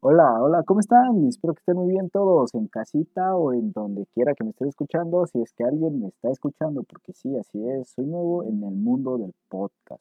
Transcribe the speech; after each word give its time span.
Hola, 0.00 0.40
hola, 0.40 0.62
¿cómo 0.62 0.78
están? 0.78 1.26
Espero 1.26 1.54
que 1.54 1.58
estén 1.58 1.74
muy 1.74 1.88
bien 1.88 2.08
todos, 2.08 2.54
en 2.54 2.68
casita 2.68 3.34
o 3.34 3.52
en 3.52 3.72
donde 3.72 4.06
quiera 4.14 4.32
que 4.36 4.44
me 4.44 4.50
estén 4.50 4.68
escuchando, 4.68 5.26
si 5.26 5.42
es 5.42 5.52
que 5.54 5.64
alguien 5.64 5.98
me 5.98 6.06
está 6.06 6.30
escuchando, 6.30 6.84
porque 6.84 7.12
sí, 7.12 7.36
así 7.36 7.58
es, 7.68 7.88
soy 7.88 8.06
nuevo 8.06 8.44
en 8.44 8.62
el 8.62 8.76
mundo 8.76 9.18
del 9.18 9.34
podcast. 9.48 10.00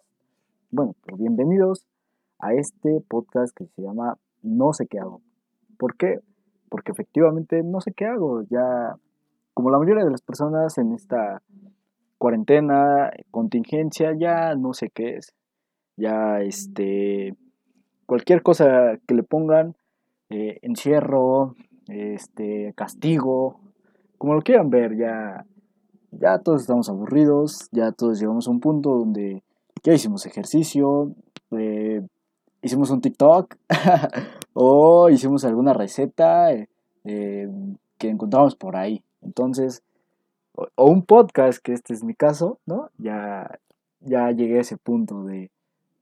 Bueno, 0.69 0.93
pues 1.01 1.17
bienvenidos 1.17 1.87
a 2.37 2.53
este 2.53 3.01
podcast 3.09 3.57
que 3.57 3.65
se 3.65 3.81
llama 3.81 4.19
No 4.43 4.71
sé 4.71 4.85
qué 4.85 4.99
hago. 4.99 5.21
¿Por 5.79 5.97
qué? 5.97 6.19
Porque 6.69 6.91
efectivamente 6.91 7.63
no 7.63 7.81
sé 7.81 7.91
qué 7.91 8.05
hago, 8.05 8.43
ya 8.43 8.95
como 9.55 9.71
la 9.71 9.79
mayoría 9.79 10.05
de 10.05 10.11
las 10.11 10.21
personas 10.21 10.77
en 10.77 10.93
esta 10.93 11.41
cuarentena, 12.19 13.09
contingencia, 13.31 14.13
ya 14.15 14.53
no 14.53 14.73
sé 14.73 14.91
qué 14.91 15.15
es. 15.15 15.33
Ya 15.95 16.41
este 16.41 17.35
cualquier 18.05 18.43
cosa 18.43 18.99
que 19.07 19.15
le 19.15 19.23
pongan 19.23 19.75
eh, 20.29 20.59
encierro, 20.61 21.55
este, 21.87 22.73
castigo, 22.75 23.59
como 24.17 24.33
lo 24.33 24.41
quieran 24.41 24.69
ver, 24.69 24.97
ya, 24.97 25.45
ya 26.11 26.39
todos 26.39 26.61
estamos 26.61 26.89
aburridos, 26.89 27.69
ya 27.71 27.91
todos 27.91 28.19
llegamos 28.19 28.47
a 28.47 28.51
un 28.51 28.59
punto 28.59 28.89
donde 28.97 29.43
ya 29.83 29.93
hicimos 29.93 30.25
ejercicio, 30.25 31.13
eh, 31.51 32.01
hicimos 32.61 32.89
un 32.89 33.01
TikTok 33.01 33.55
o 34.53 35.09
hicimos 35.09 35.45
alguna 35.45 35.73
receta 35.73 36.51
eh, 36.51 37.49
que 37.97 38.09
encontramos 38.09 38.55
por 38.55 38.75
ahí. 38.75 39.03
Entonces, 39.21 39.83
o, 40.53 40.85
un 40.85 41.03
podcast, 41.03 41.59
que 41.59 41.73
este 41.73 41.93
es 41.93 42.03
mi 42.03 42.15
caso, 42.15 42.59
¿no? 42.65 42.89
Ya, 42.97 43.59
ya 44.01 44.31
llegué 44.31 44.57
a 44.57 44.61
ese 44.61 44.77
punto 44.77 45.23
de, 45.23 45.51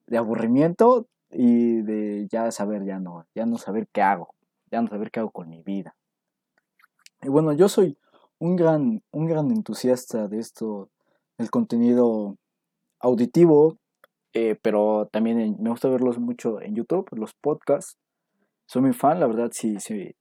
de 0.07 0.17
aburrimiento 0.17 1.05
y 1.29 1.81
de 1.81 2.27
ya 2.29 2.51
saber, 2.51 2.85
ya 2.85 2.99
no, 2.99 3.25
ya 3.35 3.45
no 3.45 3.57
saber 3.57 3.87
qué 3.91 4.01
hago, 4.01 4.33
ya 4.71 4.81
no 4.81 4.87
saber 4.87 5.11
qué 5.11 5.19
hago 5.19 5.31
con 5.31 5.49
mi 5.49 5.61
vida. 5.61 5.95
Y 7.21 7.29
bueno, 7.29 7.53
yo 7.53 7.69
soy 7.69 7.97
un 8.39 8.55
gran, 8.55 9.01
un 9.11 9.25
gran 9.25 9.51
entusiasta 9.51 10.27
de 10.27 10.39
esto, 10.39 10.89
del 11.37 11.49
contenido 11.49 12.37
auditivo, 12.99 13.77
eh, 14.33 14.57
pero 14.61 15.07
también 15.11 15.55
me 15.59 15.69
gusta 15.69 15.89
verlos 15.89 16.19
mucho 16.19 16.61
en 16.61 16.75
YouTube, 16.75 17.07
los 17.13 17.33
podcasts. 17.33 17.97
Soy 18.67 18.81
muy 18.81 18.93
fan, 18.93 19.19
la 19.19 19.27
verdad, 19.27 19.49
sí, 19.53 19.79
sí, 19.79 20.15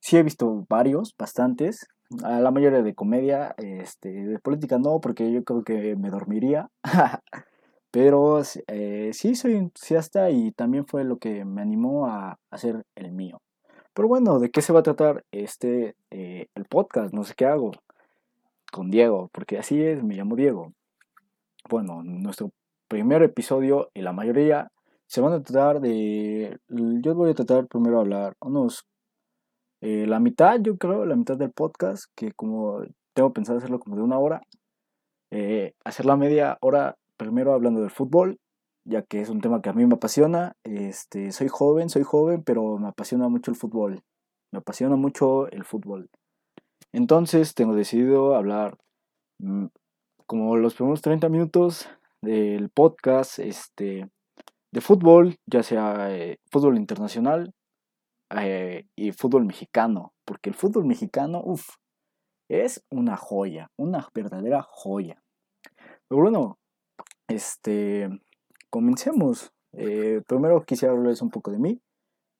sí 0.00 0.16
he 0.16 0.22
visto 0.22 0.66
varios, 0.68 1.14
bastantes. 1.18 1.86
A 2.22 2.40
la 2.40 2.50
mayoría 2.50 2.82
de 2.82 2.94
comedia, 2.94 3.54
este, 3.56 4.10
de 4.10 4.38
política 4.38 4.78
no, 4.78 5.00
porque 5.00 5.32
yo 5.32 5.42
creo 5.44 5.64
que 5.64 5.96
me 5.96 6.10
dormiría. 6.10 6.70
Pero 7.94 8.42
eh, 8.66 9.10
sí 9.12 9.36
soy 9.36 9.54
entusiasta 9.54 10.28
y 10.28 10.50
también 10.50 10.84
fue 10.84 11.04
lo 11.04 11.18
que 11.18 11.44
me 11.44 11.62
animó 11.62 12.08
a 12.08 12.40
hacer 12.50 12.82
el 12.96 13.12
mío. 13.12 13.40
Pero 13.94 14.08
bueno, 14.08 14.40
¿de 14.40 14.50
qué 14.50 14.62
se 14.62 14.72
va 14.72 14.80
a 14.80 14.82
tratar 14.82 15.24
este 15.30 15.94
eh, 16.10 16.48
el 16.56 16.64
podcast? 16.64 17.14
No 17.14 17.22
sé 17.22 17.34
qué 17.36 17.46
hago 17.46 17.70
con 18.72 18.90
Diego, 18.90 19.30
porque 19.32 19.58
así 19.58 19.80
es, 19.80 20.02
me 20.02 20.16
llamo 20.16 20.34
Diego. 20.34 20.72
Bueno, 21.70 22.02
nuestro 22.02 22.50
primer 22.88 23.22
episodio 23.22 23.90
y 23.94 24.02
la 24.02 24.12
mayoría 24.12 24.72
se 25.06 25.20
van 25.20 25.34
a 25.34 25.42
tratar 25.44 25.80
de... 25.80 26.58
Yo 26.66 27.14
voy 27.14 27.30
a 27.30 27.34
tratar 27.34 27.68
primero 27.68 27.98
a 27.98 28.00
hablar 28.00 28.34
unos... 28.40 28.84
Eh, 29.82 30.08
la 30.08 30.18
mitad, 30.18 30.58
yo 30.60 30.76
creo, 30.78 31.04
la 31.06 31.14
mitad 31.14 31.36
del 31.36 31.52
podcast, 31.52 32.06
que 32.16 32.32
como 32.32 32.82
tengo 33.12 33.32
pensado 33.32 33.58
hacerlo 33.58 33.78
como 33.78 33.94
de 33.94 34.02
una 34.02 34.18
hora, 34.18 34.42
hacer 35.84 36.06
la 36.06 36.16
media 36.16 36.58
hora 36.60 36.96
primero 37.16 37.52
hablando 37.52 37.80
del 37.80 37.90
fútbol, 37.90 38.38
ya 38.84 39.02
que 39.02 39.20
es 39.20 39.28
un 39.28 39.40
tema 39.40 39.62
que 39.62 39.70
a 39.70 39.72
mí 39.72 39.86
me 39.86 39.94
apasiona. 39.94 40.56
Este, 40.64 41.32
soy 41.32 41.48
joven, 41.48 41.88
soy 41.88 42.02
joven, 42.02 42.42
pero 42.44 42.78
me 42.78 42.88
apasiona 42.88 43.28
mucho 43.28 43.50
el 43.50 43.56
fútbol. 43.56 44.02
Me 44.52 44.58
apasiona 44.58 44.96
mucho 44.96 45.48
el 45.48 45.64
fútbol. 45.64 46.10
Entonces 46.92 47.54
tengo 47.54 47.74
decidido 47.74 48.36
hablar 48.36 48.76
mm, 49.40 49.66
como 50.26 50.56
los 50.56 50.74
primeros 50.74 51.02
30 51.02 51.28
minutos 51.28 51.88
del 52.22 52.70
podcast 52.70 53.38
este, 53.38 54.08
de 54.72 54.80
fútbol, 54.80 55.36
ya 55.46 55.62
sea 55.62 56.14
eh, 56.14 56.38
fútbol 56.50 56.76
internacional 56.76 57.52
eh, 58.30 58.86
y 58.96 59.12
fútbol 59.12 59.44
mexicano, 59.44 60.12
porque 60.24 60.50
el 60.50 60.56
fútbol 60.56 60.84
mexicano, 60.84 61.42
uff, 61.44 61.76
es 62.48 62.84
una 62.90 63.16
joya, 63.16 63.70
una 63.76 64.08
verdadera 64.14 64.62
joya. 64.62 65.22
Pero 66.08 66.22
bueno, 66.22 66.58
este, 67.28 68.08
comencemos. 68.70 69.52
Eh, 69.72 70.22
primero 70.26 70.64
quisiera 70.64 70.92
hablarles 70.92 71.22
un 71.22 71.30
poco 71.30 71.50
de 71.50 71.58
mí. 71.58 71.80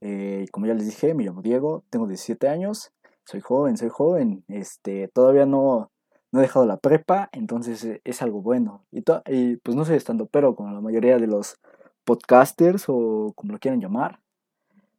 Eh, 0.00 0.46
como 0.52 0.66
ya 0.66 0.74
les 0.74 0.86
dije, 0.86 1.14
me 1.14 1.24
llamo 1.24 1.42
Diego, 1.42 1.84
tengo 1.90 2.06
17 2.06 2.48
años, 2.48 2.92
soy 3.24 3.40
joven, 3.40 3.76
soy 3.76 3.88
joven. 3.88 4.44
Este, 4.48 5.08
todavía 5.08 5.46
no, 5.46 5.90
no 6.32 6.40
he 6.40 6.42
dejado 6.42 6.66
la 6.66 6.76
prepa, 6.76 7.30
entonces 7.32 7.84
eh, 7.84 8.00
es 8.04 8.22
algo 8.22 8.42
bueno. 8.42 8.84
Y, 8.90 9.04
y 9.28 9.56
pues 9.58 9.76
no 9.76 9.84
soy 9.84 9.96
estando 9.96 10.26
pero 10.26 10.54
como 10.54 10.72
la 10.72 10.80
mayoría 10.80 11.18
de 11.18 11.26
los 11.26 11.56
podcasters 12.04 12.84
o 12.88 13.32
como 13.34 13.52
lo 13.52 13.58
quieran 13.58 13.80
llamar. 13.80 14.20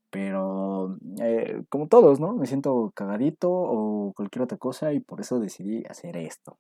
Pero 0.10 0.98
como 1.70 1.88
todos, 1.88 2.22
¿no? 2.22 2.34
Me 2.34 2.48
siento 2.48 2.92
cagadito 2.96 3.52
o 3.52 4.14
cualquier 4.16 4.44
otra 4.44 4.58
cosa 4.58 4.94
y 4.94 5.02
por 5.02 5.20
eso 5.20 5.40
decidí 5.40 5.84
hacer 5.90 6.16
esto. 6.16 6.58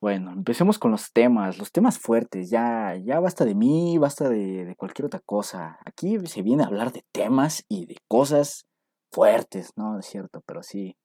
Bueno, 0.00 0.30
empecemos 0.32 0.78
con 0.78 0.90
los 0.90 1.12
temas, 1.12 1.58
los 1.58 1.72
temas 1.72 1.98
fuertes. 1.98 2.50
Ya, 2.50 2.94
ya 2.96 3.18
basta 3.18 3.44
de 3.44 3.54
mí, 3.54 3.96
basta 3.98 4.28
de, 4.28 4.74
cualquier 4.76 5.06
otra 5.06 5.20
cosa. 5.20 5.78
Aquí 5.86 6.18
se 6.26 6.42
viene 6.42 6.62
a 6.62 6.66
hablar 6.66 6.92
de 6.92 7.04
temas 7.12 7.64
y 7.68 7.86
de 7.86 7.96
cosas 8.08 8.66
fuertes, 9.10 9.72
¿no? 9.76 9.98
Es 9.98 10.06
cierto, 10.06 10.42
pero 10.46 10.62
sí. 10.62 10.96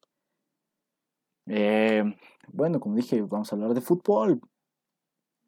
Eh, 1.47 2.03
bueno, 2.49 2.79
como 2.79 2.95
dije, 2.95 3.21
vamos 3.21 3.51
a 3.51 3.55
hablar 3.55 3.73
de 3.73 3.81
fútbol. 3.81 4.41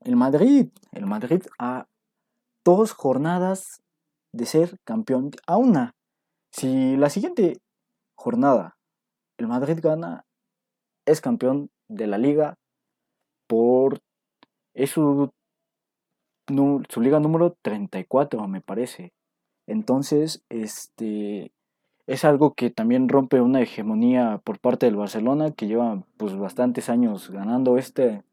El 0.02 0.16
Madrid, 0.16 0.70
el 0.92 1.06
Madrid 1.06 1.44
a 1.60 1.86
dos 2.66 2.94
jornadas 2.94 3.82
de 4.34 4.46
ser 4.46 4.78
campeón 4.86 5.32
a 5.48 5.58
una. 5.58 5.96
Si 6.52 6.96
la 6.98 7.10
siguiente 7.10 7.60
jornada 8.16 8.78
el 9.38 9.48
Madrid 9.48 9.80
gana, 9.82 10.26
es 11.06 11.20
campeón 11.22 11.70
de 11.90 12.08
la 12.08 12.18
liga 12.18 12.58
por... 13.54 14.02
Es 14.74 14.90
su, 14.90 15.32
su 16.90 17.02
liga 17.02 17.20
número 17.20 17.56
34, 17.62 18.48
me 18.48 18.62
parece. 18.62 19.14
Entonces, 19.68 20.42
este 20.50 21.52
es 22.08 22.26
algo 22.26 22.56
que 22.56 22.72
también 22.72 23.10
rompe 23.10 23.42
una 23.42 23.62
hegemonía 23.62 24.42
por 24.44 24.58
parte 24.58 24.88
del 24.88 24.96
Barcelona 24.96 25.52
que 25.52 25.68
lleva 25.68 26.04
pues 26.18 26.36
bastantes 26.36 26.90
años 26.90 27.30
ganando 27.30 27.78
este, 27.78 28.24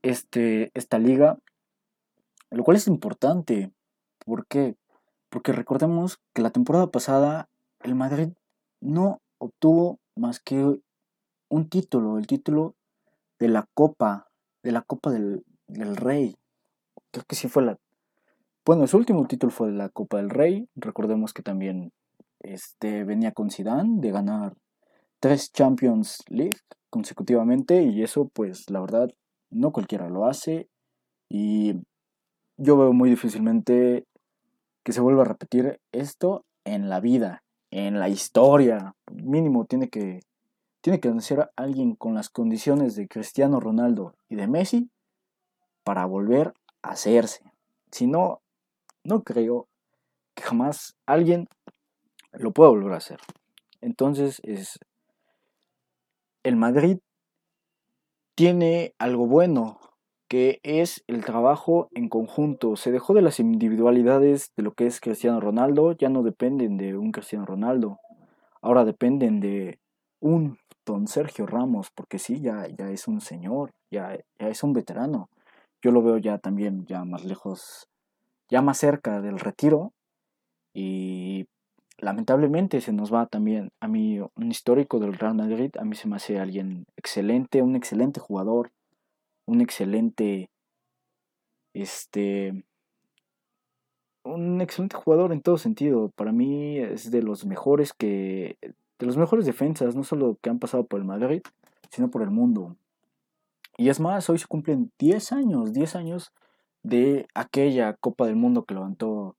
este 0.00 0.72
esta 0.72 0.98
liga 0.98 1.38
lo 2.50 2.64
cual 2.64 2.78
es 2.78 2.88
importante 2.88 3.70
¿por 4.24 4.46
qué? 4.46 4.74
porque 5.28 5.52
recordemos 5.52 6.18
que 6.32 6.42
la 6.42 6.50
temporada 6.50 6.90
pasada 6.90 7.48
el 7.84 7.94
Madrid 7.94 8.30
no 8.80 9.20
obtuvo 9.38 10.00
más 10.16 10.40
que 10.40 10.80
un 11.48 11.68
título 11.68 12.18
el 12.18 12.26
título 12.26 12.74
de 13.38 13.48
la 13.48 13.66
Copa, 13.74 14.28
de 14.62 14.72
la 14.72 14.82
Copa 14.82 15.10
del, 15.10 15.44
Rey. 15.68 16.36
Creo 17.10 17.24
que 17.26 17.36
sí 17.36 17.48
fue 17.48 17.62
la... 17.62 17.78
Bueno, 18.64 18.86
su 18.86 18.96
último 18.96 19.26
título 19.26 19.50
fue 19.50 19.70
la 19.70 19.88
Copa 19.88 20.18
del 20.18 20.30
Rey. 20.30 20.68
Recordemos 20.74 21.32
que 21.32 21.42
también 21.42 21.92
este, 22.40 23.04
venía 23.04 23.32
con 23.32 23.50
Zidane 23.50 24.00
de 24.00 24.10
ganar 24.10 24.54
tres 25.20 25.52
Champions 25.52 26.22
League 26.28 26.60
consecutivamente 26.90 27.82
y 27.82 28.02
eso 28.02 28.28
pues 28.32 28.70
la 28.70 28.80
verdad 28.80 29.10
no 29.50 29.72
cualquiera 29.72 30.08
lo 30.08 30.26
hace 30.26 30.68
y 31.28 31.74
yo 32.56 32.76
veo 32.76 32.92
muy 32.92 33.10
difícilmente 33.10 34.04
que 34.84 34.92
se 34.92 35.00
vuelva 35.00 35.22
a 35.22 35.26
repetir 35.26 35.80
esto 35.92 36.44
en 36.64 36.88
la 36.88 37.00
vida, 37.00 37.42
en 37.70 37.98
la 37.98 38.08
historia. 38.08 38.94
Mínimo 39.12 39.66
tiene 39.66 39.88
que 39.88 40.20
tiene 40.80 41.00
que 41.00 41.10
nacer 41.10 41.40
a 41.40 41.50
alguien 41.56 41.94
con 41.94 42.14
las 42.14 42.28
condiciones 42.28 42.94
de 42.94 43.08
Cristiano 43.08 43.60
Ronaldo 43.60 44.14
y 44.28 44.36
de 44.36 44.46
Messi 44.46 44.90
para 45.84 46.04
volver 46.06 46.54
a 46.82 46.90
hacerse. 46.90 47.42
Si 47.90 48.06
no, 48.06 48.40
no 49.04 49.22
creo 49.22 49.68
que 50.34 50.42
jamás 50.42 50.96
alguien 51.06 51.48
lo 52.32 52.52
pueda 52.52 52.70
volver 52.70 52.92
a 52.92 52.98
hacer. 52.98 53.18
Entonces 53.80 54.40
es 54.44 54.78
el 56.42 56.56
Madrid 56.56 56.98
tiene 58.34 58.94
algo 58.98 59.26
bueno 59.26 59.80
que 60.28 60.60
es 60.62 61.02
el 61.08 61.24
trabajo 61.24 61.88
en 61.94 62.08
conjunto. 62.08 62.76
Se 62.76 62.92
dejó 62.92 63.14
de 63.14 63.22
las 63.22 63.40
individualidades 63.40 64.52
de 64.56 64.62
lo 64.62 64.72
que 64.72 64.86
es 64.86 65.00
Cristiano 65.00 65.40
Ronaldo, 65.40 65.92
ya 65.92 66.08
no 66.08 66.22
dependen 66.22 66.76
de 66.76 66.96
un 66.96 67.12
Cristiano 67.12 67.46
Ronaldo. 67.46 67.98
Ahora 68.60 68.84
dependen 68.84 69.40
de 69.40 69.80
un 70.20 70.58
don 70.84 71.06
Sergio 71.06 71.46
Ramos, 71.46 71.90
porque 71.94 72.18
sí, 72.18 72.40
ya, 72.40 72.66
ya 72.66 72.90
es 72.90 73.08
un 73.08 73.20
señor, 73.20 73.72
ya, 73.90 74.18
ya 74.38 74.48
es 74.48 74.62
un 74.62 74.72
veterano. 74.72 75.28
Yo 75.82 75.92
lo 75.92 76.02
veo 76.02 76.18
ya 76.18 76.38
también, 76.38 76.86
ya 76.86 77.04
más 77.04 77.24
lejos, 77.24 77.88
ya 78.48 78.62
más 78.62 78.78
cerca 78.78 79.20
del 79.20 79.38
retiro. 79.38 79.92
Y 80.74 81.46
lamentablemente 81.98 82.80
se 82.80 82.92
nos 82.92 83.12
va 83.12 83.26
también 83.26 83.70
a 83.80 83.88
mí 83.88 84.20
un 84.20 84.50
histórico 84.50 84.98
del 84.98 85.14
Real 85.14 85.34
Madrid, 85.34 85.70
a 85.78 85.84
mí 85.84 85.94
se 85.96 86.08
me 86.08 86.16
hace 86.16 86.38
alguien 86.38 86.86
excelente, 86.96 87.62
un 87.62 87.76
excelente 87.76 88.20
jugador, 88.20 88.70
un 89.46 89.60
excelente 89.60 90.50
este 91.74 92.64
un 94.24 94.60
excelente 94.60 94.96
jugador 94.96 95.32
en 95.32 95.40
todo 95.40 95.58
sentido. 95.58 96.10
Para 96.14 96.32
mí 96.32 96.78
es 96.78 97.10
de 97.10 97.22
los 97.22 97.46
mejores 97.46 97.92
que 97.92 98.56
de 98.98 99.06
los 99.06 99.16
mejores 99.16 99.46
defensas, 99.46 99.94
no 99.94 100.04
solo 100.04 100.38
que 100.42 100.50
han 100.50 100.58
pasado 100.58 100.86
por 100.86 101.00
el 101.00 101.06
Madrid, 101.06 101.42
sino 101.90 102.10
por 102.10 102.22
el 102.22 102.30
mundo. 102.30 102.76
Y 103.76 103.90
es 103.90 104.00
más, 104.00 104.28
hoy 104.28 104.38
se 104.38 104.46
cumplen 104.46 104.90
10 104.98 105.32
años, 105.32 105.72
10 105.72 105.96
años 105.96 106.32
de 106.82 107.26
aquella 107.34 107.94
Copa 107.94 108.26
del 108.26 108.36
Mundo 108.36 108.64
que 108.64 108.74
levantó 108.74 109.36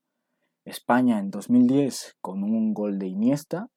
España 0.64 1.18
en 1.18 1.30
2010 1.30 2.16
con 2.20 2.42
un 2.42 2.72
gol 2.72 2.98
de 2.98 3.08
Iniesta. 3.08 3.68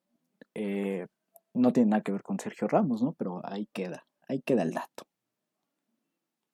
Eh, 0.54 1.08
no 1.54 1.74
tiene 1.74 1.92
nada 1.92 2.02
que 2.02 2.12
ver 2.12 2.24
con 2.24 2.40
Sergio 2.40 2.68
Ramos, 2.68 3.02
¿no? 3.02 3.14
Pero 3.14 3.42
ahí 3.44 3.68
queda, 3.74 4.06
ahí 4.28 4.42
queda 4.42 4.64
el 4.64 4.74
dato. 4.74 5.06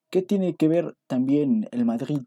¿Qué 0.09 0.23
tiene 0.23 0.55
que 0.55 0.67
ver 0.67 0.95
también 1.07 1.67
el 1.71 1.85
Madrid? 1.85 2.21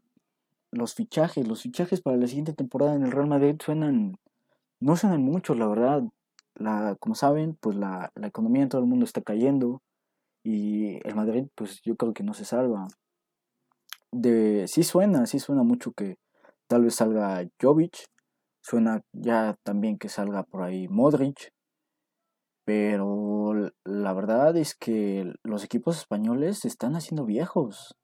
Los 0.71 0.95
fichajes, 0.95 1.47
los 1.47 1.61
fichajes 1.61 2.01
para 2.01 2.17
la 2.17 2.27
siguiente 2.27 2.53
temporada 2.53 2.95
en 2.95 3.03
el 3.03 3.11
Real 3.11 3.27
Madrid 3.27 3.55
suenan, 3.63 4.17
no 4.79 4.95
suenan 4.95 5.21
mucho, 5.21 5.53
la 5.53 5.67
verdad. 5.67 6.03
La, 6.55 6.95
como 6.99 7.15
saben, 7.15 7.57
pues 7.59 7.75
la, 7.75 8.11
la 8.15 8.27
economía 8.27 8.63
en 8.63 8.69
todo 8.69 8.81
el 8.81 8.87
mundo 8.87 9.05
está 9.05 9.21
cayendo 9.21 9.81
y 10.43 11.05
el 11.07 11.15
Madrid, 11.15 11.45
pues 11.55 11.81
yo 11.83 11.95
creo 11.95 12.13
que 12.13 12.23
no 12.23 12.33
se 12.33 12.45
salva. 12.45 12.87
De, 14.11 14.67
sí 14.67 14.83
suena, 14.83 15.25
sí 15.25 15.39
suena 15.39 15.63
mucho 15.63 15.93
que 15.93 16.17
tal 16.67 16.83
vez 16.83 16.95
salga 16.95 17.47
Jovic, 17.61 18.05
suena 18.61 19.01
ya 19.11 19.55
también 19.63 19.97
que 19.97 20.09
salga 20.09 20.43
por 20.43 20.63
ahí 20.63 20.87
Modric, 20.87 21.51
pero 22.65 23.71
la 23.83 24.13
verdad 24.13 24.55
es 24.55 24.75
que 24.75 25.33
los 25.43 25.63
equipos 25.63 25.97
españoles 25.97 26.59
se 26.59 26.67
están 26.67 26.95
haciendo 26.95 27.25
viejos. 27.25 27.95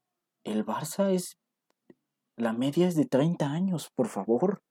El 0.44 0.66
Barça 0.66 1.12
es, 1.12 1.38
la 2.36 2.54
media 2.54 2.88
es 2.88 2.96
de 2.96 3.06
30 3.06 3.52
años, 3.52 3.90
por 3.96 4.08
favor. 4.08 4.62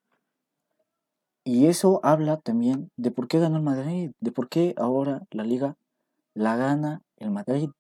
Y 1.49 1.65
eso 1.65 2.01
habla 2.03 2.37
también 2.37 2.91
de 2.99 3.11
por 3.11 3.27
qué 3.27 3.39
ganó 3.39 3.57
el 3.57 3.63
Madrid, 3.63 4.11
de 4.21 4.33
por 4.33 4.51
qué 4.51 4.75
ahora 4.77 5.23
la 5.31 5.45
liga 5.45 5.79
la 6.35 6.57
gana 6.57 7.01
el 7.17 7.31
Madrid. 7.31 7.71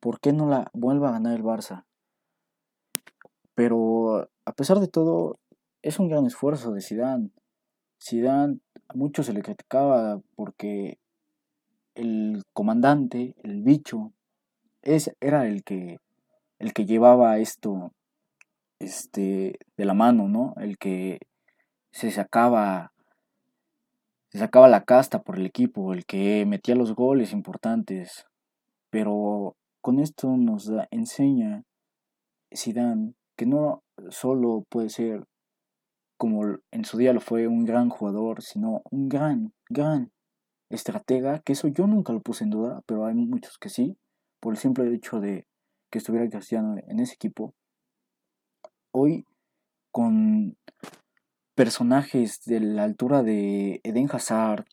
¿Por 0.00 0.18
qué 0.18 0.32
no 0.32 0.48
la 0.48 0.70
vuelva 0.72 1.10
a 1.10 1.12
ganar 1.12 1.36
el 1.36 1.44
Barça? 1.44 1.84
Pero 3.54 4.30
a 4.46 4.52
pesar 4.52 4.80
de 4.80 4.88
todo, 4.88 5.38
es 5.82 5.98
un 5.98 6.08
gran 6.08 6.24
esfuerzo 6.24 6.72
de 6.72 6.80
Zidane. 6.80 7.28
Zidane 8.02 8.60
a 8.88 8.94
muchos 8.94 9.26
se 9.26 9.34
le 9.34 9.42
criticaba 9.42 10.22
porque 10.34 10.98
el 11.94 12.44
comandante, 12.54 13.34
el 13.42 13.60
bicho, 13.62 14.14
es, 14.80 15.14
era 15.20 15.46
el 15.46 15.64
que, 15.64 15.98
el 16.58 16.72
que 16.72 16.86
llevaba 16.86 17.36
esto 17.40 17.92
este, 18.78 19.58
de 19.76 19.84
la 19.84 19.92
mano, 19.92 20.28
¿no? 20.28 20.54
El 20.56 20.78
que 20.78 21.20
se 21.92 22.10
sacaba, 22.10 22.92
se 24.30 24.38
sacaba 24.38 24.68
la 24.68 24.84
casta 24.84 25.22
por 25.22 25.38
el 25.38 25.46
equipo, 25.46 25.92
el 25.92 26.06
que 26.06 26.44
metía 26.46 26.74
los 26.74 26.94
goles 26.94 27.32
importantes. 27.32 28.26
Pero 28.90 29.56
con 29.80 29.98
esto 29.98 30.36
nos 30.36 30.66
da, 30.66 30.88
enseña 30.90 31.62
Zidane 32.54 33.14
que 33.36 33.46
no 33.46 33.82
solo 34.10 34.64
puede 34.68 34.90
ser 34.90 35.24
como 36.18 36.42
en 36.70 36.84
su 36.84 36.98
día 36.98 37.14
lo 37.14 37.20
fue 37.20 37.46
un 37.46 37.64
gran 37.64 37.88
jugador, 37.88 38.42
sino 38.42 38.82
un 38.90 39.08
gran, 39.08 39.54
gran 39.70 40.12
estratega, 40.68 41.38
que 41.40 41.54
eso 41.54 41.68
yo 41.68 41.86
nunca 41.86 42.12
lo 42.12 42.20
puse 42.20 42.44
en 42.44 42.50
duda, 42.50 42.82
pero 42.84 43.06
hay 43.06 43.14
muchos 43.14 43.56
que 43.56 43.70
sí, 43.70 43.96
por 44.38 44.52
el 44.52 44.58
simple 44.58 44.92
hecho 44.94 45.20
de 45.20 45.46
que 45.90 45.96
estuviera 45.96 46.28
Cristiano 46.28 46.76
en 46.86 47.00
ese 47.00 47.14
equipo. 47.14 47.54
Hoy, 48.92 49.24
con 49.90 50.58
personajes 51.60 52.40
de 52.46 52.58
la 52.58 52.84
altura 52.84 53.22
de 53.22 53.82
Eden 53.84 54.08
Hazard, 54.10 54.64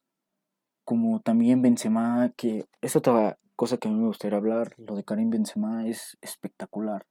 como 0.86 1.20
también 1.20 1.62
Benzema, 1.62 2.32
que 2.38 2.64
es 2.80 2.96
otra 2.96 3.38
cosa 3.58 3.76
que 3.76 3.90
a 3.90 3.92
mí 3.92 3.98
me 3.98 4.08
gustaría 4.08 4.38
hablar, 4.38 4.74
lo 4.78 4.96
de 4.96 5.04
Karim 5.04 5.30
Benzema 5.30 5.86
es 5.86 6.18
espectacular 6.22 7.06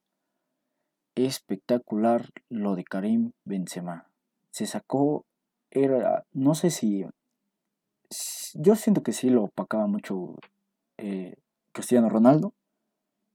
espectacular 1.16 2.30
lo 2.48 2.74
de 2.76 2.84
Karim 2.84 3.32
Benzema. 3.44 4.08
Se 4.50 4.66
sacó, 4.66 5.24
era, 5.70 6.24
no 6.32 6.54
sé 6.54 6.70
si, 6.70 7.04
yo 8.54 8.76
siento 8.76 9.02
que 9.02 9.12
sí 9.12 9.30
lo 9.30 9.44
opacaba 9.44 9.86
mucho 9.86 10.36
eh, 10.98 11.36
Cristiano 11.72 12.08
Ronaldo. 12.08 12.54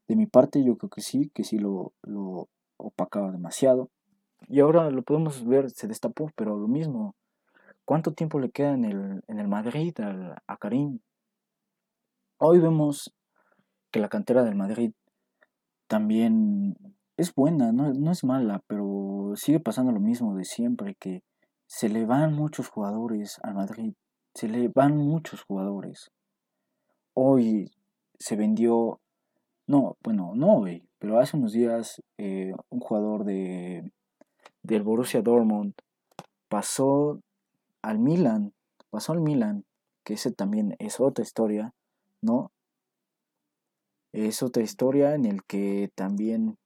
De 0.08 0.16
mi 0.16 0.26
parte 0.26 0.64
yo 0.64 0.78
creo 0.78 0.90
que 0.90 1.02
sí, 1.02 1.30
que 1.34 1.44
sí 1.44 1.58
lo, 1.58 1.94
lo 2.04 2.48
opacaba 2.78 3.32
demasiado. 3.32 3.90
Y 4.48 4.60
ahora 4.60 4.90
lo 4.90 5.04
podemos 5.04 5.46
ver, 5.46 5.70
se 5.70 5.88
destapó, 5.88 6.32
pero 6.36 6.58
lo 6.58 6.68
mismo. 6.68 7.16
¿Cuánto 7.86 8.14
tiempo 8.14 8.40
le 8.40 8.52
queda 8.52 8.74
en 8.74 8.86
el, 8.86 9.24
en 9.28 9.40
el 9.40 9.48
Madrid 9.48 9.94
a 10.00 10.58
Karim? 10.58 11.00
Hoy 12.38 12.60
vemos 12.60 13.14
que 13.92 14.00
la 14.00 14.10
cantera 14.10 14.44
del 14.44 14.56
Madrid 14.56 14.94
también 15.88 16.76
es 17.18 17.36
buena, 17.36 17.72
no, 17.72 18.12
es 18.12 18.24
mala, 18.24 18.64
pero 18.68 19.34
sigue 19.36 19.60
pasando 19.60 19.92
lo 19.92 20.00
mismo 20.00 20.36
de 20.36 20.46
siempre, 20.46 20.96
que 20.96 21.22
se 21.68 21.90
le 21.90 22.06
van 22.06 22.34
muchos 22.34 22.70
jugadores 22.70 23.40
al 23.44 23.54
Madrid, 23.54 23.94
se 24.34 24.48
le 24.48 24.70
van 24.70 24.98
muchos 24.98 25.44
jugadores. 25.44 26.10
Hoy 27.14 27.70
se 28.18 28.36
vendió, 28.36 29.00
no, 29.68 29.98
bueno, 30.02 30.32
no 30.34 30.60
hoy, 30.60 30.88
pero 30.98 31.20
hace 31.20 31.38
unos 31.38 31.52
días 31.52 32.02
eh, 32.18 32.54
un 32.70 32.80
jugador 32.80 33.26
de, 33.26 33.92
del 34.64 34.84
Borussia 34.84 35.22
Dortmund 35.22 35.74
pasó 36.48 37.22
al 37.82 38.00
Milan, 38.00 38.54
pasó 38.90 39.14
al 39.14 39.22
Milan, 39.22 39.66
que 40.04 40.14
ese 40.14 40.32
también 40.32 40.76
es 40.80 41.00
otra 41.00 41.24
historia, 41.24 41.74
¿no? 42.22 42.52
Es 44.12 44.44
otra 44.44 44.64
historia 44.64 45.16
en 45.16 45.26
el 45.26 45.44
que 45.44 45.92
también 45.96 46.58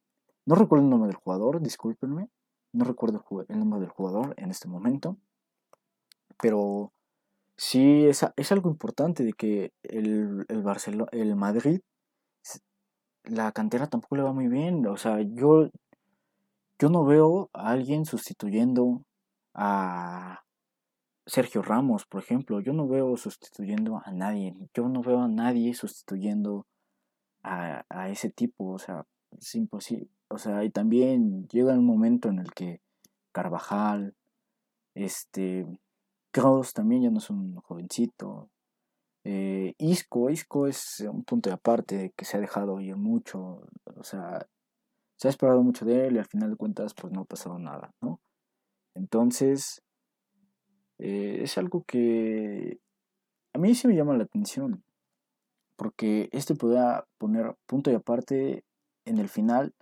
no 0.46 0.56
recuerdo 0.56 0.84
el 0.86 0.90
nombre 0.92 1.08
del 1.08 1.18
jugador, 1.18 1.62
discúlpenme. 1.62 2.30
No 2.72 2.86
recuerdo 2.86 3.24
el 3.48 3.60
nombre 3.60 3.80
del 3.80 3.90
jugador 3.90 4.36
en 4.38 4.52
este 4.52 4.68
momento. 4.68 5.18
Pero 6.40 6.92
sí 7.58 8.06
es, 8.06 8.26
es 8.36 8.52
algo 8.52 8.70
importante 8.70 9.24
de 9.24 9.34
que 9.34 9.72
el, 9.84 10.46
el, 10.50 11.08
el 11.12 11.36
Madrid, 11.36 11.82
la 13.24 13.52
cantera 13.54 13.88
tampoco 13.88 14.18
le 14.18 14.24
va 14.24 14.34
muy 14.34 14.48
bien. 14.48 14.86
O 14.86 14.98
sea, 14.98 15.22
yo, 15.22 15.70
yo 16.80 16.90
no 16.90 17.06
veo 17.06 17.50
a 17.54 17.70
alguien 17.72 18.06
sustituyendo 18.06 19.06
a 19.54 20.44
Sergio 21.26 21.62
Ramos, 21.62 22.06
por 22.06 22.22
ejemplo. 22.22 22.60
Yo 22.60 22.74
no 22.74 22.88
veo 22.88 23.16
sustituyendo 23.18 24.02
a 24.04 24.12
nadie. 24.12 24.56
Yo 24.74 24.90
no 24.90 25.02
veo 25.02 25.22
a 25.22 25.28
nadie 25.28 25.74
sustituyendo 25.74 26.68
a, 27.44 27.86
a 27.90 28.10
ese 28.10 28.30
tipo. 28.30 28.72
O 28.72 28.80
sea, 28.80 29.06
es 29.38 29.56
imposible. 29.56 30.10
O 30.28 30.38
sea, 30.38 30.64
y 30.64 30.70
también 30.70 31.48
llega 31.48 31.74
un 31.74 31.86
momento 31.86 32.30
en 32.30 32.40
el 32.40 32.52
que 32.52 32.82
Carvajal, 33.32 34.16
este, 34.96 35.66
Kroos 36.32 36.74
también 36.74 37.04
ya 37.04 37.10
no 37.10 37.20
es 37.20 37.30
un 37.30 37.56
jovencito. 37.56 38.50
Eh, 39.24 39.74
Isco, 39.78 40.30
Isco 40.30 40.68
es 40.68 41.00
un 41.02 41.24
punto 41.24 41.50
de 41.50 41.56
aparte 41.56 42.14
que 42.16 42.26
se 42.26 42.38
ha 42.38 42.40
dejado 42.40 42.76
oír 42.76 42.96
mucho. 42.96 43.68
O 43.96 44.04
sea, 44.04 44.46
se 45.18 45.28
ha 45.28 45.32
esperado 45.32 45.62
mucho 45.64 45.86
de 45.86 46.08
él 46.08 46.16
y 46.16 46.20
al 46.20 46.26
final 46.26 46.52
de 46.52 46.58
cuentas 46.58 46.94
pues 46.94 47.14
no 47.14 47.22
ha 47.22 47.26
pasado 47.26 47.58
nada, 47.60 47.92
¿no? 48.02 48.20
Entonces, 48.96 49.82
eh, 51.00 51.40
es 51.44 51.58
algo 51.58 51.84
que 51.84 52.80
a 53.54 53.58
mí 53.58 53.74
sí 53.76 53.88
me 53.88 53.96
llama 53.96 54.18
la 54.18 54.24
atención. 54.24 54.84
Porque 55.78 56.30
este 56.32 56.56
podría 56.56 57.06
poner 57.18 57.56
punto 57.66 57.92
y 57.92 57.96
aparte 57.96 58.64
en 59.06 59.18
el 59.18 59.28
final 59.28 59.74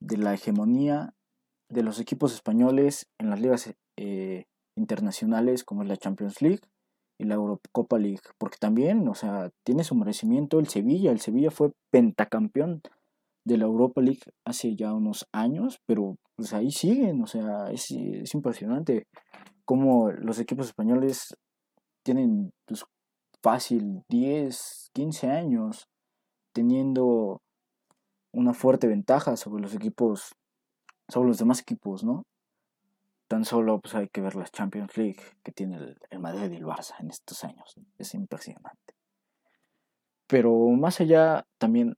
de 0.00 0.16
la 0.16 0.34
hegemonía 0.34 1.14
de 1.68 1.82
los 1.82 2.00
equipos 2.00 2.32
españoles 2.32 3.06
en 3.18 3.30
las 3.30 3.40
ligas 3.40 3.74
eh, 3.96 4.46
internacionales 4.76 5.64
como 5.64 5.82
es 5.82 5.88
la 5.88 5.96
Champions 5.96 6.40
League 6.40 6.60
y 7.20 7.24
la 7.24 7.34
Eurocopa 7.34 7.98
League, 7.98 8.20
porque 8.38 8.58
también, 8.60 9.08
o 9.08 9.14
sea, 9.14 9.50
tiene 9.64 9.82
su 9.82 9.96
merecimiento 9.96 10.60
el 10.60 10.68
Sevilla, 10.68 11.10
el 11.10 11.20
Sevilla 11.20 11.50
fue 11.50 11.72
pentacampeón 11.90 12.80
de 13.48 13.56
la 13.56 13.64
Europa 13.64 14.00
League 14.02 14.20
hace 14.44 14.76
ya 14.76 14.92
unos 14.92 15.26
años, 15.32 15.80
pero 15.86 16.16
pues 16.36 16.52
ahí 16.52 16.70
siguen, 16.70 17.22
o 17.22 17.26
sea, 17.26 17.70
es, 17.70 17.90
es 17.90 18.34
impresionante 18.34 19.06
cómo 19.64 20.10
los 20.10 20.38
equipos 20.38 20.66
españoles 20.66 21.34
tienen 22.04 22.52
pues, 22.66 22.84
fácil 23.42 24.02
10, 24.08 24.90
15 24.92 25.30
años 25.30 25.88
teniendo 26.52 27.40
una 28.32 28.52
fuerte 28.52 28.86
ventaja 28.86 29.36
sobre 29.36 29.62
los 29.62 29.74
equipos, 29.74 30.32
sobre 31.08 31.28
los 31.28 31.38
demás 31.38 31.60
equipos, 31.60 32.04
¿no? 32.04 32.24
tan 33.28 33.44
solo 33.44 33.78
pues 33.80 33.94
hay 33.94 34.08
que 34.08 34.22
ver 34.22 34.34
las 34.36 34.50
Champions 34.50 34.96
League 34.96 35.20
que 35.42 35.52
tiene 35.52 35.76
el, 35.76 35.98
el 36.10 36.18
Madrid 36.18 36.50
y 36.50 36.56
el 36.56 36.64
Barça 36.64 36.94
en 36.98 37.10
estos 37.10 37.44
años. 37.44 37.74
Es 37.98 38.14
impresionante. 38.14 38.94
Pero 40.26 40.54
más 40.70 41.00
allá, 41.00 41.44
también 41.58 41.94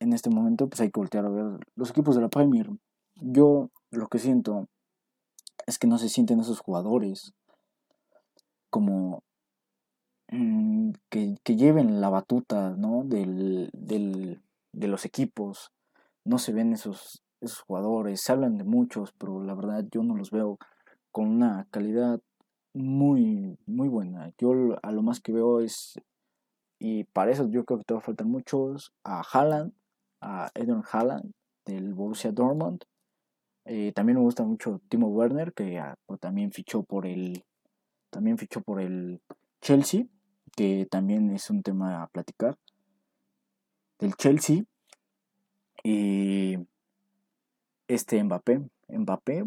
en 0.00 0.12
este 0.12 0.30
momento, 0.30 0.68
pues 0.68 0.80
hay 0.80 0.90
que 0.90 1.00
voltear 1.00 1.26
a 1.26 1.30
ver 1.30 1.44
los 1.74 1.90
equipos 1.90 2.14
de 2.14 2.22
la 2.22 2.28
Premier. 2.28 2.68
Yo 3.16 3.70
lo 3.90 4.08
que 4.08 4.18
siento 4.18 4.68
es 5.66 5.78
que 5.78 5.86
no 5.86 5.98
se 5.98 6.08
sienten 6.08 6.40
esos 6.40 6.60
jugadores 6.60 7.32
como 8.70 9.22
mm, 10.30 10.90
que, 11.10 11.36
lleven 11.44 12.00
la 12.00 12.10
batuta 12.10 12.70
¿no? 12.76 13.02
del, 13.04 13.70
de 13.72 14.88
los 14.88 15.04
equipos. 15.04 15.72
No 16.24 16.38
se 16.38 16.52
ven 16.52 16.72
esos, 16.72 17.22
esos 17.40 17.60
jugadores, 17.60 18.20
se 18.22 18.32
hablan 18.32 18.58
de 18.58 18.64
muchos, 18.64 19.12
pero 19.18 19.42
la 19.42 19.54
verdad 19.54 19.84
yo 19.90 20.02
no 20.02 20.16
los 20.16 20.30
veo 20.30 20.58
con 21.10 21.28
una 21.28 21.66
calidad 21.70 22.20
muy, 22.74 23.58
muy 23.66 23.88
buena. 23.88 24.32
Yo 24.38 24.52
a 24.82 24.92
lo 24.92 25.02
más 25.02 25.20
que 25.20 25.32
veo 25.32 25.60
es, 25.60 25.98
y 26.78 27.04
para 27.04 27.32
eso 27.32 27.48
yo 27.48 27.64
creo 27.64 27.78
que 27.78 27.84
te 27.84 27.94
va 27.94 28.00
a 28.00 28.02
faltar 28.02 28.26
muchos, 28.26 28.92
a 29.04 29.22
Haaland, 29.22 29.72
a 30.20 30.50
Eden 30.54 30.82
Haaland 30.90 31.32
del 31.64 31.94
Borussia 31.94 32.32
Dortmund. 32.32 32.84
Eh, 33.64 33.92
también 33.92 34.16
me 34.16 34.24
gusta 34.24 34.44
mucho 34.44 34.80
Timo 34.88 35.08
Werner, 35.08 35.52
que 35.52 35.82
pues, 36.06 36.20
también 36.20 36.52
fichó 36.52 36.82
por 36.82 37.06
el 37.06 37.44
también 38.10 38.38
fichó 38.38 38.62
por 38.62 38.80
el 38.80 39.20
Chelsea, 39.60 40.06
que 40.56 40.86
también 40.90 41.30
es 41.30 41.50
un 41.50 41.62
tema 41.62 42.02
a 42.02 42.06
platicar. 42.08 42.56
Del 43.98 44.14
Chelsea. 44.14 44.64
Y 45.82 46.56
este 47.86 48.22
Mbappé. 48.22 48.62
Mbappé, 48.88 49.44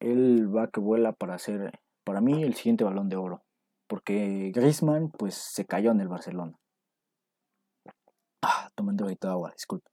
él 0.00 0.56
va 0.56 0.68
que 0.68 0.80
vuela 0.80 1.12
para 1.12 1.38
ser, 1.38 1.78
para 2.04 2.22
mí, 2.22 2.42
el 2.42 2.54
siguiente 2.54 2.84
balón 2.84 3.10
de 3.10 3.16
oro. 3.16 3.42
Porque 3.86 4.50
Griezmann, 4.54 5.10
pues, 5.10 5.34
se 5.34 5.66
cayó 5.66 5.90
en 5.90 6.00
el 6.00 6.08
Barcelona. 6.08 6.58
Ah, 8.42 8.70
tomando 8.74 9.04
ahorita 9.04 9.30
agua, 9.30 9.52
disculpe. 9.54 9.88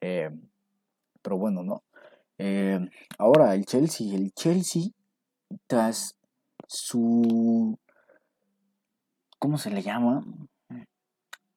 Eh, 0.00 0.30
pero 1.22 1.36
bueno, 1.36 1.62
¿no? 1.62 1.82
Eh, 2.38 2.78
ahora, 3.18 3.54
el 3.54 3.66
Chelsea. 3.66 4.14
El 4.14 4.32
Chelsea, 4.32 4.84
tras 5.66 6.16
su... 6.66 7.78
¿Cómo 9.38 9.58
se 9.58 9.70
le 9.70 9.82
llama? 9.82 10.24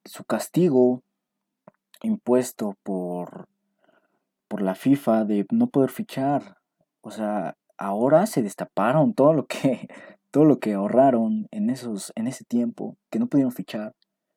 Su 0.04 0.24
castigo 0.24 1.02
impuesto 2.02 2.76
por, 2.82 3.48
por 4.48 4.62
la 4.62 4.74
FIFA 4.74 5.24
de 5.24 5.46
no 5.50 5.68
poder 5.68 5.90
fichar. 5.90 6.58
O 7.00 7.10
sea, 7.10 7.56
ahora 7.78 8.26
se 8.26 8.42
destaparon 8.42 9.14
todo 9.14 9.32
lo 9.34 9.46
que 9.46 9.88
todo 10.30 10.44
lo 10.44 10.58
que 10.58 10.74
ahorraron 10.74 11.46
en 11.52 11.70
esos 11.70 12.12
en 12.16 12.26
ese 12.26 12.44
tiempo 12.44 12.96
que 13.10 13.18
no 13.18 13.28
pudieron 13.28 13.52
fichar, 13.52 13.94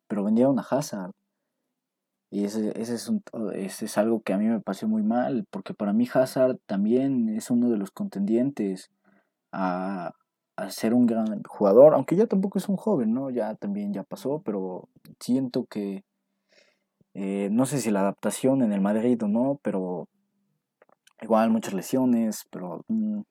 pero 0.08 0.24
vendieron 0.24 0.60
a 0.60 0.62
Hazard. 0.70 1.12
Y 2.30 2.44
ese, 2.44 2.74
ese, 2.80 2.96
es 2.96 3.08
un, 3.08 3.24
ese 3.54 3.86
es 3.86 3.98
algo 3.98 4.22
que 4.22 4.34
a 4.34 4.38
mí 4.38 4.46
me 4.46 4.60
pareció 4.60 4.88
muy 4.88 5.04
mal, 5.04 5.46
porque 5.50 5.74
para 5.74 5.94
mí 5.94 6.08
Hazard 6.14 6.58
también 6.66 7.30
es 7.30 7.50
uno 7.50 7.70
de 7.70 7.78
los 7.78 7.92
contendientes 7.92 8.92
a, 9.52 10.12
a 10.58 10.70
ser 10.70 10.94
un 10.94 11.06
gran 11.06 11.44
jugador, 11.44 11.94
aunque 11.94 12.16
ya 12.16 12.28
tampoco 12.28 12.58
es 12.58 12.68
un 12.68 12.76
joven, 12.76 13.14
¿no? 13.14 13.30
Ya 13.30 13.56
también 13.56 13.94
ya 13.94 14.04
pasó, 14.04 14.42
pero 14.44 14.90
siento 15.20 15.66
que 15.66 16.04
eh, 17.14 17.50
no 17.52 17.66
sé 17.66 17.80
si 17.80 17.90
la 17.90 18.02
adaptación 18.02 18.62
en 18.62 18.72
el 18.74 18.82
Madrid 18.82 19.22
o 19.24 19.28
no, 19.28 19.60
pero 19.64 20.08
igual 21.22 21.50
muchas 21.50 21.74
lesiones, 21.74 22.46
pero 22.52 22.84
mm, 22.88 23.22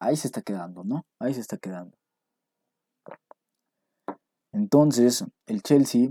ahí 0.00 0.16
se 0.16 0.26
está 0.26 0.42
quedando, 0.42 0.82
¿no? 0.82 1.06
Ahí 1.20 1.32
se 1.32 1.40
está 1.40 1.56
quedando. 1.56 1.96
Entonces, 4.52 5.24
el 5.46 5.62
Chelsea 5.62 6.10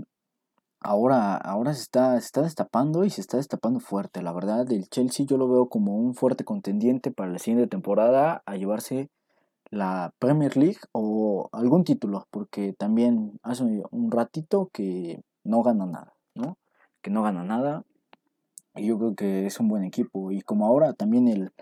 ahora, 0.80 1.36
ahora 1.36 1.74
se, 1.74 1.82
está, 1.82 2.12
se 2.20 2.26
está 2.26 2.42
destapando 2.42 3.04
y 3.04 3.10
se 3.10 3.20
está 3.20 3.36
destapando 3.36 3.80
fuerte. 3.80 4.22
La 4.22 4.32
verdad, 4.32 4.70
el 4.70 4.88
Chelsea 4.88 5.26
yo 5.26 5.36
lo 5.36 5.48
veo 5.48 5.68
como 5.68 5.96
un 5.96 6.14
fuerte 6.14 6.44
contendiente 6.44 7.10
para 7.10 7.30
la 7.30 7.38
siguiente 7.38 7.68
temporada 7.68 8.42
a 8.46 8.56
llevarse 8.56 9.10
la 9.70 10.14
Premier 10.18 10.56
League 10.56 10.78
o 10.92 11.48
algún 11.52 11.84
título, 11.84 12.26
porque 12.30 12.72
también 12.72 13.38
hace 13.42 13.64
un 13.90 14.10
ratito 14.10 14.70
que 14.72 15.22
no 15.44 15.62
gana 15.62 15.86
nada, 15.86 16.14
¿no? 16.34 16.56
Que 17.02 17.10
no 17.10 17.22
gana 17.22 17.44
nada. 17.44 17.84
Y 18.74 18.86
yo 18.86 18.98
creo 18.98 19.14
que 19.14 19.46
es 19.46 19.58
un 19.58 19.68
buen 19.68 19.84
equipo. 19.84 20.30
Y 20.30 20.42
como 20.42 20.66
ahora 20.66 20.92
también 20.92 21.28
el, 21.28 21.52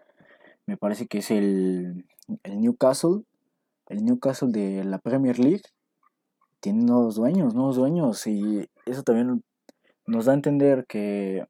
me 0.67 0.77
parece 0.77 1.07
que 1.07 1.19
es 1.19 1.31
el, 1.31 2.07
el 2.43 2.61
Newcastle, 2.61 3.23
el 3.89 4.05
Newcastle 4.05 4.51
de 4.51 4.85
la 4.85 4.99
Premier 4.99 5.39
League, 5.39 5.63
tiene 6.61 6.83
nuevos 6.85 7.17
dueños, 7.17 7.55
nuevos 7.55 7.77
dueños. 7.77 8.27
Y 8.27 8.69
eso 8.87 9.03
también 9.03 9.43
nos 10.07 10.27
da 10.27 10.33
a 10.33 10.37
entender 10.37 10.85
que, 10.87 11.47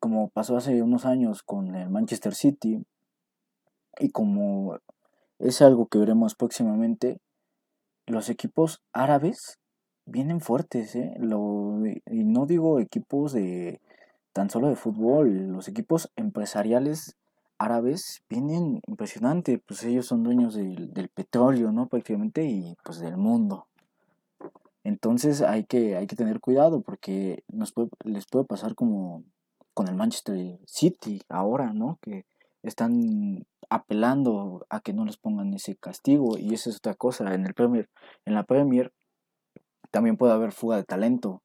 como 0.00 0.28
pasó 0.28 0.56
hace 0.56 0.82
unos 0.82 1.04
años 1.04 1.42
con 1.42 1.74
el 1.74 1.90
Manchester 1.90 2.34
City, 2.34 2.84
y 3.98 4.10
como 4.10 4.78
es 5.38 5.62
algo 5.62 5.86
que 5.86 5.98
veremos 5.98 6.34
próximamente, 6.34 7.18
los 8.06 8.30
equipos 8.30 8.82
árabes 8.92 9.58
vienen 10.06 10.40
fuertes, 10.40 10.96
¿eh? 10.96 11.14
y 12.06 12.24
no 12.24 12.46
digo 12.46 12.80
equipos 12.80 13.32
de 13.32 13.80
tan 14.32 14.50
solo 14.50 14.68
de 14.68 14.76
fútbol, 14.76 15.48
los 15.48 15.68
equipos 15.68 16.10
empresariales 16.16 17.16
árabes 17.58 18.22
vienen 18.28 18.80
impresionante, 18.86 19.58
pues 19.58 19.84
ellos 19.84 20.06
son 20.06 20.22
dueños 20.22 20.54
del, 20.54 20.92
del 20.92 21.08
petróleo, 21.08 21.70
¿no? 21.70 21.86
Prácticamente 21.86 22.44
y 22.44 22.76
pues 22.82 22.98
del 22.98 23.16
mundo. 23.16 23.66
Entonces 24.84 25.42
hay 25.42 25.64
que, 25.64 25.96
hay 25.96 26.06
que 26.06 26.16
tener 26.16 26.40
cuidado 26.40 26.82
porque 26.82 27.44
nos 27.48 27.72
les 28.04 28.26
puede 28.26 28.44
pasar 28.44 28.74
como 28.74 29.24
con 29.74 29.88
el 29.88 29.94
Manchester 29.94 30.58
City 30.66 31.22
ahora, 31.28 31.72
¿no? 31.72 31.98
Que 32.02 32.26
están 32.62 33.46
apelando 33.70 34.66
a 34.68 34.80
que 34.80 34.92
no 34.92 35.04
les 35.04 35.16
pongan 35.16 35.54
ese 35.54 35.76
castigo 35.76 36.36
y 36.38 36.54
esa 36.54 36.70
es 36.70 36.76
otra 36.76 36.94
cosa. 36.94 37.32
En, 37.34 37.46
el 37.46 37.54
Premier, 37.54 37.88
en 38.24 38.34
la 38.34 38.44
Premier 38.44 38.92
también 39.90 40.16
puede 40.16 40.32
haber 40.32 40.52
fuga 40.52 40.76
de 40.76 40.84
talento. 40.84 41.42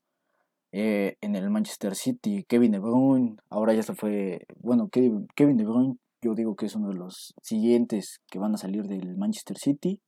Eh, 0.74 1.16
en 1.22 1.36
el 1.36 1.50
Manchester 1.50 1.96
City, 1.96 2.44
Kevin 2.48 2.74
De 2.74 2.80
Bruyne, 2.80 3.38
ahora 3.50 3.74
ya 3.74 3.84
se 3.84 3.96
fue, 3.96 4.46
bueno, 4.60 4.90
Kevin 4.90 5.58
De 5.58 5.64
Bruyne 5.64 5.98
yo 6.22 6.36
digo 6.36 6.56
que 6.56 6.66
es 6.66 6.76
uno 6.76 6.90
de 6.90 6.96
los 6.96 7.34
siguientes 7.42 8.22
que 8.30 8.40
van 8.40 8.54
a 8.54 8.58
salir 8.58 8.84
del 8.88 9.16
Manchester 9.18 9.58
City 9.58 10.02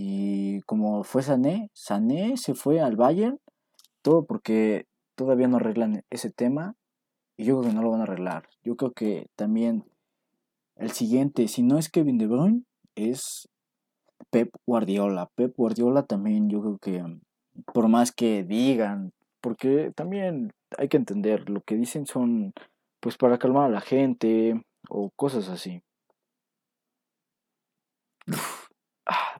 y 0.00 0.60
como 0.60 1.02
fue 1.02 1.24
Sané, 1.24 1.70
Sané 1.74 2.36
se 2.36 2.54
fue 2.54 2.80
al 2.80 2.94
Bayern, 2.94 3.40
todo 4.00 4.26
porque 4.26 4.86
todavía 5.16 5.48
no 5.48 5.56
arreglan 5.56 6.04
ese 6.08 6.30
tema 6.30 6.76
y 7.36 7.46
yo 7.46 7.58
creo 7.58 7.70
que 7.70 7.74
no 7.74 7.82
lo 7.82 7.90
van 7.90 8.02
a 8.02 8.04
arreglar. 8.04 8.48
Yo 8.62 8.76
creo 8.76 8.92
que 8.92 9.26
también 9.34 9.90
el 10.76 10.92
siguiente, 10.92 11.48
si 11.48 11.64
no 11.64 11.78
es 11.78 11.90
Kevin 11.90 12.16
De 12.16 12.28
Bruyne, 12.28 12.62
es 12.94 13.48
Pep 14.30 14.54
Guardiola. 14.64 15.30
Pep 15.34 15.56
Guardiola 15.56 16.04
también 16.04 16.48
yo 16.48 16.60
creo 16.60 16.78
que 16.78 17.02
por 17.74 17.88
más 17.88 18.12
que 18.12 18.44
digan, 18.44 19.10
porque 19.40 19.90
también 19.96 20.52
hay 20.76 20.88
que 20.88 20.96
entender, 20.96 21.50
lo 21.50 21.60
que 21.62 21.74
dicen 21.74 22.06
son 22.06 22.52
pues 23.00 23.16
para 23.16 23.40
calmar 23.40 23.64
a 23.64 23.74
la 23.74 23.80
gente 23.80 24.62
o 24.88 25.10
cosas 25.16 25.48
así. 25.48 25.82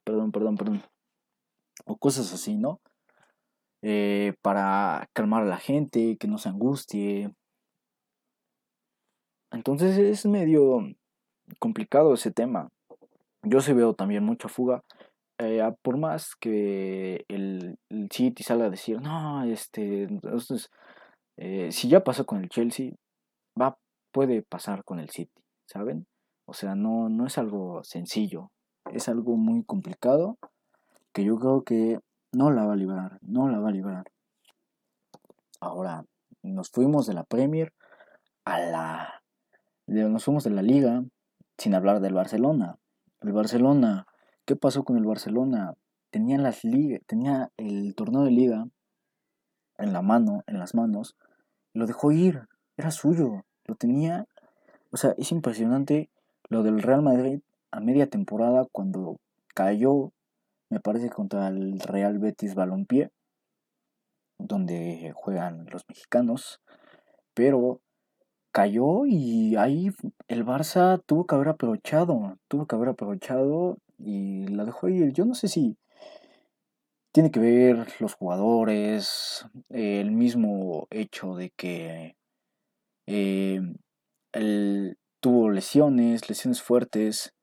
Perdón, 0.08 0.32
perdón, 0.32 0.56
perdón, 0.56 0.82
o 1.84 1.98
cosas 1.98 2.32
así, 2.32 2.56
¿no? 2.56 2.80
Eh, 3.82 4.32
para 4.40 5.06
calmar 5.12 5.42
a 5.42 5.46
la 5.46 5.58
gente, 5.58 6.16
que 6.16 6.26
no 6.26 6.38
se 6.38 6.48
angustie. 6.48 7.30
Entonces 9.52 9.98
es 9.98 10.24
medio 10.24 10.80
complicado 11.58 12.14
ese 12.14 12.30
tema. 12.30 12.70
Yo 13.42 13.60
se 13.60 13.74
veo 13.74 13.92
también 13.92 14.24
mucha 14.24 14.48
fuga. 14.48 14.82
Eh, 15.38 15.60
por 15.82 15.98
más 15.98 16.34
que 16.36 17.26
el, 17.28 17.78
el, 17.90 18.08
City 18.10 18.42
salga 18.42 18.64
a 18.64 18.70
decir, 18.70 19.02
no, 19.02 19.44
este, 19.44 20.04
entonces, 20.04 20.70
eh, 21.36 21.70
si 21.70 21.88
ya 21.90 22.02
pasó 22.02 22.24
con 22.24 22.42
el 22.42 22.48
Chelsea, 22.48 22.92
va, 23.60 23.76
puede 24.10 24.42
pasar 24.42 24.84
con 24.84 25.00
el 25.00 25.10
City, 25.10 25.42
¿saben? 25.66 26.06
O 26.46 26.54
sea, 26.54 26.74
no, 26.74 27.10
no 27.10 27.26
es 27.26 27.36
algo 27.36 27.84
sencillo 27.84 28.50
es 28.92 29.08
algo 29.08 29.36
muy 29.36 29.62
complicado 29.64 30.38
que 31.12 31.24
yo 31.24 31.38
creo 31.38 31.62
que 31.62 32.00
no 32.32 32.50
la 32.50 32.64
va 32.64 32.74
a 32.74 32.76
librar, 32.76 33.18
no 33.22 33.48
la 33.48 33.58
va 33.58 33.68
a 33.68 33.72
librar. 33.72 34.04
Ahora, 35.60 36.04
nos 36.42 36.70
fuimos 36.70 37.06
de 37.06 37.14
la 37.14 37.24
Premier 37.24 37.72
a 38.44 38.60
la... 38.60 39.22
Nos 39.86 40.24
fuimos 40.24 40.44
de 40.44 40.50
la 40.50 40.62
liga 40.62 41.02
sin 41.56 41.74
hablar 41.74 42.00
del 42.00 42.14
Barcelona. 42.14 42.78
El 43.20 43.32
Barcelona, 43.32 44.06
¿qué 44.44 44.54
pasó 44.54 44.84
con 44.84 44.96
el 44.96 45.04
Barcelona? 45.04 45.74
Tenía, 46.10 46.38
las 46.38 46.60
tenía 47.06 47.50
el 47.56 47.94
torneo 47.94 48.22
de 48.22 48.30
liga 48.30 48.68
en 49.78 49.92
la 49.92 50.02
mano, 50.02 50.42
en 50.46 50.58
las 50.58 50.74
manos, 50.74 51.16
lo 51.72 51.86
dejó 51.86 52.12
ir, 52.12 52.48
era 52.76 52.90
suyo, 52.90 53.44
lo 53.64 53.74
tenía. 53.76 54.26
O 54.90 54.96
sea, 54.96 55.14
es 55.16 55.32
impresionante 55.32 56.10
lo 56.48 56.62
del 56.62 56.82
Real 56.82 57.02
Madrid 57.02 57.40
a 57.70 57.80
media 57.80 58.08
temporada 58.08 58.66
cuando 58.72 59.16
cayó, 59.54 60.12
me 60.70 60.80
parece, 60.80 61.10
contra 61.10 61.48
el 61.48 61.80
Real 61.80 62.18
Betis 62.18 62.54
Balompié, 62.54 63.10
donde 64.38 65.12
juegan 65.14 65.66
los 65.70 65.84
mexicanos, 65.88 66.60
pero 67.34 67.80
cayó 68.52 69.06
y 69.06 69.56
ahí 69.56 69.90
el 70.28 70.44
Barça 70.44 71.02
tuvo 71.06 71.26
que 71.26 71.34
haber 71.34 71.48
aprovechado, 71.48 72.36
tuvo 72.48 72.66
que 72.66 72.76
haber 72.76 72.90
aprovechado 72.90 73.78
y 73.98 74.46
la 74.48 74.64
dejó 74.64 74.88
ir. 74.88 75.12
Yo 75.12 75.24
no 75.24 75.34
sé 75.34 75.48
si 75.48 75.76
tiene 77.12 77.30
que 77.30 77.40
ver 77.40 77.88
los 78.00 78.14
jugadores, 78.14 79.46
el 79.70 80.12
mismo 80.12 80.86
hecho 80.90 81.34
de 81.34 81.50
que 81.50 82.16
eh, 83.06 83.60
él 84.32 84.98
tuvo 85.20 85.50
lesiones, 85.50 86.28
lesiones 86.28 86.62
fuertes, 86.62 87.34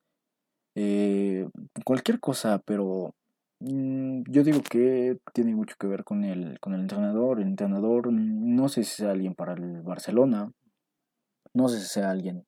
eh, 0.78 1.48
cualquier 1.84 2.20
cosa, 2.20 2.60
pero 2.66 3.14
mm, 3.60 4.24
yo 4.28 4.44
digo 4.44 4.60
que 4.62 5.18
tiene 5.32 5.54
mucho 5.54 5.74
que 5.80 5.86
ver 5.86 6.04
con 6.04 6.22
el, 6.22 6.60
con 6.60 6.74
el 6.74 6.82
entrenador. 6.82 7.40
El 7.40 7.48
entrenador 7.48 8.12
no 8.12 8.68
sé 8.68 8.84
si 8.84 8.96
sea 8.96 9.12
alguien 9.12 9.34
para 9.34 9.54
el 9.54 9.82
Barcelona, 9.82 10.52
no 11.54 11.68
sé 11.68 11.80
si 11.80 11.86
sea 11.86 12.10
alguien 12.10 12.44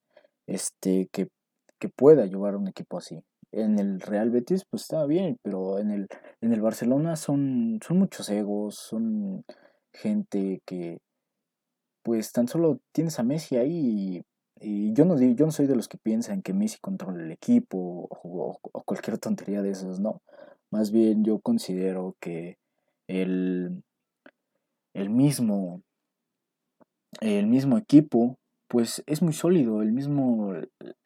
este, 0.46 1.08
que, 1.10 1.28
que 1.80 1.88
pueda 1.88 2.26
llevar 2.26 2.56
un 2.56 2.68
equipo 2.68 2.98
así. 2.98 3.20
En 3.50 3.78
el 3.78 4.00
Real 4.00 4.30
Betis, 4.30 4.64
pues 4.70 4.82
estaba 4.82 5.06
bien, 5.06 5.38
pero 5.42 5.78
en 5.78 5.90
el, 5.90 6.08
en 6.42 6.52
el 6.52 6.60
Barcelona 6.60 7.16
son, 7.16 7.80
son 7.82 7.98
muchos 7.98 8.28
egos, 8.28 8.74
son 8.76 9.44
gente 9.94 10.60
que, 10.66 10.98
pues 12.02 12.32
tan 12.32 12.46
solo 12.46 12.78
tienes 12.92 13.18
a 13.18 13.22
Messi 13.22 13.56
ahí 13.56 14.22
y, 14.60 14.92
yo, 14.92 15.04
no, 15.04 15.20
yo 15.20 15.46
no 15.46 15.52
soy 15.52 15.66
de 15.66 15.76
los 15.76 15.88
que 15.88 15.98
piensan 15.98 16.42
que 16.42 16.52
Messi 16.52 16.78
controla 16.80 17.22
el 17.22 17.32
equipo 17.32 18.08
o, 18.10 18.58
cualquier 18.84 19.18
tontería 19.18 19.62
de 19.62 19.70
esas, 19.70 20.00
no. 20.00 20.22
Más 20.70 20.90
bien 20.90 21.24
yo 21.24 21.40
considero 21.40 22.16
que 22.20 22.58
el, 23.06 23.82
el 24.94 25.10
mismo 25.10 25.82
el 27.20 27.46
mismo 27.46 27.78
equipo 27.78 28.36
pues 28.68 29.02
es 29.06 29.22
muy 29.22 29.32
sólido, 29.32 29.80
el 29.80 29.92
mismo, 29.92 30.52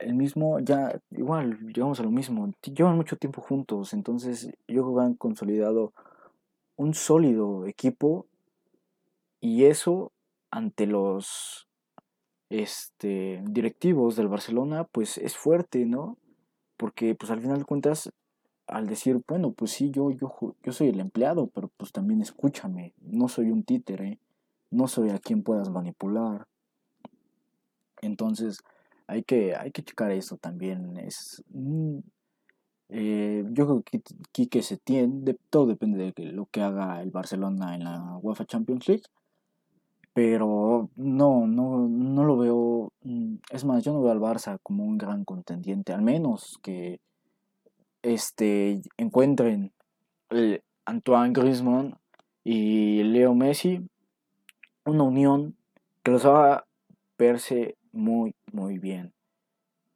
el 0.00 0.14
mismo, 0.14 0.58
ya, 0.58 1.00
igual, 1.12 1.60
llegamos 1.68 2.00
a 2.00 2.02
lo 2.02 2.10
mismo, 2.10 2.52
llevan 2.62 2.96
mucho 2.96 3.16
tiempo 3.16 3.40
juntos, 3.40 3.92
entonces 3.92 4.50
yo 4.66 4.98
han 4.98 5.14
consolidado 5.14 5.92
un 6.74 6.92
sólido 6.92 7.66
equipo 7.66 8.26
y 9.40 9.66
eso 9.66 10.10
ante 10.50 10.86
los 10.86 11.68
este, 12.52 13.42
directivos 13.44 14.16
del 14.16 14.28
Barcelona, 14.28 14.84
pues 14.84 15.18
es 15.18 15.36
fuerte, 15.36 15.86
¿no? 15.86 16.18
Porque 16.76 17.14
pues 17.14 17.30
al 17.30 17.40
final 17.40 17.58
de 17.58 17.64
cuentas, 17.64 18.12
al 18.66 18.86
decir, 18.86 19.20
bueno, 19.26 19.52
pues 19.52 19.72
sí, 19.72 19.90
yo, 19.90 20.10
yo, 20.10 20.34
yo 20.62 20.72
soy 20.72 20.88
el 20.88 21.00
empleado, 21.00 21.48
pero 21.48 21.68
pues 21.76 21.92
también 21.92 22.20
escúchame, 22.20 22.94
no 23.00 23.28
soy 23.28 23.50
un 23.50 23.64
títere, 23.64 24.18
no 24.70 24.88
soy 24.88 25.10
a 25.10 25.18
quien 25.18 25.42
puedas 25.42 25.70
manipular 25.70 26.46
entonces, 28.02 28.58
hay 29.06 29.22
que, 29.22 29.54
hay 29.56 29.70
que 29.70 29.82
checar 29.82 30.10
eso 30.10 30.36
también. 30.36 30.98
Es, 30.98 31.42
eh, 32.88 33.44
yo 33.52 33.66
creo 33.66 33.82
que 33.82 34.02
Quique 34.32 34.62
se 34.62 34.76
tiene, 34.76 35.36
todo 35.48 35.66
depende 35.66 36.12
de 36.14 36.32
lo 36.32 36.46
que 36.46 36.60
haga 36.60 37.00
el 37.00 37.10
Barcelona 37.10 37.74
en 37.74 37.84
la 37.84 38.18
UEFA 38.20 38.44
Champions 38.44 38.86
League. 38.88 39.04
Pero 40.14 40.90
no, 40.96 41.46
no, 41.46 41.88
no 41.88 42.24
lo 42.24 42.36
veo. 42.36 42.92
Mm, 43.02 43.36
es 43.50 43.64
más, 43.64 43.82
yo 43.84 43.92
no 43.92 44.02
veo 44.02 44.12
al 44.12 44.20
Barça 44.20 44.58
como 44.62 44.84
un 44.84 44.98
gran 44.98 45.24
contendiente, 45.24 45.92
al 45.92 46.02
menos 46.02 46.58
que 46.62 47.00
este, 48.02 48.82
encuentren 48.96 49.72
Antoine 50.84 51.32
Griezmann 51.32 51.96
y 52.44 53.02
Leo 53.04 53.34
Messi 53.34 53.86
una 54.84 55.04
unión 55.04 55.56
que 56.02 56.10
los 56.10 56.24
haga 56.24 56.66
verse 57.18 57.76
muy, 57.92 58.34
muy 58.52 58.78
bien. 58.78 59.12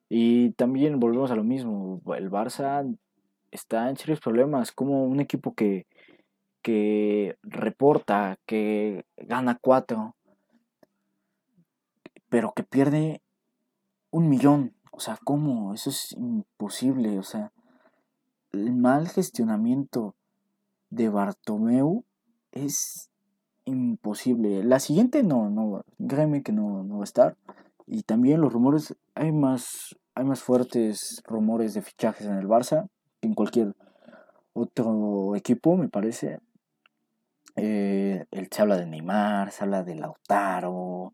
Y 0.08 0.50
también 0.52 1.00
volvemos 1.00 1.30
a 1.30 1.36
lo 1.36 1.42
mismo, 1.42 2.00
el 2.16 2.30
Barça 2.30 2.96
está 3.50 3.90
en 3.90 3.96
serios 3.96 4.20
problemas, 4.20 4.70
como 4.70 5.04
un 5.04 5.20
equipo 5.20 5.54
que, 5.54 5.86
que 6.66 7.38
reporta, 7.44 8.40
que 8.44 9.04
gana 9.16 9.56
cuatro, 9.62 10.16
pero 12.28 12.54
que 12.56 12.64
pierde 12.64 13.22
un 14.10 14.28
millón. 14.28 14.74
O 14.90 14.98
sea, 14.98 15.16
¿cómo? 15.22 15.74
Eso 15.74 15.90
es 15.90 16.10
imposible. 16.18 17.20
O 17.20 17.22
sea, 17.22 17.52
el 18.50 18.74
mal 18.74 19.06
gestionamiento 19.06 20.16
de 20.90 21.08
Bartomeu 21.08 22.04
es 22.50 23.10
imposible. 23.64 24.64
La 24.64 24.80
siguiente 24.80 25.22
no, 25.22 25.48
no, 25.50 25.84
créeme 26.08 26.42
que 26.42 26.50
no, 26.50 26.82
no 26.82 26.96
va 26.96 27.02
a 27.02 27.04
estar. 27.04 27.36
Y 27.86 28.02
también 28.02 28.40
los 28.40 28.52
rumores, 28.52 28.96
hay 29.14 29.30
más, 29.30 29.96
hay 30.16 30.24
más 30.24 30.42
fuertes 30.42 31.22
rumores 31.28 31.74
de 31.74 31.82
fichajes 31.82 32.26
en 32.26 32.38
el 32.38 32.48
Barça 32.48 32.88
que 33.20 33.28
en 33.28 33.34
cualquier 33.34 33.76
otro 34.52 35.36
equipo, 35.36 35.76
me 35.76 35.88
parece. 35.88 36.40
Eh, 37.56 38.24
se 38.50 38.62
habla 38.62 38.76
de 38.76 38.86
Neymar, 38.86 39.50
se 39.50 39.64
habla 39.64 39.82
de 39.82 39.94
Lautaro. 39.96 41.12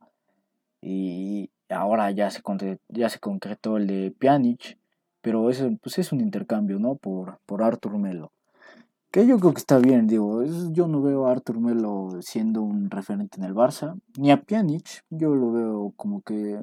Y 0.80 1.50
ahora 1.68 2.10
ya 2.10 2.30
se, 2.30 2.42
ya 2.88 3.08
se 3.08 3.18
concretó 3.20 3.76
el 3.76 3.86
de 3.86 4.10
Pjanic. 4.18 4.78
Pero 5.22 5.48
eso 5.50 5.70
pues 5.80 5.98
es 5.98 6.12
un 6.12 6.20
intercambio, 6.20 6.78
¿no? 6.78 6.96
Por, 6.96 7.38
por 7.46 7.62
Artur 7.62 7.96
Melo. 7.98 8.32
Que 9.12 9.26
yo 9.26 9.38
creo 9.38 9.52
que 9.52 9.58
está 9.58 9.78
bien, 9.78 10.06
digo, 10.06 10.42
yo 10.72 10.88
no 10.88 11.02
veo 11.02 11.26
a 11.26 11.32
Artur 11.32 11.60
Melo 11.60 12.08
siendo 12.22 12.62
un 12.62 12.90
referente 12.90 13.38
en 13.38 13.44
el 13.44 13.54
Barça, 13.54 14.00
ni 14.16 14.30
a 14.30 14.40
Pjanic, 14.40 15.04
yo 15.10 15.34
lo 15.34 15.52
veo 15.52 15.92
como 15.96 16.22
que 16.22 16.58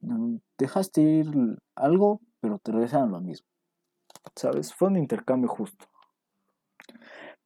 mm, 0.00 0.36
dejaste 0.58 1.00
ir 1.02 1.58
algo, 1.76 2.20
pero 2.40 2.58
te 2.58 2.72
regresaron 2.72 3.12
lo 3.12 3.20
mismo. 3.20 3.46
¿Sabes? 4.34 4.74
Fue 4.74 4.88
un 4.88 4.96
intercambio 4.96 5.48
justo. 5.48 5.86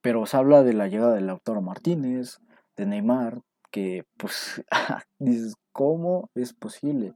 Pero 0.00 0.26
se 0.26 0.36
habla 0.36 0.62
de 0.62 0.72
la 0.72 0.88
llegada 0.88 1.14
de 1.14 1.20
Lautaro 1.20 1.60
Martínez, 1.60 2.38
de 2.76 2.86
Neymar, 2.86 3.42
que 3.70 4.04
pues 4.16 4.62
dices, 5.18 5.54
¿cómo 5.72 6.30
es 6.34 6.52
posible? 6.54 7.14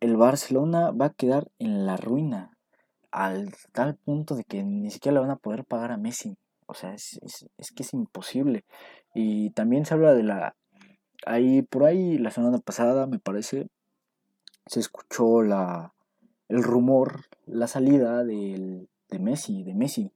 El 0.00 0.16
Barcelona 0.16 0.92
va 0.92 1.06
a 1.06 1.14
quedar 1.14 1.48
en 1.58 1.86
la 1.86 1.96
ruina 1.96 2.56
al 3.10 3.52
tal 3.72 3.96
punto 3.96 4.36
de 4.36 4.44
que 4.44 4.62
ni 4.62 4.90
siquiera 4.90 5.14
le 5.14 5.20
van 5.20 5.30
a 5.30 5.36
poder 5.36 5.64
pagar 5.64 5.92
a 5.92 5.96
Messi. 5.96 6.36
O 6.66 6.74
sea, 6.74 6.94
es, 6.94 7.18
que 7.74 7.82
es 7.82 7.92
imposible. 7.92 8.64
Y 9.14 9.50
también 9.50 9.84
se 9.84 9.94
habla 9.94 10.14
de 10.14 10.22
la... 10.22 10.56
Ahí, 11.26 11.62
por 11.62 11.84
ahí, 11.84 12.16
la 12.16 12.30
semana 12.30 12.58
pasada, 12.58 13.06
me 13.06 13.18
parece, 13.18 13.68
se 14.66 14.80
escuchó 14.80 15.42
la, 15.42 15.92
el 16.48 16.62
rumor, 16.62 17.24
la 17.44 17.66
salida 17.66 18.24
de 18.24 18.86
Messi, 19.18 19.64
de 19.64 19.74
Messi. 19.74 20.12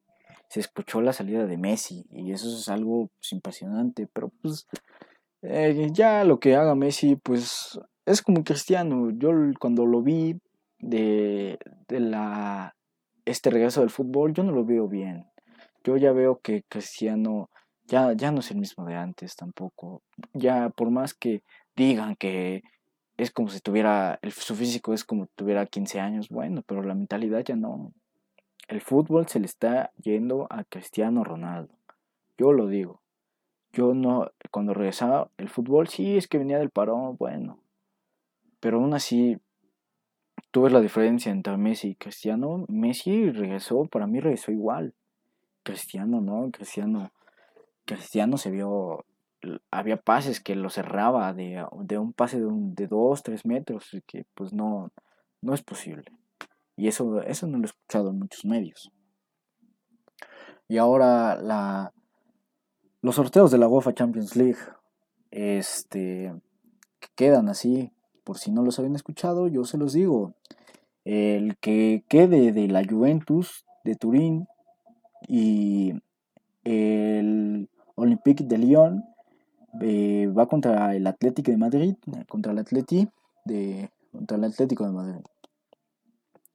Se 0.54 0.60
escuchó 0.60 1.00
la 1.00 1.12
salida 1.12 1.46
de 1.46 1.56
Messi 1.56 2.06
y 2.12 2.30
eso 2.30 2.46
es 2.46 2.68
algo 2.68 3.10
pues, 3.18 3.32
impresionante, 3.32 4.06
pero 4.06 4.30
pues 4.40 4.68
eh, 5.42 5.88
ya 5.90 6.22
lo 6.22 6.38
que 6.38 6.54
haga 6.54 6.76
Messi, 6.76 7.16
pues 7.16 7.80
es 8.06 8.22
como 8.22 8.44
cristiano. 8.44 9.10
Yo 9.10 9.32
cuando 9.58 9.84
lo 9.84 10.00
vi 10.00 10.38
de, 10.78 11.58
de 11.88 11.98
la 11.98 12.76
este 13.24 13.50
regreso 13.50 13.80
del 13.80 13.90
fútbol 13.90 14.32
yo 14.32 14.44
no 14.44 14.52
lo 14.52 14.64
veo 14.64 14.86
bien. 14.86 15.26
Yo 15.82 15.96
ya 15.96 16.12
veo 16.12 16.38
que 16.40 16.62
Cristiano 16.68 17.50
ya, 17.88 18.12
ya 18.12 18.30
no 18.30 18.38
es 18.38 18.52
el 18.52 18.58
mismo 18.58 18.84
de 18.84 18.94
antes 18.94 19.34
tampoco. 19.34 20.04
Ya 20.34 20.70
por 20.70 20.92
más 20.92 21.14
que 21.14 21.42
digan 21.74 22.14
que 22.14 22.62
es 23.16 23.32
como 23.32 23.48
si 23.48 23.58
tuviera, 23.58 24.20
el, 24.22 24.30
su 24.30 24.54
físico 24.54 24.94
es 24.94 25.02
como 25.02 25.24
si 25.24 25.32
tuviera 25.34 25.66
15 25.66 25.98
años, 25.98 26.28
bueno, 26.28 26.62
pero 26.64 26.84
la 26.84 26.94
mentalidad 26.94 27.42
ya 27.44 27.56
no. 27.56 27.92
El 28.68 28.80
fútbol 28.80 29.28
se 29.28 29.40
le 29.40 29.46
está 29.46 29.90
yendo 30.02 30.46
a 30.50 30.64
Cristiano 30.64 31.22
Ronaldo. 31.22 31.74
Yo 32.38 32.52
lo 32.52 32.66
digo. 32.66 33.02
Yo 33.72 33.92
no, 33.92 34.30
cuando 34.50 34.72
regresaba 34.72 35.30
el 35.36 35.48
fútbol, 35.48 35.88
sí, 35.88 36.16
es 36.16 36.28
que 36.28 36.38
venía 36.38 36.58
del 36.58 36.70
parón, 36.70 37.16
bueno. 37.16 37.58
Pero 38.60 38.78
aún 38.78 38.94
así, 38.94 39.38
tú 40.50 40.62
ves 40.62 40.72
la 40.72 40.80
diferencia 40.80 41.32
entre 41.32 41.56
Messi 41.56 41.88
y 41.88 41.94
Cristiano, 41.96 42.64
Messi 42.68 43.30
regresó, 43.30 43.84
para 43.86 44.06
mí 44.06 44.20
regresó 44.20 44.52
igual. 44.52 44.94
Cristiano, 45.64 46.20
¿no? 46.20 46.50
Cristiano, 46.52 47.10
Cristiano 47.84 48.36
se 48.38 48.50
vio, 48.50 49.04
había 49.70 49.96
pases 49.96 50.40
que 50.40 50.54
lo 50.54 50.70
cerraba 50.70 51.32
de, 51.32 51.66
un 51.98 52.12
pase 52.12 52.38
de, 52.38 52.46
un, 52.46 52.74
de 52.74 52.86
dos, 52.86 53.22
tres 53.22 53.44
metros, 53.44 53.90
que 54.06 54.24
pues 54.34 54.52
no, 54.52 54.90
no 55.40 55.52
es 55.52 55.62
posible. 55.62 56.12
Y 56.76 56.88
eso, 56.88 57.22
eso 57.22 57.46
no 57.46 57.58
lo 57.58 57.64
he 57.64 57.66
escuchado 57.66 58.10
en 58.10 58.18
muchos 58.18 58.44
medios. 58.44 58.90
Y 60.68 60.78
ahora 60.78 61.36
la, 61.36 61.92
los 63.00 63.16
sorteos 63.16 63.50
de 63.50 63.58
la 63.58 63.68
UEFA 63.68 63.94
Champions 63.94 64.34
League, 64.34 64.58
este, 65.30 66.34
quedan 67.14 67.48
así, 67.48 67.92
por 68.24 68.38
si 68.38 68.50
no 68.50 68.62
los 68.62 68.78
habían 68.78 68.96
escuchado, 68.96 69.48
yo 69.48 69.64
se 69.64 69.78
los 69.78 69.92
digo. 69.92 70.34
El 71.04 71.58
que 71.58 72.04
quede 72.08 72.52
de 72.52 72.68
la 72.68 72.82
Juventus 72.84 73.66
de 73.84 73.94
Turín 73.94 74.46
y 75.28 75.92
el 76.64 77.68
Olympique 77.94 78.44
de 78.44 78.58
Lyon 78.58 79.04
eh, 79.80 80.28
va 80.28 80.46
contra 80.46 80.94
el 80.94 81.06
Atlético 81.06 81.50
de 81.50 81.58
Madrid, 81.58 81.94
contra 82.28 82.52
el 82.52 82.58
Atleti 82.58 83.08
de 83.44 83.90
contra 84.12 84.36
el 84.36 84.44
Atlético 84.44 84.86
de 84.86 84.92
Madrid. 84.92 85.24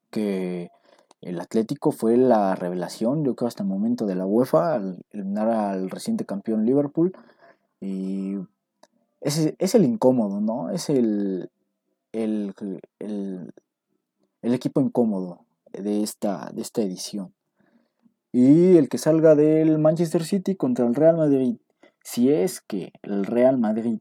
Que 0.09 0.71
el 1.21 1.39
Atlético 1.41 1.91
fue 1.91 2.17
la 2.17 2.55
revelación, 2.55 3.25
yo 3.25 3.35
creo, 3.35 3.47
hasta 3.47 3.63
el 3.63 3.69
momento 3.69 4.05
de 4.05 4.15
la 4.15 4.25
UEFA, 4.25 4.75
al 4.75 5.05
eliminar 5.11 5.49
al 5.49 5.89
reciente 5.89 6.25
campeón 6.25 6.65
Liverpool. 6.65 7.11
Y 7.81 8.35
es, 9.21 9.53
es 9.57 9.75
el 9.75 9.85
incómodo, 9.85 10.39
¿no? 10.39 10.69
Es 10.69 10.89
el, 10.89 11.49
el, 12.13 12.53
el, 12.99 13.53
el, 14.41 14.53
equipo 14.53 14.79
incómodo 14.81 15.45
de 15.71 16.03
esta, 16.03 16.51
de 16.53 16.61
esta 16.61 16.81
edición. 16.81 17.33
Y 18.31 18.77
el 18.77 18.89
que 18.89 18.97
salga 18.97 19.35
del 19.35 19.77
Manchester 19.79 20.23
City 20.23 20.55
contra 20.55 20.85
el 20.85 20.95
Real 20.95 21.17
Madrid. 21.17 21.57
Si 22.03 22.31
es 22.31 22.61
que 22.61 22.93
el 23.01 23.25
Real 23.25 23.57
Madrid 23.57 23.99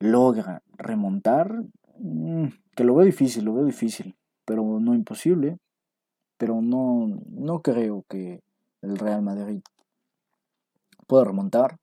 logra 0.00 0.62
remontar, 0.76 1.64
mm, 1.98 2.46
que 2.74 2.84
lo 2.84 2.94
veo 2.94 3.06
difícil, 3.06 3.44
lo 3.44 3.54
veo 3.54 3.64
difícil, 3.64 4.16
pero 4.48 4.80
no 4.80 4.94
imposible 4.94 5.58
pero 6.38 6.62
no, 6.62 7.20
no 7.28 7.60
creo 7.60 8.04
que 8.08 8.40
el 8.80 8.96
Real 8.96 9.22
Madrid 9.22 9.60
pueda 11.06 11.24
remontar. 11.24 11.78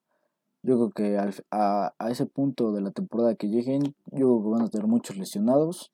Yo 0.64 0.78
creo 0.78 0.92
que 0.92 1.44
a, 1.52 1.94
ese 2.10 2.26
punto 2.26 2.72
de 2.72 2.82
la 2.82 2.90
temporada 2.90 3.36
que 3.36 3.50
lleguen, 3.50 3.96
yo 4.08 4.28
creo 4.28 4.44
que 4.44 4.50
van 4.50 4.62
a 4.64 4.70
tener 4.70 4.88
muchos 4.88 5.18
lesionados 5.18 5.92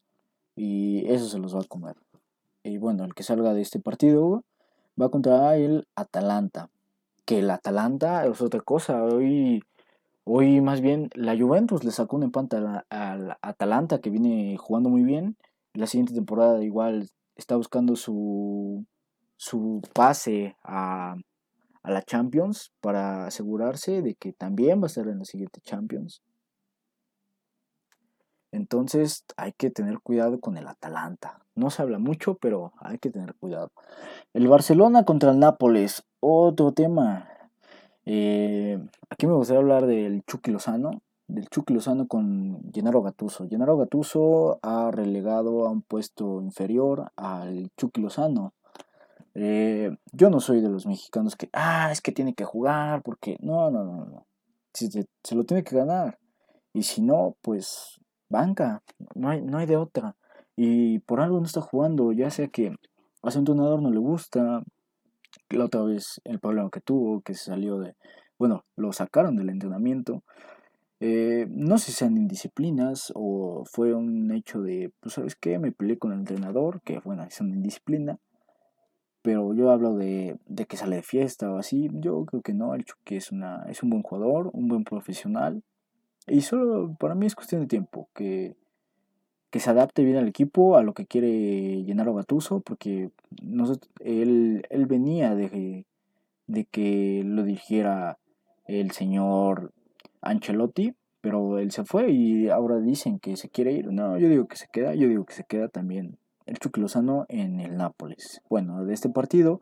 y 0.56 1.06
eso 1.12 1.28
se 1.28 1.40
los 1.40 1.54
va 1.54 1.62
a 1.62 1.68
comer. 1.68 1.98
Y 2.64 2.78
bueno, 2.78 3.04
el 3.04 3.14
que 3.14 3.24
salga 3.24 3.54
de 3.54 3.62
este 3.62 3.80
partido 3.80 4.44
va 5.02 5.10
contra 5.10 5.58
el 5.58 5.88
Atalanta. 5.96 6.70
Que 7.26 7.40
el 7.40 7.50
Atalanta 7.50 8.26
es 8.28 8.42
otra 8.42 8.62
cosa. 8.62 9.04
Hoy, 9.04 9.64
hoy 10.24 10.62
más 10.62 10.80
bien 10.80 11.10
la 11.16 11.38
Juventus 11.38 11.84
le 11.84 11.92
sacó 11.92 12.16
un 12.16 12.24
empate 12.24 12.58
al 12.90 13.38
Atalanta 13.42 14.00
que 14.00 14.12
viene 14.12 14.56
jugando 14.58 14.90
muy 14.90 15.04
bien. 15.04 15.36
La 15.74 15.88
siguiente 15.88 16.14
temporada 16.14 16.64
igual 16.64 17.10
está 17.36 17.56
buscando 17.56 17.96
su, 17.96 18.86
su 19.38 19.82
pase 19.94 20.58
a, 20.64 21.16
a 21.84 21.92
la 21.92 22.02
Champions 22.02 22.72
para 22.82 23.26
asegurarse 23.26 24.02
de 24.02 24.16
que 24.16 24.34
también 24.34 24.80
va 24.82 24.86
a 24.86 24.88
estar 24.88 25.08
en 25.08 25.20
la 25.20 25.26
siguiente 25.26 25.62
Champions. 25.62 26.22
Entonces 28.52 29.24
hay 29.38 29.54
que 29.54 29.70
tener 29.70 30.00
cuidado 30.02 30.42
con 30.42 30.58
el 30.58 30.68
Atalanta. 30.68 31.40
No 31.56 31.70
se 31.70 31.82
habla 31.82 32.00
mucho, 32.00 32.36
pero 32.36 32.74
hay 32.80 32.98
que 32.98 33.10
tener 33.10 33.34
cuidado. 33.36 33.72
El 34.34 34.48
Barcelona 34.50 35.06
contra 35.06 35.32
el 35.32 35.40
Nápoles, 35.40 36.04
otro 36.20 36.74
tema. 36.74 37.30
Eh, 38.06 38.78
aquí 39.10 39.26
me 39.26 39.34
gustaría 39.34 39.62
hablar 39.62 39.86
del 39.86 40.24
Chucky 40.26 40.52
Lozano 40.52 41.02
del 41.32 41.48
Chucky 41.48 41.74
Lozano 41.74 42.08
con 42.08 42.62
Gennaro 42.74 43.02
Gatuso. 43.02 43.48
Gennaro 43.48 43.78
Gatuso 43.78 44.60
ha 44.62 44.92
relegado 44.92 45.66
a 45.66 45.72
un 45.72 45.82
puesto 45.82 46.42
inferior 46.42 47.12
al 47.16 47.72
Chucky 47.78 48.02
Lozano. 48.02 48.54
Eh, 49.34 49.96
yo 50.12 50.30
no 50.30 50.42
soy 50.42 50.60
de 50.60 50.68
los 50.68 50.86
mexicanos 50.86 51.38
que, 51.38 51.50
ah, 51.54 51.90
es 51.92 52.02
que 52.02 52.12
tiene 52.12 52.34
que 52.34 52.44
jugar, 52.44 53.02
porque 53.02 53.38
no, 53.40 53.72
no, 53.72 53.86
no, 53.86 54.06
no. 54.06 54.28
Se, 54.74 55.06
lo 55.36 55.46
tiene 55.46 55.64
que 55.64 55.76
ganar. 55.76 56.20
Y 56.74 56.84
si 56.84 57.02
no, 57.02 57.38
pues 57.42 58.00
banca, 58.30 58.84
no 59.16 59.30
hay, 59.30 59.42
no 59.42 59.58
hay 59.58 59.68
de 59.68 59.78
otra. 59.78 60.18
Y 60.58 61.00
por 61.00 61.22
algo 61.22 61.40
no 61.40 61.46
está 61.46 61.62
jugando, 61.62 62.12
ya 62.12 62.30
sea 62.30 62.50
que 62.50 62.76
a 63.24 63.32
su 63.32 63.40
entrenador 63.40 63.82
no 63.82 63.90
le 63.90 64.00
gusta, 64.00 64.64
la 65.50 65.66
otra 65.66 65.84
vez 65.84 66.20
el 66.26 66.40
problema 66.40 66.70
que 66.70 66.82
tuvo, 66.82 67.22
que 67.22 67.36
se 67.36 67.46
salió 67.46 67.80
de, 67.80 67.96
bueno, 68.38 68.66
lo 68.76 68.92
sacaron 68.92 69.38
del 69.38 69.50
entrenamiento, 69.50 70.24
eh, 71.04 71.48
no 71.50 71.80
sé 71.80 71.88
si 71.88 71.94
sean 71.94 72.16
indisciplinas 72.16 73.12
o 73.16 73.64
fue 73.66 73.96
un 73.96 74.32
hecho 74.32 74.62
de, 74.62 74.92
pues 75.00 75.16
sabes 75.16 75.36
qué, 75.36 75.58
me 75.58 75.72
peleé 75.72 75.98
con 75.98 76.12
el 76.12 76.20
entrenador, 76.20 76.82
que 76.84 77.00
bueno, 77.00 77.24
es 77.24 77.42
una 77.42 77.56
indisciplina, 77.56 78.20
pero 79.24 79.52
yo 79.56 79.72
hablo 79.72 79.96
de, 79.96 80.38
de, 80.46 80.66
que 80.68 80.78
sale 80.78 80.98
de 80.98 81.02
fiesta 81.02 81.52
o 81.52 81.58
así, 81.58 81.90
yo 81.94 82.24
creo 82.26 82.44
que 82.44 82.54
no, 82.54 82.76
el 82.76 82.86
Chucky 82.86 83.16
es, 83.16 83.32
una, 83.32 83.66
es 83.68 83.82
un 83.82 83.90
buen 83.90 84.04
jugador, 84.04 84.52
un 84.54 84.68
buen 84.68 84.84
profesional, 84.84 85.64
y 86.28 86.42
solo 86.42 86.96
para 87.00 87.16
mí 87.16 87.26
es 87.26 87.34
cuestión 87.34 87.62
de 87.62 87.68
tiempo, 87.68 88.08
que, 88.14 88.56
que 89.50 89.60
se 89.60 89.72
adapte 89.72 90.04
bien 90.04 90.18
al 90.18 90.28
equipo, 90.28 90.78
a 90.78 90.84
lo 90.84 90.94
que 90.94 91.08
quiere 91.08 91.84
llenar 91.84 92.10
a 92.10 92.14
Gatuso, 92.14 92.60
porque 92.60 93.10
él, 94.02 94.68
él 94.70 94.86
venía 94.86 95.34
de, 95.34 95.88
de 96.46 96.66
que 96.66 97.24
lo 97.26 97.42
dirigiera 97.42 98.20
el 98.68 98.92
señor 98.92 99.74
Ancelotti, 100.22 100.94
pero 101.22 101.60
él 101.60 101.72
se 101.72 101.84
fue 101.86 102.12
y 102.12 102.50
ahora 102.50 102.80
dicen 102.80 103.20
que 103.20 103.38
se 103.38 103.50
quiere 103.50 103.74
ir. 103.74 103.92
No, 103.92 104.18
yo 104.18 104.28
digo 104.30 104.48
que 104.48 104.58
se 104.58 104.68
queda, 104.72 104.96
yo 104.96 105.08
digo 105.08 105.26
que 105.26 105.34
se 105.34 105.44
queda 105.44 105.68
también 105.68 106.18
el 106.46 106.58
Chucky 106.58 106.82
Lozano 106.82 107.26
en 107.30 107.60
el 107.60 107.78
Nápoles. 107.78 108.42
Bueno, 108.50 108.84
de 108.86 108.94
este 108.94 109.10
partido, 109.10 109.60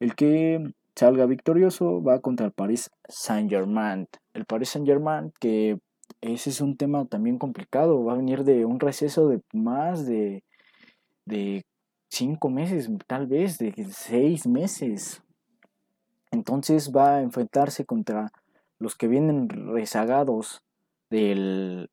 el 0.00 0.14
que 0.14 0.72
salga 0.94 1.26
victorioso 1.26 2.02
va 2.02 2.20
contra 2.20 2.46
el 2.46 2.52
Paris 2.52 2.90
Saint-Germain. 3.08 4.06
El 4.34 4.44
Paris 4.44 4.70
Saint-Germain, 4.70 5.32
que 5.40 5.78
ese 6.20 6.50
es 6.50 6.60
un 6.60 6.76
tema 6.76 7.04
también 7.06 7.38
complicado, 7.38 8.04
va 8.04 8.12
a 8.14 8.16
venir 8.16 8.44
de 8.44 8.64
un 8.64 8.80
receso 8.80 9.28
de 9.28 9.40
más 9.52 10.06
de, 10.06 10.42
de 11.24 11.64
cinco 12.08 12.50
meses, 12.50 12.90
tal 13.06 13.26
vez, 13.26 13.58
de 13.58 13.72
seis 13.90 14.46
meses. 14.46 15.22
Entonces 16.30 16.92
va 16.94 17.16
a 17.16 17.22
enfrentarse 17.22 17.84
contra 17.84 18.32
los 18.78 18.96
que 18.96 19.08
vienen 19.08 19.48
rezagados 19.48 20.62
del, 21.10 21.90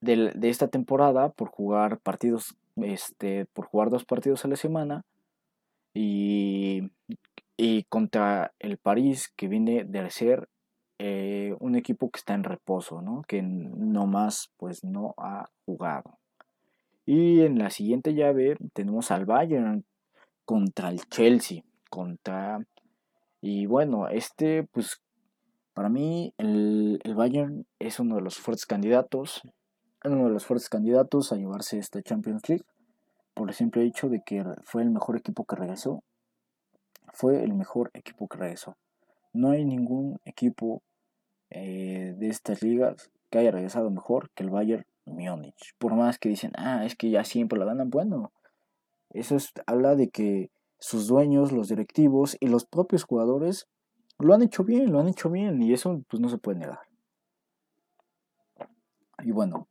de 0.00 0.48
esta 0.48 0.68
temporada 0.68 1.30
por 1.30 1.48
jugar 1.48 1.98
partidos, 1.98 2.56
este, 2.76 3.46
por 3.46 3.66
jugar 3.66 3.90
dos 3.90 4.04
partidos 4.04 4.44
a 4.44 4.48
la 4.48 4.56
semana 4.56 5.04
y, 5.94 6.90
y 7.56 7.84
contra 7.84 8.52
el 8.58 8.78
París 8.78 9.32
que 9.36 9.48
viene 9.48 9.84
de 9.84 10.10
ser 10.10 10.48
eh, 11.00 11.54
un 11.60 11.76
equipo 11.76 12.10
que 12.10 12.18
está 12.18 12.34
en 12.34 12.44
reposo, 12.44 13.02
¿no? 13.02 13.22
que 13.26 13.42
no 13.42 14.06
más 14.06 14.50
pues 14.56 14.84
no 14.84 15.14
ha 15.18 15.48
jugado. 15.64 16.18
Y 17.06 17.40
en 17.42 17.58
la 17.58 17.70
siguiente 17.70 18.14
llave 18.14 18.56
tenemos 18.72 19.10
al 19.10 19.24
Bayern 19.24 19.84
contra 20.44 20.88
el 20.90 21.00
Chelsea, 21.08 21.62
contra 21.88 22.60
y 23.40 23.66
bueno, 23.66 24.08
este 24.08 24.64
pues 24.64 25.00
para 25.78 25.90
mí, 25.90 26.34
el, 26.38 26.98
Bayern 27.14 27.64
es 27.78 28.00
uno 28.00 28.16
de 28.16 28.20
los 28.20 28.36
fuertes 28.36 28.66
candidatos, 28.66 29.42
uno 30.02 30.24
de 30.24 30.32
los 30.32 30.44
fuertes 30.44 30.68
candidatos 30.68 31.30
a 31.30 31.36
llevarse 31.36 31.78
esta 31.78 32.02
Champions 32.02 32.48
League, 32.48 32.64
por 33.32 33.48
el 33.48 33.54
simple 33.54 33.84
hecho 33.84 34.08
de 34.08 34.20
que 34.26 34.42
fue 34.64 34.82
el 34.82 34.90
mejor 34.90 35.16
equipo 35.16 35.44
que 35.44 35.54
regresó. 35.54 36.02
Fue 37.12 37.44
el 37.44 37.54
mejor 37.54 37.92
equipo 37.94 38.26
que 38.26 38.38
regresó. 38.38 38.76
No 39.32 39.52
hay 39.52 39.64
ningún 39.64 40.18
equipo 40.24 40.82
eh, 41.50 42.12
de 42.18 42.26
estas 42.26 42.60
ligas 42.60 43.12
que 43.30 43.38
haya 43.38 43.52
regresado 43.52 43.88
mejor 43.92 44.30
que 44.34 44.42
el 44.42 44.50
Bayern 44.50 44.84
Múnich. 45.04 45.76
Por 45.78 45.94
más 45.94 46.18
que 46.18 46.28
dicen, 46.28 46.50
ah, 46.56 46.86
es 46.86 46.96
que 46.96 47.08
ya 47.08 47.22
siempre 47.22 47.56
lo 47.56 47.66
ganan, 47.66 47.88
bueno, 47.88 48.32
eso 49.10 49.36
habla 49.64 49.94
de 49.94 50.08
que 50.08 50.50
sus 50.80 51.06
dueños, 51.06 51.52
los 51.52 51.68
directivos 51.68 52.36
y 52.40 52.48
los 52.48 52.64
propios 52.64 53.04
jugadores 53.04 53.68
lo 54.18 54.34
han 54.34 54.42
hecho 54.42 54.64
bien, 54.64 54.92
lo 54.92 55.00
han 55.00 55.08
hecho 55.08 55.30
bien 55.30 55.62
y 55.62 55.72
eso 55.72 56.02
pues 56.08 56.20
no 56.20 56.28
se 56.28 56.38
puede 56.38 56.58
negar. 56.58 56.80
Y 59.22 59.32
bueno, 59.32 59.68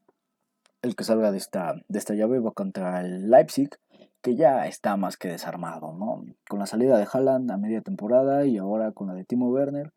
el 0.82 0.96
que 0.96 1.04
salga 1.04 1.32
de 1.32 1.38
esta, 1.38 1.76
de 1.88 2.00
esta 2.00 2.14
llave 2.14 2.40
va 2.40 2.52
contra 2.52 3.02
el 3.02 3.30
Leipzig, 3.30 3.70
que 4.22 4.36
ya 4.36 4.68
está 4.68 4.98
más 4.98 5.18
que 5.18 5.28
desarmado, 5.28 5.94
¿no? 5.94 6.24
Con 6.50 6.60
la 6.60 6.66
salida 6.66 6.98
de 6.98 7.08
Haaland 7.12 7.52
a 7.52 7.58
media 7.58 7.82
temporada 7.82 8.46
y 8.46 8.58
ahora 8.58 8.92
con 8.92 9.08
la 9.08 9.14
de 9.14 9.24
Timo 9.24 9.50
Werner, 9.50 9.94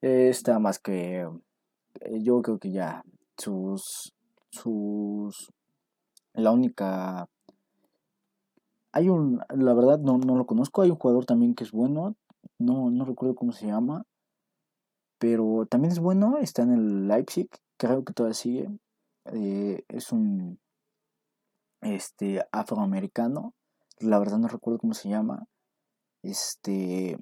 está 0.00 0.58
más 0.58 0.78
que... 0.78 1.28
Eh, 2.00 2.22
yo 2.22 2.42
creo 2.42 2.58
que 2.58 2.70
ya 2.70 3.02
sus... 3.36 4.14
sus... 4.50 5.52
La 6.34 6.50
única... 6.50 7.28
Hay 8.92 9.08
un... 9.08 9.40
La 9.50 9.74
verdad 9.74 9.98
no, 9.98 10.18
no 10.18 10.36
lo 10.36 10.46
conozco, 10.46 10.82
hay 10.82 10.90
un 10.90 10.98
jugador 10.98 11.24
también 11.24 11.54
que 11.54 11.64
es 11.64 11.72
bueno, 11.72 12.14
no, 12.58 12.90
no 12.90 13.04
recuerdo 13.04 13.34
cómo 13.34 13.52
se 13.52 13.66
llama, 13.66 14.04
pero 15.18 15.66
también 15.66 15.92
es 15.92 15.98
bueno, 15.98 16.38
está 16.38 16.62
en 16.62 16.72
el 16.72 17.08
Leipzig, 17.08 17.48
creo 17.76 18.04
que 18.04 18.12
todavía 18.12 18.34
sigue, 18.34 18.68
eh, 19.32 19.84
es 19.88 20.12
un 20.12 20.58
este 21.80 22.44
afroamericano, 22.52 23.54
la 23.98 24.18
verdad 24.18 24.38
no 24.38 24.48
recuerdo 24.48 24.78
cómo 24.78 24.94
se 24.94 25.08
llama, 25.08 25.46
este, 26.22 27.18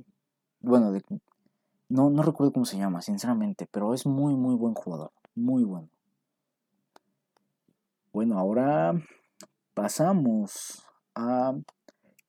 bueno, 0.61 0.93
no, 1.89 2.11
no 2.11 2.23
recuerdo 2.23 2.53
cómo 2.53 2.65
se 2.65 2.79
llama, 2.79 3.03
sinceramente, 3.03 3.67
pero 3.71 3.95
es 3.95 4.07
muy, 4.07 4.35
muy 4.35 4.55
buen 4.55 4.75
jugador, 4.75 5.13
muy 5.35 5.65
bueno. 5.65 5.89
Bueno, 8.13 8.39
ahora 8.39 8.95
pasamos 9.75 10.85
a 11.15 11.55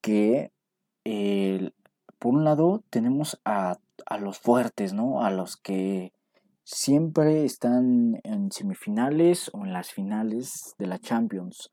que 0.00 0.52
por 2.18 2.34
un 2.34 2.44
lado 2.44 2.82
tenemos 2.90 3.40
a, 3.44 3.78
a, 4.06 4.18
los 4.18 4.38
fuertes, 4.38 4.92
¿no? 4.92 5.22
A 5.22 5.30
los 5.30 5.56
que 5.56 6.12
siempre 6.64 7.44
están 7.44 8.20
en 8.24 8.50
semifinales 8.50 9.50
o 9.52 9.64
en 9.64 9.72
las 9.72 9.92
finales 9.92 10.74
de 10.78 10.86
la 10.86 10.98
Champions. 10.98 11.70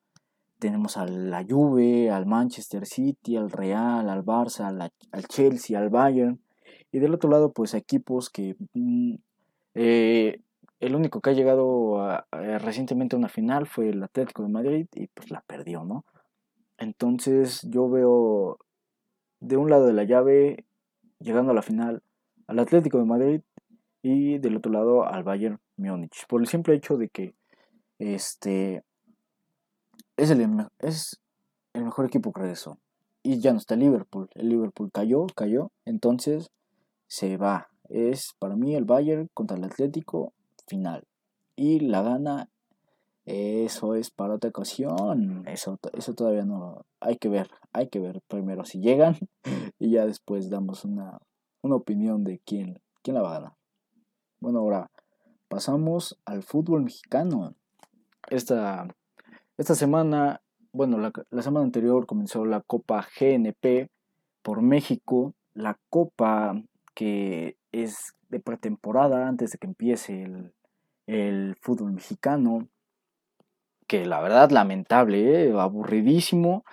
Tenemos 0.60 0.98
a 0.98 1.06
la 1.06 1.44
Juve, 1.44 2.10
al 2.10 2.26
Manchester 2.26 2.86
City, 2.86 3.36
al 3.36 3.52
Real, 3.52 4.10
al 4.10 4.24
Barça, 4.24 4.68
al, 5.12 5.28
Chelsea, 5.28 5.78
al 5.78 5.90
Bayern. 5.90 6.40
Y 6.92 7.00
del 7.00 7.14
otro 7.14 7.30
lado, 7.30 7.52
pues 7.52 7.74
equipos 7.74 8.30
que 8.30 8.56
mm, 8.74 9.16
eh, 9.74 10.42
el 10.80 10.96
único 10.96 11.22
que 11.22 11.32
ha 11.32 11.34
llegado 11.34 12.24
recientemente 12.32 13.16
a 13.16 13.20
una 13.20 13.30
final 13.30 13.68
fue 13.68 13.90
el 13.90 14.04
Atlético 14.04 14.44
de 14.44 14.50
Madrid 14.50 14.88
y 14.94 15.08
pues 15.08 15.32
la 15.32 15.42
perdió, 15.42 15.86
¿no? 15.86 16.06
Entonces 16.78 17.62
yo 17.64 17.90
veo 17.90 18.60
de 19.44 19.58
un 19.58 19.70
lado 19.70 19.86
de 19.86 19.94
la 19.94 20.06
llave, 20.06 20.66
llegando 21.20 21.52
a 21.52 21.56
la 21.56 21.62
final, 21.62 22.02
al 22.48 22.60
Atlético 22.60 22.98
de 22.98 23.06
Madrid 23.06 23.42
y 24.02 24.38
del 24.38 24.56
otro 24.56 24.72
lado 24.72 25.06
al 25.06 25.24
Bayern 25.24 25.60
Múnich. 25.76 26.26
Por 26.28 26.42
el 26.42 26.48
simple 26.48 26.76
hecho 26.76 26.98
de 26.98 27.10
que 27.10 27.36
este 28.00 28.84
es 30.16 30.30
el, 30.32 30.68
es 30.80 31.22
el 31.74 31.84
mejor 31.84 32.06
equipo 32.06 32.32
que 32.32 32.42
regresó. 32.42 32.80
Y 33.22 33.40
ya 33.40 33.52
no 33.52 33.58
está 33.58 33.76
Liverpool. 33.76 34.30
El 34.34 34.50
Liverpool 34.50 34.92
cayó, 34.92 35.28
cayó. 35.36 35.72
Entonces 35.86 36.50
se 37.08 37.38
va. 37.38 37.70
Es 37.90 38.34
para 38.40 38.56
mí 38.56 38.76
el 38.76 38.86
Bayern 38.86 39.30
contra 39.34 39.58
el 39.58 39.64
Atlético 39.66 40.34
final. 40.68 41.04
Y 41.56 41.82
la 41.82 42.02
gana 42.02 42.50
eso 43.26 43.96
es 43.96 44.12
para 44.12 44.36
otra 44.36 44.50
ocasión. 44.50 45.48
Eso, 45.48 45.80
eso 45.94 46.14
todavía 46.14 46.46
no. 46.46 46.86
Hay 47.00 47.18
que 47.18 47.30
ver. 47.30 47.50
Hay 47.72 47.88
que 47.88 48.00
ver 48.00 48.22
primero 48.28 48.66
si 48.66 48.80
llegan. 48.80 49.18
Y 49.80 49.92
ya 49.92 50.06
después 50.06 50.50
damos 50.50 50.86
una, 50.86 51.18
opinión 51.62 52.24
de 52.24 52.40
quién, 52.46 52.80
quién 53.02 53.16
la 53.16 53.22
va 53.22 53.32
a 53.32 53.40
ganar. 53.40 53.54
Bueno, 54.40 54.60
ahora 54.60 54.92
pasamos 55.50 56.18
al 56.26 56.44
fútbol 56.44 56.84
mexicano. 56.84 57.54
Esta, 58.30 58.88
esta 59.58 59.76
semana, 59.76 60.42
bueno, 60.72 60.98
la, 61.00 61.12
la 61.32 61.42
semana 61.42 61.66
anterior 61.66 62.06
comenzó 62.06 62.46
la 62.46 62.62
Copa 62.62 63.06
GNP 63.20 63.90
por 64.42 64.62
México. 64.62 65.34
La 65.54 65.78
Copa 65.90 66.56
que 66.94 67.58
es 67.74 68.14
de 68.30 68.40
pretemporada 68.40 69.28
antes 69.28 69.52
de 69.52 69.58
que 69.58 69.68
empiece 69.68 70.24
el, 70.24 70.54
el 71.08 71.56
fútbol 71.62 71.92
mexicano 71.92 72.70
que 73.88 74.06
la 74.06 74.22
verdad 74.22 74.52
lamentable, 74.52 75.48
¿eh? 75.48 75.54
aburridísimo. 75.58 76.64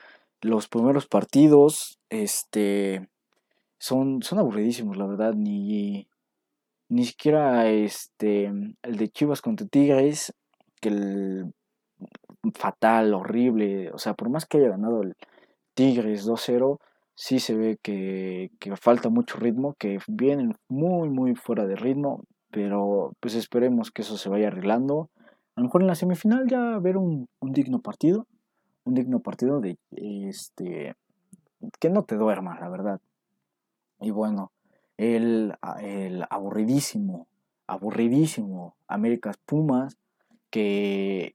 Los 0.40 0.68
primeros 0.68 1.06
partidos 1.06 1.98
este, 2.08 3.08
son, 3.78 4.22
son 4.22 4.38
aburridísimos, 4.38 4.96
la 4.96 5.06
verdad. 5.06 5.34
Ni, 5.34 6.08
ni 6.88 7.04
siquiera 7.04 7.68
este, 7.68 8.46
el 8.46 8.96
de 8.96 9.08
Chivas 9.08 9.42
contra 9.42 9.66
Tigres, 9.66 10.34
que 10.80 10.88
el 10.88 11.52
fatal, 12.54 13.14
horrible. 13.14 13.90
O 13.92 13.98
sea, 13.98 14.14
por 14.14 14.30
más 14.30 14.46
que 14.46 14.58
haya 14.58 14.70
ganado 14.70 15.02
el 15.02 15.14
Tigres 15.74 16.26
2-0, 16.26 16.78
sí 17.14 17.38
se 17.38 17.54
ve 17.54 17.78
que, 17.82 18.50
que, 18.58 18.76
falta 18.76 19.08
mucho 19.10 19.36
ritmo, 19.38 19.74
que 19.78 19.98
vienen 20.08 20.56
muy, 20.68 21.08
muy 21.10 21.34
fuera 21.34 21.66
de 21.66 21.76
ritmo. 21.76 22.24
Pero 22.50 23.12
pues 23.20 23.34
esperemos 23.34 23.90
que 23.90 24.02
eso 24.02 24.16
se 24.16 24.28
vaya 24.28 24.48
arreglando 24.48 25.10
a 25.60 25.62
lo 25.62 25.66
mejor 25.66 25.82
en 25.82 25.88
la 25.88 25.94
semifinal 25.94 26.46
ya 26.48 26.78
ver 26.78 26.96
un, 26.96 27.28
digno 27.42 27.82
partido, 27.82 28.26
un 28.84 28.94
digno 28.94 29.20
partido 29.20 29.60
de 29.60 29.76
este 29.92 30.96
que 31.78 31.90
no 31.90 32.02
te 32.02 32.16
duerma, 32.16 32.58
la 32.58 32.70
verdad. 32.70 32.98
Y 34.00 34.10
bueno, 34.10 34.52
el, 34.96 35.52
el 35.82 36.24
aburridísimo, 36.30 37.28
aburridísimo 37.66 38.74
Américas 38.88 39.36
Pumas 39.44 39.98
que 40.48 41.34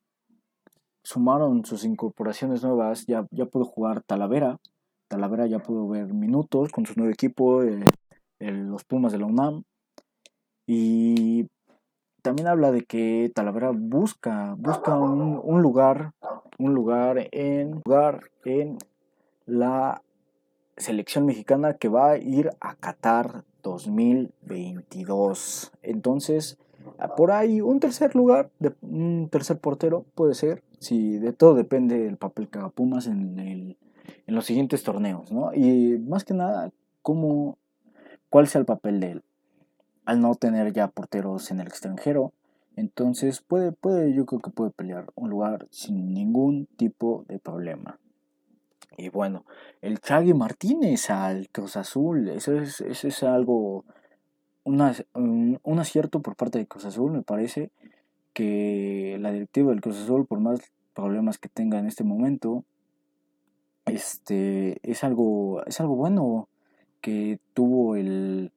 sumaron 1.03 1.63
sus 1.63 1.85
incorporaciones 1.85 2.63
nuevas, 2.63 3.05
ya, 3.05 3.27
ya 3.29 3.45
pudo 3.45 3.65
jugar 3.65 4.01
Talavera, 4.01 4.57
Talavera 5.07 5.45
ya 5.45 5.59
pudo 5.59 5.87
ver 5.87 6.11
minutos 6.15 6.71
con 6.71 6.87
su 6.87 6.95
nuevo 6.95 7.13
equipo, 7.13 7.61
eh, 7.61 7.85
los 8.39 8.85
Pumas 8.85 9.11
de 9.11 9.19
la 9.19 9.27
UNAM. 9.27 9.65
Y 10.65 11.47
también 12.25 12.47
habla 12.47 12.71
de 12.71 12.85
que 12.85 13.31
Talavera 13.35 13.69
busca, 13.71 14.55
busca 14.57 14.97
un, 14.97 15.61
lugar, 15.61 16.13
un 16.57 16.73
lugar 16.73 17.29
en, 17.31 17.83
lugar 17.85 18.31
en 18.43 18.79
la 19.45 20.01
selección 20.75 21.27
mexicana 21.27 21.75
que 21.75 21.87
va 21.87 22.09
a 22.09 22.17
ir 22.17 22.49
a 22.59 22.73
Qatar 22.73 23.43
2022. 23.61 25.71
Entonces, 25.83 26.57
por 27.15 27.29
ahí 27.29 27.61
un 27.61 27.79
tercer 27.79 28.15
lugar, 28.15 28.49
un 28.81 29.29
tercer 29.29 29.59
portero 29.59 30.03
puede 30.15 30.33
ser, 30.33 30.63
si 30.79 31.19
de 31.19 31.31
todo 31.31 31.53
depende 31.53 31.99
del 31.99 32.17
papel 32.17 32.49
que 32.49 32.57
haga 32.57 32.69
Pumas 32.69 33.05
en, 33.05 33.39
en 33.39 33.77
los 34.25 34.47
siguientes 34.47 34.81
torneos, 34.81 35.31
¿no? 35.31 35.53
Y 35.53 35.99
más 35.99 36.23
que 36.23 36.33
nada, 36.33 36.71
cómo, 37.03 37.59
cuál 38.31 38.47
sea 38.47 38.61
el 38.61 38.65
papel 38.65 38.99
de 38.99 39.11
él 39.11 39.23
al 40.05 40.21
no 40.21 40.35
tener 40.35 40.73
ya 40.73 40.87
porteros 40.87 41.51
en 41.51 41.59
el 41.59 41.67
extranjero. 41.67 42.33
Entonces 42.75 43.41
puede, 43.41 43.71
puede, 43.71 44.13
yo 44.13 44.25
creo 44.25 44.41
que 44.41 44.51
puede 44.51 44.71
pelear 44.71 45.11
un 45.15 45.29
lugar 45.29 45.67
sin 45.71 46.13
ningún 46.13 46.67
tipo 46.77 47.25
de 47.27 47.39
problema. 47.39 47.99
Y 48.97 49.09
bueno, 49.09 49.45
el 49.81 49.99
Chagui 49.99 50.33
Martínez 50.33 51.09
al 51.09 51.49
Cruz 51.49 51.75
Azul, 51.75 52.29
eso 52.29 52.53
es, 52.55 52.81
eso 52.81 53.07
es 53.07 53.23
algo, 53.23 53.83
un, 54.63 55.59
un 55.61 55.79
acierto 55.79 56.21
por 56.21 56.35
parte 56.35 56.59
de 56.59 56.67
Cruz 56.67 56.85
Azul, 56.85 57.11
me 57.11 57.21
parece 57.21 57.71
que 58.33 59.17
la 59.19 59.31
directiva 59.31 59.71
del 59.71 59.81
Cruz 59.81 60.01
Azul, 60.01 60.25
por 60.25 60.39
más 60.39 60.59
problemas 60.93 61.37
que 61.37 61.49
tenga 61.49 61.79
en 61.79 61.87
este 61.87 62.03
momento, 62.03 62.63
este, 63.85 64.79
es 64.83 65.03
algo, 65.03 65.63
es 65.65 65.79
algo 65.79 65.95
bueno 65.95 66.49
que 67.01 67.39
tuvo 67.53 67.95
el, 67.95 68.51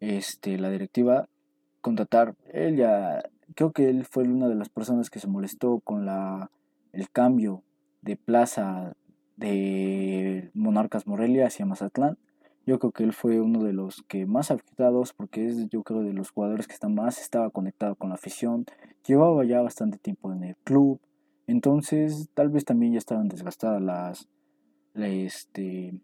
este, 0.00 0.58
la 0.58 0.70
directiva 0.70 1.28
contratar. 1.80 2.34
Él 2.52 2.76
ya, 2.76 3.22
creo 3.54 3.72
que 3.72 3.88
él 3.88 4.04
fue 4.04 4.24
una 4.24 4.48
de 4.48 4.56
las 4.56 4.68
personas 4.68 5.08
que 5.10 5.20
se 5.20 5.28
molestó 5.28 5.80
con 5.80 6.04
la, 6.04 6.50
el 6.92 7.08
cambio 7.10 7.62
de 8.02 8.16
plaza 8.16 8.96
de 9.36 10.50
Monarcas 10.54 11.06
Morelia 11.06 11.46
hacia 11.46 11.66
Mazatlán. 11.66 12.18
Yo 12.66 12.80
creo 12.80 12.90
que 12.90 13.04
él 13.04 13.12
fue 13.12 13.40
uno 13.40 13.62
de 13.62 13.72
los 13.72 14.02
que 14.08 14.26
más 14.26 14.50
afectados 14.50 15.12
porque 15.12 15.46
es 15.46 15.68
yo 15.68 15.84
creo 15.84 16.02
de 16.02 16.12
los 16.12 16.30
jugadores 16.30 16.66
que 16.66 16.74
está 16.74 16.88
más 16.88 17.20
estaba 17.20 17.50
conectado 17.50 17.94
con 17.94 18.08
la 18.08 18.16
afición. 18.16 18.64
Llevaba 19.06 19.44
ya 19.44 19.60
bastante 19.60 19.98
tiempo 19.98 20.32
en 20.32 20.42
el 20.42 20.56
club. 20.64 20.98
Entonces 21.46 22.28
tal 22.34 22.48
vez 22.48 22.64
también 22.64 22.94
ya 22.94 22.98
estaban 22.98 23.28
desgastadas 23.28 23.80
las, 23.80 24.28
este, 24.94 26.00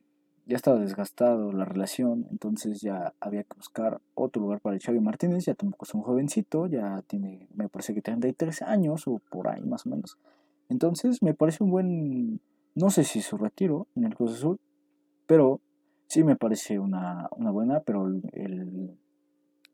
ya 0.47 0.57
estaba 0.57 0.79
desgastado 0.79 1.53
la 1.53 1.65
relación, 1.65 2.27
entonces 2.31 2.81
ya 2.81 3.15
había 3.21 3.45
que 3.45 3.57
buscar 3.57 4.01
otro 4.15 4.43
lugar 4.43 4.61
para 4.61 4.75
el 4.75 4.83
Xavi 4.83 5.01
Martínez, 5.01 5.45
ya 5.45 5.55
tampoco 5.55 5.85
es 5.85 5.95
un 5.95 6.03
jovencito, 6.03 6.67
ya 6.67 7.03
tiene, 7.07 7.49
me 7.55 7.69
parece 7.69 7.95
que 7.95 8.03
33 8.03 8.63
años 8.63 9.07
o 9.07 9.21
por 9.31 9.49
ahí 9.49 9.63
más 9.63 9.87
o 9.87 9.91
menos. 9.91 10.19
Entonces 10.69 11.23
me 11.23 11.35
parece 11.35 11.63
un 11.63 11.71
buen, 11.71 12.41
no 12.75 12.91
sé 12.91 13.05
si 13.05 13.21
su 13.23 13.37
retiro 13.37 13.87
en 13.95 14.05
el 14.05 14.15
Cruz 14.15 14.33
Azul, 14.33 14.59
pero 15.27 15.61
sí 16.09 16.25
me 16.25 16.37
parece 16.37 16.79
una, 16.79 17.29
buena, 17.37 17.81
pero 17.81 18.07
el, 18.07 18.97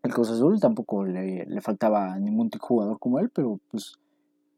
el 0.03 0.13
Cruz 0.13 0.31
Azul 0.31 0.61
tampoco 0.61 1.05
le, 1.05 1.47
le 1.47 1.61
faltaba 1.61 2.19
ningún 2.19 2.51
jugador 2.51 2.99
como 2.99 3.19
él, 3.19 3.31
pero 3.31 3.59
pues 3.71 3.99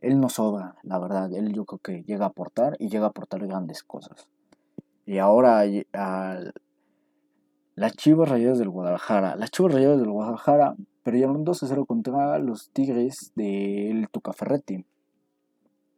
él 0.01 0.19
no 0.19 0.29
sobra, 0.29 0.77
la 0.83 0.99
verdad, 0.99 1.33
él 1.33 1.53
yo 1.53 1.65
creo 1.65 1.79
que 1.79 2.03
llega 2.05 2.25
a 2.25 2.29
aportar 2.29 2.77
y 2.79 2.89
llega 2.89 3.07
a 3.07 3.11
aportar 3.11 3.47
grandes 3.47 3.83
cosas. 3.83 4.29
Y 5.11 5.19
ahora 5.19 5.65
a 5.93 6.41
las 7.75 7.97
Chivas 7.97 8.29
Rayadas 8.29 8.61
del 8.61 8.69
Guadalajara. 8.69 9.35
Las 9.35 9.51
Chivas 9.51 9.75
Rayadas 9.75 9.99
del 9.99 10.13
Guadalajara 10.13 10.77
perdieron 11.03 11.43
2 11.43 11.65
a 11.65 11.67
0 11.67 11.85
contra 11.85 12.39
los 12.39 12.71
Tigres 12.71 13.33
del 13.35 14.09
Tucaferretti. 14.09 14.85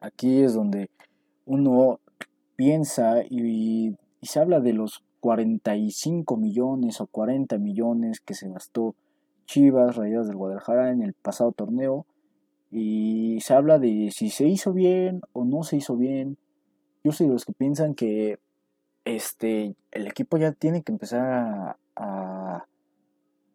Aquí 0.01 0.41
es 0.41 0.55
donde 0.55 0.89
uno 1.45 2.01
piensa 2.57 3.23
y, 3.29 3.97
se 4.23 4.41
habla 4.41 4.61
de 4.61 4.73
los 4.73 5.05
45 5.21 6.39
millones 6.39 7.03
o 7.03 7.07
40 7.07 7.59
millones 7.59 8.19
que 8.19 8.33
se 8.33 8.49
gastó 8.49 8.95
Chivas 9.45 9.95
Rayadas 9.95 10.27
del 10.27 10.39
Guadalajara 10.39 10.91
en 10.91 11.03
el 11.03 11.13
pasado 11.13 11.53
torneo 11.53 12.07
y 12.71 13.41
se 13.43 13.53
habla 13.53 13.79
de 13.79 14.11
si 14.11 14.31
se 14.31 14.49
hizo 14.49 14.73
bien 14.73 15.21
o 15.35 15.45
no 15.45 15.65
se 15.65 15.77
hizo 15.77 15.99
bien. 15.99 16.39
Yo 17.05 17.13
soy 17.13 17.27
de 17.27 17.35
los 17.35 17.45
que 17.45 17.53
piensan 17.53 17.95
que 17.95 18.39
este, 19.05 19.75
el 19.91 20.07
equipo 20.07 20.37
ya 20.37 20.53
tiene 20.53 20.83
que 20.83 20.93
empezar 20.93 21.77
a, 21.97 22.67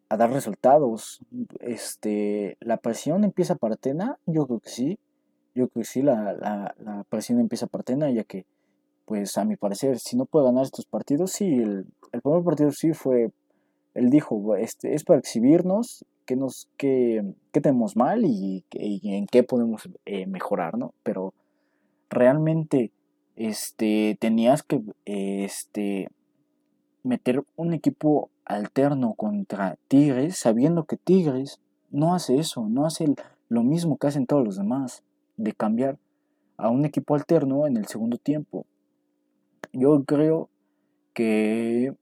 a, 0.08 0.16
dar 0.16 0.32
resultados. 0.32 1.20
Este, 1.60 2.56
la 2.60 2.78
presión 2.78 3.24
empieza 3.24 3.54
para 3.54 3.76
Tena, 3.76 4.18
yo 4.26 4.46
creo 4.46 4.60
que 4.60 4.70
sí. 4.70 4.98
Yo 5.54 5.68
creo 5.68 5.82
que 5.82 5.88
sí, 5.88 6.02
la, 6.02 6.34
la, 6.34 6.74
la 6.78 7.04
presión 7.08 7.40
empieza 7.40 7.66
para 7.66 7.84
Tena, 7.84 8.10
ya 8.10 8.24
que 8.24 8.46
pues 9.08 9.38
a 9.38 9.44
mi 9.46 9.56
parecer, 9.56 9.98
si 9.98 10.18
no 10.18 10.26
puede 10.26 10.44
ganar 10.44 10.64
estos 10.64 10.84
partidos, 10.84 11.32
sí, 11.32 11.46
el, 11.46 11.86
primer 12.22 12.44
partido 12.44 12.70
sí 12.72 12.92
fue, 12.92 13.30
él 13.94 14.10
dijo, 14.10 14.54
este, 14.54 14.94
es 14.94 15.02
para 15.02 15.18
exhibirnos, 15.18 16.04
qué, 16.26 16.36
nos, 16.36 16.68
qué, 16.76 17.24
tenemos 17.50 17.96
mal 17.96 18.26
y, 18.26 18.64
en 18.70 19.26
qué 19.26 19.42
podemos 19.42 19.88
eh, 20.04 20.26
mejorar, 20.26 20.76
¿no? 20.76 20.92
Pero 21.02 21.32
realmente 22.10 22.92
este, 23.38 24.18
tenías 24.20 24.64
que 24.64 24.82
este, 25.04 26.10
meter 27.04 27.44
un 27.54 27.72
equipo 27.72 28.30
alterno 28.44 29.14
contra 29.14 29.78
Tigres, 29.86 30.36
sabiendo 30.36 30.84
que 30.84 30.96
Tigres 30.96 31.60
no 31.90 32.14
hace 32.14 32.38
eso, 32.38 32.66
no 32.68 32.84
hace 32.84 33.14
lo 33.48 33.62
mismo 33.62 33.96
que 33.96 34.08
hacen 34.08 34.26
todos 34.26 34.44
los 34.44 34.56
demás, 34.56 35.04
de 35.36 35.52
cambiar 35.52 35.98
a 36.56 36.68
un 36.68 36.84
equipo 36.84 37.14
alterno 37.14 37.68
en 37.68 37.76
el 37.76 37.86
segundo 37.86 38.18
tiempo. 38.18 38.66
Yo 39.72 40.02
creo 40.04 40.48
que 41.14 41.94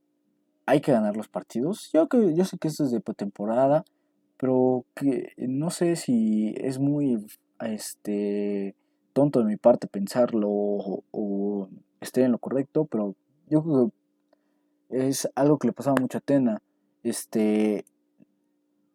hay 0.64 0.80
que 0.80 0.92
ganar 0.92 1.18
los 1.18 1.28
partidos. 1.28 1.90
Yo, 1.92 2.08
que, 2.08 2.34
yo 2.34 2.46
sé 2.46 2.56
que 2.56 2.68
esto 2.68 2.84
es 2.84 2.90
de 2.90 3.00
pretemporada, 3.00 3.84
pero 4.38 4.86
que 4.94 5.34
no 5.36 5.68
sé 5.68 5.96
si 5.96 6.54
es 6.56 6.78
muy 6.78 7.26
este 7.60 8.74
tonto 9.16 9.38
de 9.38 9.46
mi 9.46 9.56
parte 9.56 9.86
pensarlo 9.86 10.50
o, 10.50 11.02
o 11.10 11.70
esté 12.02 12.24
en 12.24 12.32
lo 12.32 12.38
correcto, 12.38 12.84
pero 12.84 13.14
yo 13.48 13.62
creo 13.62 13.90
que 14.90 15.08
es 15.08 15.26
algo 15.34 15.56
que 15.56 15.68
le 15.68 15.72
pasaba 15.72 15.96
mucho 15.98 16.18
a 16.18 16.20
Tena. 16.20 16.60
Este 17.02 17.86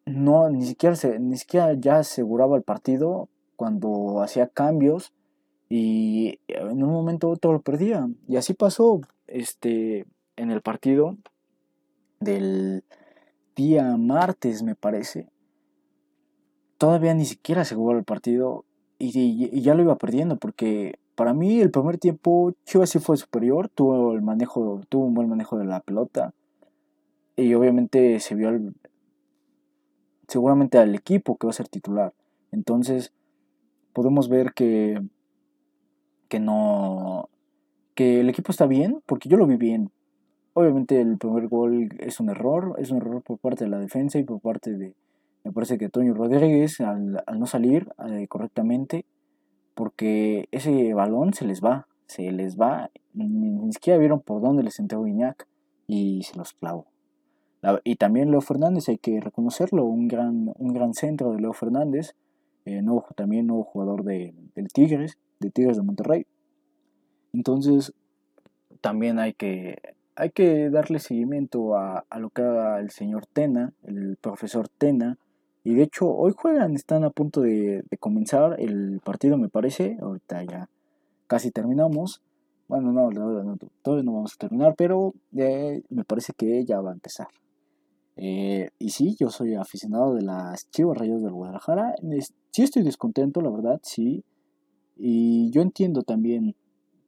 no 0.05 0.47
ni 0.51 0.63
siquiera 0.63 0.95
se, 0.95 1.17
ni 1.17 1.37
siquiera 1.37 1.73
ya 1.73 1.97
aseguraba 1.97 2.55
el 2.55 2.61
partido 2.61 3.29
cuando 3.55 4.21
hacía 4.21 4.45
cambios 4.45 5.11
y 5.69 6.39
en 6.47 6.83
un 6.83 6.91
momento 6.91 7.35
todo 7.37 7.53
lo 7.53 7.61
perdía. 7.61 8.07
Y 8.27 8.35
así 8.35 8.53
pasó 8.53 9.01
este, 9.25 10.05
en 10.35 10.51
el 10.51 10.61
partido 10.61 11.17
del 12.19 12.83
día 13.55 13.97
martes, 13.97 14.61
me 14.61 14.75
parece. 14.75 15.29
Todavía 16.77 17.15
ni 17.15 17.25
siquiera 17.25 17.65
se 17.65 17.73
jugó 17.73 17.93
el 17.93 18.03
partido 18.03 18.65
y, 19.01 19.61
ya 19.61 19.73
lo 19.73 19.81
iba 19.81 19.97
perdiendo 19.97 20.37
porque 20.37 20.99
para 21.15 21.33
mí 21.33 21.59
el 21.59 21.71
primer 21.71 21.97
tiempo 21.97 22.53
Chivas 22.65 22.89
sí 22.89 22.99
fue 22.99 23.17
superior, 23.17 23.69
tuvo 23.69 24.13
el 24.13 24.21
manejo, 24.21 24.81
tuvo 24.89 25.05
un 25.05 25.13
buen 25.13 25.29
manejo 25.29 25.57
de 25.57 25.65
la 25.65 25.79
pelota 25.79 26.33
y 27.35 27.53
obviamente 27.53 28.19
se 28.19 28.35
vio 28.35 28.51
seguramente 30.27 30.77
al 30.77 30.93
equipo 30.95 31.37
que 31.37 31.47
va 31.47 31.51
a 31.51 31.53
ser 31.53 31.67
titular. 31.67 32.13
Entonces 32.51 33.11
podemos 33.93 34.29
ver 34.29 34.53
que 34.53 35.01
que 36.29 36.39
no 36.39 37.29
que 37.95 38.21
el 38.21 38.29
equipo 38.29 38.51
está 38.51 38.67
bien, 38.67 39.01
porque 39.05 39.29
yo 39.29 39.37
lo 39.37 39.47
vi 39.47 39.57
bien. 39.57 39.91
Obviamente 40.53 41.01
el 41.01 41.17
primer 41.17 41.47
gol 41.47 41.89
es 41.99 42.19
un 42.19 42.29
error, 42.29 42.75
es 42.77 42.91
un 42.91 42.97
error 42.97 43.21
por 43.21 43.37
parte 43.39 43.65
de 43.65 43.69
la 43.69 43.79
defensa 43.79 44.19
y 44.19 44.23
por 44.23 44.39
parte 44.39 44.71
de, 44.73 44.93
me 45.43 45.51
parece 45.51 45.77
que 45.77 45.89
Toño 45.89 46.13
Rodríguez 46.13 46.79
al, 46.81 47.23
no 47.37 47.45
salir 47.45 47.89
eh, 48.07 48.27
correctamente, 48.27 49.05
porque 49.75 50.47
ese 50.51 50.93
balón 50.93 51.33
se 51.33 51.45
les 51.45 51.61
va, 51.61 51.87
se 52.05 52.31
les 52.31 52.57
va, 52.57 52.89
ni, 53.13 53.71
siquiera 53.73 53.99
vieron 53.99 54.19
por 54.21 54.41
dónde 54.41 54.63
les 54.63 54.79
entró 54.79 55.03
Guiñac 55.03 55.47
y 55.87 56.23
se 56.23 56.37
los 56.37 56.53
clavó. 56.53 56.85
y 57.83 57.95
también 57.95 58.31
Leo 58.31 58.41
Fernández, 58.41 58.89
hay 58.89 58.97
que 58.97 59.19
reconocerlo, 59.19 59.85
un 59.85 60.07
gran, 60.07 60.51
un 60.57 60.73
gran 60.73 60.93
centro 60.93 61.31
de 61.31 61.41
Leo 61.41 61.53
Fernández, 61.53 62.15
eh, 62.65 62.81
nuevo, 62.81 63.05
también 63.15 63.47
nuevo 63.47 63.63
jugador 63.63 64.03
de, 64.03 64.33
del 64.55 64.67
Tigres, 64.67 65.17
de 65.39 65.49
Tigres 65.49 65.77
de 65.77 65.83
Monterrey. 65.83 66.25
Entonces, 67.33 67.93
también 68.81 69.19
hay 69.19 69.33
que, 69.33 69.79
hay 70.15 70.31
que 70.31 70.69
darle 70.69 70.99
seguimiento 70.99 71.77
a, 71.77 72.05
lo 72.17 72.29
que 72.29 72.41
haga 72.41 72.79
el 72.79 72.91
señor 72.91 73.25
Tena, 73.25 73.73
el 73.83 74.17
profesor 74.17 74.67
Tena. 74.67 75.17
Y 75.63 75.75
de 75.75 75.83
hecho, 75.83 76.09
hoy 76.09 76.33
juegan, 76.35 76.75
están 76.75 77.03
a 77.03 77.11
punto 77.11 77.41
de, 77.41 77.83
comenzar 77.99 78.59
el 78.59 78.99
partido, 79.03 79.37
me 79.37 79.49
parece. 79.49 79.97
Ahorita 80.01 80.43
ya 80.43 80.69
casi 81.27 81.51
terminamos. 81.51 82.21
Bueno, 82.67 82.91
no, 82.91 83.09
todavía 83.81 84.03
no 84.03 84.13
vamos 84.13 84.33
a 84.33 84.37
terminar, 84.37 84.75
pero 84.75 85.13
eh, 85.35 85.83
me 85.89 86.03
parece 86.03 86.33
que 86.33 86.65
ya 86.65 86.79
va 86.81 86.91
a 86.91 86.93
empezar. 86.93 87.27
Eh, 88.15 88.69
y 88.79 88.89
sí, 88.89 89.15
yo 89.19 89.29
soy 89.29 89.55
aficionado 89.55 90.15
de 90.15 90.23
las 90.23 90.69
Chivas 90.71 90.97
Rayos 90.97 91.21
del 91.21 91.33
Guadalajara. 91.33 91.95
Sí 92.51 92.63
estoy 92.63 92.83
descontento, 92.83 93.41
la 93.41 93.49
verdad, 93.49 93.79
sí. 93.83 94.23
Y 94.97 95.51
yo 95.51 95.61
entiendo 95.61 96.03
también, 96.03 96.55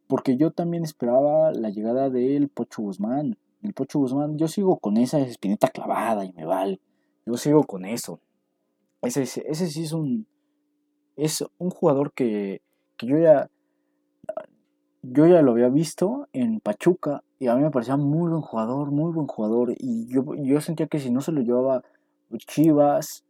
porque 0.08 0.38
yo 0.38 0.52
también 0.52 0.84
esperaba 0.84 1.52
la 1.54 1.70
llegada 1.70 2.10
del 2.10 2.50
Pocho 2.50 2.84
Guzmán. 2.84 3.38
El 3.62 3.74
Pocho 3.74 4.00
Guzmán, 4.00 4.38
yo 4.38 4.48
sigo 4.48 4.78
con 4.78 4.98
esa 4.98 5.20
espineta 5.20 5.70
clavada 5.70 6.26
y 6.26 6.34
me 6.34 6.46
vale. 6.46 6.80
Yo 7.26 7.38
sigo 7.38 7.64
con 7.64 7.86
eso. 7.86 8.20
Ese, 9.04 9.26
sí 9.26 9.84
es 9.84 9.92
un, 9.92 10.26
es 11.16 11.44
un 11.58 11.70
jugador 11.70 12.14
que, 12.14 12.62
que 12.98 13.08
yo 13.08 13.18
ya 13.18 13.50
yo 15.04 15.28
ya 15.28 15.42
lo 15.42 15.52
había 15.52 15.68
visto 15.68 16.30
en 16.32 16.62
Pachuca 16.62 17.24
y 17.38 17.48
a 17.48 17.56
mí 17.56 17.62
me 17.62 17.72
parecía 17.72 17.98
muy 17.98 18.30
buen 18.30 18.42
jugador, 18.42 18.90
muy 18.90 19.12
buen 19.12 19.28
jugador. 19.28 19.74
Y 19.78 20.08
yo, 20.08 20.24
yo 20.36 20.62
sentía 20.62 20.88
que 20.88 21.00
si 21.00 21.12
no 21.12 21.20
se 21.20 21.34
lo 21.34 21.42
llevaba 21.42 21.84
Chivas, 22.38 23.26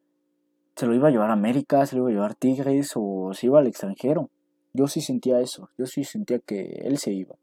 se 0.75 0.85
lo 0.85 0.93
iba 0.93 1.07
a 1.07 1.11
llevar 1.11 1.31
América, 1.31 1.85
se 1.87 1.95
lo 1.95 2.03
iba 2.03 2.09
a 2.09 2.13
llevar 2.13 2.35
Tigres 2.35 2.91
o 2.95 3.33
se 3.33 3.47
iba 3.47 3.59
al 3.59 3.67
extranjero. 3.67 4.29
Yo 4.73 4.87
sí 4.87 5.01
sentía 5.01 5.39
eso, 5.39 5.69
yo 5.77 5.87
sí 5.87 6.03
sentía 6.03 6.39
que 6.39 6.83
él 6.83 6.99
se 6.99 7.11
iba. 7.11 7.35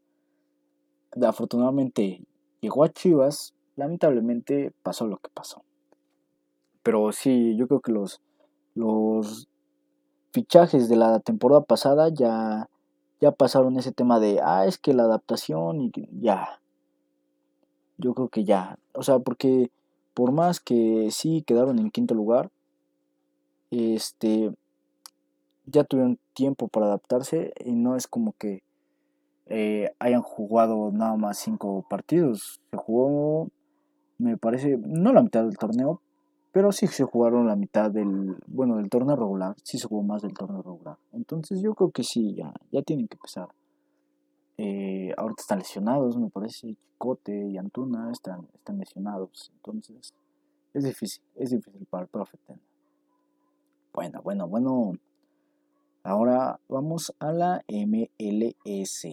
Afortunadamente 1.21 2.21
llegó 2.61 2.85
a 2.85 2.89
Chivas, 2.89 3.53
lamentablemente 3.75 4.71
pasó 4.81 5.07
lo 5.07 5.17
que 5.17 5.29
pasó. 5.33 5.63
Pero 6.83 7.11
sí, 7.11 7.55
yo 7.57 7.67
creo 7.67 7.79
que 7.81 7.91
los, 7.91 8.21
los 8.75 9.47
fichajes 10.31 10.89
de 10.89 10.95
la 10.95 11.19
temporada 11.19 11.61
pasada 11.61 12.09
ya, 12.09 12.69
ya 13.19 13.31
pasaron 13.31 13.77
ese 13.77 13.91
tema 13.91 14.19
de, 14.19 14.39
ah, 14.43 14.65
es 14.65 14.77
que 14.77 14.93
la 14.93 15.03
adaptación 15.03 15.81
y 15.81 15.91
ya. 16.21 16.59
Yo 17.97 18.13
creo 18.13 18.29
que 18.29 18.45
ya. 18.45 18.79
O 18.93 19.03
sea, 19.03 19.19
porque 19.19 19.69
por 20.13 20.31
más 20.31 20.59
que 20.59 21.09
sí 21.11 21.43
quedaron 21.45 21.79
en 21.79 21.91
quinto 21.91 22.15
lugar, 22.15 22.49
este, 23.69 24.51
ya 25.65 25.83
tuvieron 25.83 26.19
tiempo 26.33 26.67
para 26.67 26.87
adaptarse 26.87 27.53
y 27.63 27.73
no 27.73 27.95
es 27.95 28.07
como 28.07 28.33
que 28.33 28.63
eh, 29.47 29.93
hayan 29.99 30.21
jugado 30.21 30.91
nada 30.91 31.15
más 31.15 31.37
cinco 31.37 31.85
partidos. 31.89 32.59
Se 32.71 32.77
jugó, 32.77 33.49
me 34.17 34.37
parece, 34.37 34.77
no 34.77 35.13
la 35.13 35.21
mitad 35.21 35.43
del 35.43 35.57
torneo, 35.57 36.01
pero 36.51 36.71
sí 36.71 36.87
se 36.87 37.03
jugaron 37.03 37.47
la 37.47 37.55
mitad 37.55 37.91
del, 37.91 38.35
bueno, 38.47 38.77
del 38.77 38.89
torneo 38.89 39.15
regular, 39.15 39.55
sí 39.63 39.77
se 39.77 39.87
jugó 39.87 40.03
más 40.03 40.21
del 40.21 40.33
torneo 40.33 40.61
regular. 40.61 40.97
Entonces 41.13 41.61
yo 41.61 41.73
creo 41.75 41.91
que 41.91 42.03
sí, 42.03 42.35
ya, 42.35 42.53
ya 42.71 42.81
tienen 42.81 43.07
que 43.07 43.15
empezar. 43.15 43.49
Eh, 44.57 45.13
ahorita 45.17 45.41
están 45.41 45.59
lesionados, 45.59 46.17
me 46.17 46.29
parece, 46.29 46.75
Chicote 47.01 47.47
y 47.47 47.57
Antuna 47.57 48.11
están, 48.11 48.47
están 48.53 48.77
lesionados. 48.77 49.51
Entonces 49.55 50.13
es 50.73 50.83
difícil, 50.83 51.23
es 51.35 51.49
difícil 51.49 51.85
para 51.89 52.03
el 52.03 52.09
profe. 52.09 52.37
Bueno, 53.93 54.21
bueno, 54.21 54.47
bueno. 54.47 54.93
Ahora 56.03 56.59
vamos 56.67 57.13
a 57.19 57.31
la 57.31 57.63
MLS. 57.67 59.05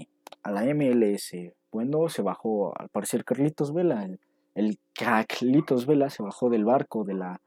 A 0.43 0.51
la 0.51 0.63
MLS. 0.75 1.33
Bueno, 1.73 2.09
se 2.09 2.23
bajó, 2.23 2.79
al 2.79 2.89
parecer, 2.89 3.25
Carlitos 3.25 3.75
Vela. 3.75 4.05
El, 4.05 4.21
el 4.59 4.79
Carlitos 4.93 5.87
Vela 5.87 6.11
se 6.11 6.23
bajó 6.23 6.51
del 6.51 6.65
barco 6.65 7.05
de 7.05 7.15
la, 7.15 7.41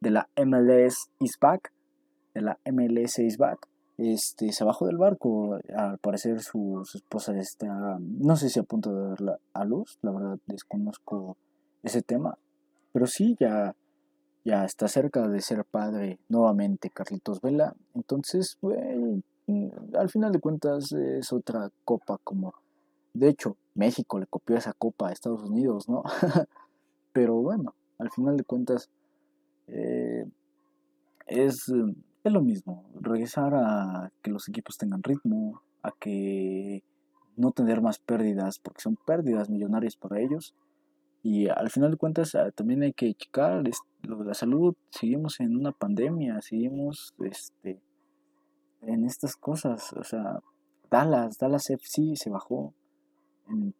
de 0.00 0.10
la 0.10 0.28
MLS 0.36 1.10
is 1.18 1.32
back. 1.40 1.72
De 2.34 2.40
la 2.40 2.58
MLS 2.70 3.18
is 3.18 3.36
back. 3.36 3.66
Este, 3.98 4.52
se 4.52 4.64
bajó 4.64 4.86
del 4.86 4.96
barco. 4.96 5.58
Al 5.76 5.98
parecer, 5.98 6.40
su, 6.40 6.82
esposa 6.94 7.36
está. 7.36 7.98
No 7.98 8.36
sé 8.36 8.48
si 8.48 8.60
a 8.60 8.62
punto 8.62 8.94
de 8.94 9.08
darla 9.08 9.38
a 9.54 9.64
luz. 9.64 9.98
La 10.02 10.12
verdad, 10.12 10.38
desconozco 10.46 11.36
ese 11.82 12.00
tema. 12.00 12.38
Pero 12.92 13.06
sí, 13.06 13.36
ya 13.40 13.74
ya 14.44 14.64
está 14.64 14.88
cerca 14.88 15.28
de 15.28 15.40
ser 15.42 15.64
padre 15.64 16.18
nuevamente 16.28 16.90
Carlitos 16.90 17.40
Vela. 17.40 17.74
Entonces, 17.94 18.56
al 19.98 20.10
final 20.10 20.30
de 20.30 20.40
cuentas 20.40 20.92
es 20.92 21.32
otra 21.32 21.70
copa 21.84 22.18
como... 22.22 22.54
De 23.12 23.28
hecho, 23.28 23.56
México 23.80 24.18
le 24.20 24.26
copió 24.26 24.56
esa 24.56 24.74
copa 24.74 25.08
a 25.08 25.12
Estados 25.12 25.42
Unidos, 25.48 25.88
¿no? 25.88 26.02
Pero 27.12 27.34
bueno, 27.36 27.74
al 27.98 28.10
final 28.10 28.36
de 28.36 28.44
cuentas 28.44 28.90
eh, 29.66 30.24
es, 31.26 31.72
es 32.24 32.32
lo 32.32 32.42
mismo. 32.42 32.84
Regresar 33.00 33.54
a 33.54 34.12
que 34.22 34.30
los 34.30 34.48
equipos 34.48 34.76
tengan 34.76 35.02
ritmo, 35.02 35.62
a 35.82 35.92
que 35.92 36.82
no 37.36 37.52
tener 37.52 37.80
más 37.80 37.98
pérdidas, 37.98 38.58
porque 38.58 38.82
son 38.82 38.96
pérdidas 39.06 39.48
millonarias 39.48 39.96
para 39.96 40.20
ellos 40.20 40.54
y 41.22 41.48
al 41.48 41.70
final 41.70 41.90
de 41.90 41.96
cuentas 41.98 42.34
ah, 42.34 42.50
también 42.50 42.82
hay 42.82 42.92
que 42.92 43.12
checar 43.14 43.62
lo 44.02 44.16
de 44.16 44.24
la 44.24 44.34
salud. 44.34 44.74
Seguimos 44.90 45.40
en 45.40 45.56
una 45.56 45.72
pandemia, 45.72 46.40
seguimos 46.40 47.14
este, 47.18 47.80
en 48.80 49.04
estas 49.04 49.36
cosas. 49.36 49.92
O 49.92 50.04
sea, 50.04 50.40
Dallas, 50.90 51.36
Dallas 51.38 51.68
FC 51.68 52.14
se 52.14 52.30
bajó. 52.30 52.72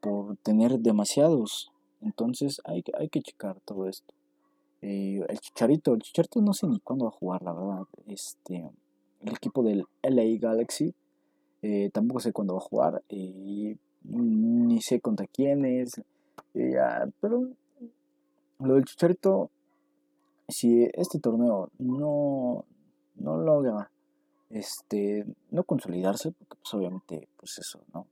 Por 0.00 0.36
tener 0.38 0.78
demasiados. 0.78 1.70
Entonces 2.00 2.60
hay, 2.64 2.82
hay 2.98 3.08
que 3.08 3.22
checar 3.22 3.60
todo 3.64 3.88
esto. 3.88 4.14
Eh, 4.82 5.24
el 5.28 5.38
Chicharito, 5.40 5.94
el 5.94 6.02
Chicharito 6.02 6.40
no 6.40 6.54
sé 6.54 6.66
ni 6.66 6.80
cuándo 6.80 7.04
va 7.04 7.10
a 7.10 7.18
jugar, 7.18 7.42
la 7.42 7.52
verdad. 7.52 7.84
Este, 8.06 8.70
el 9.20 9.32
equipo 9.32 9.62
del 9.62 9.84
LA 10.02 10.38
Galaxy, 10.38 10.94
eh, 11.62 11.90
tampoco 11.92 12.20
sé 12.20 12.32
cuándo 12.32 12.54
va 12.54 12.60
a 12.60 12.68
jugar. 12.68 13.02
Eh, 13.08 13.76
ni 14.04 14.80
sé 14.80 15.00
contra 15.00 15.26
quién 15.26 15.64
es. 15.64 16.00
pero 17.20 17.48
lo 18.58 18.74
del 18.74 18.84
Chicharito, 18.84 19.50
si 20.48 20.88
este 20.94 21.18
torneo 21.18 21.70
no, 21.78 22.64
no 23.16 23.36
logra 23.38 23.90
este, 24.50 25.24
no 25.50 25.62
consolidarse, 25.64 26.32
porque 26.32 26.56
pues 26.60 26.74
obviamente, 26.74 27.28
pues 27.36 27.58
eso, 27.58 27.80
¿no? 27.94 28.06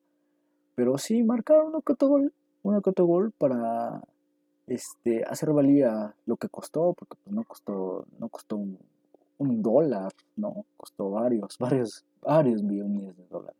Pero 0.78 0.96
sí 0.96 1.24
marcar 1.24 1.64
uno 1.64 1.80
que 1.80 1.92
otro 1.92 3.04
gol, 3.04 3.32
para 3.36 4.00
este, 4.68 5.24
hacer 5.24 5.52
valía 5.52 6.14
lo 6.24 6.36
que 6.36 6.48
costó, 6.48 6.92
porque 6.92 7.16
pues, 7.24 7.34
no 7.34 7.42
costó, 7.42 8.06
no 8.20 8.28
costó 8.28 8.54
un, 9.38 9.60
dólar, 9.60 10.12
¿no? 10.36 10.66
Costó 10.76 11.10
varios, 11.10 11.58
varios, 11.58 12.04
varios 12.22 12.62
millones 12.62 13.16
de 13.16 13.26
dólares. 13.26 13.56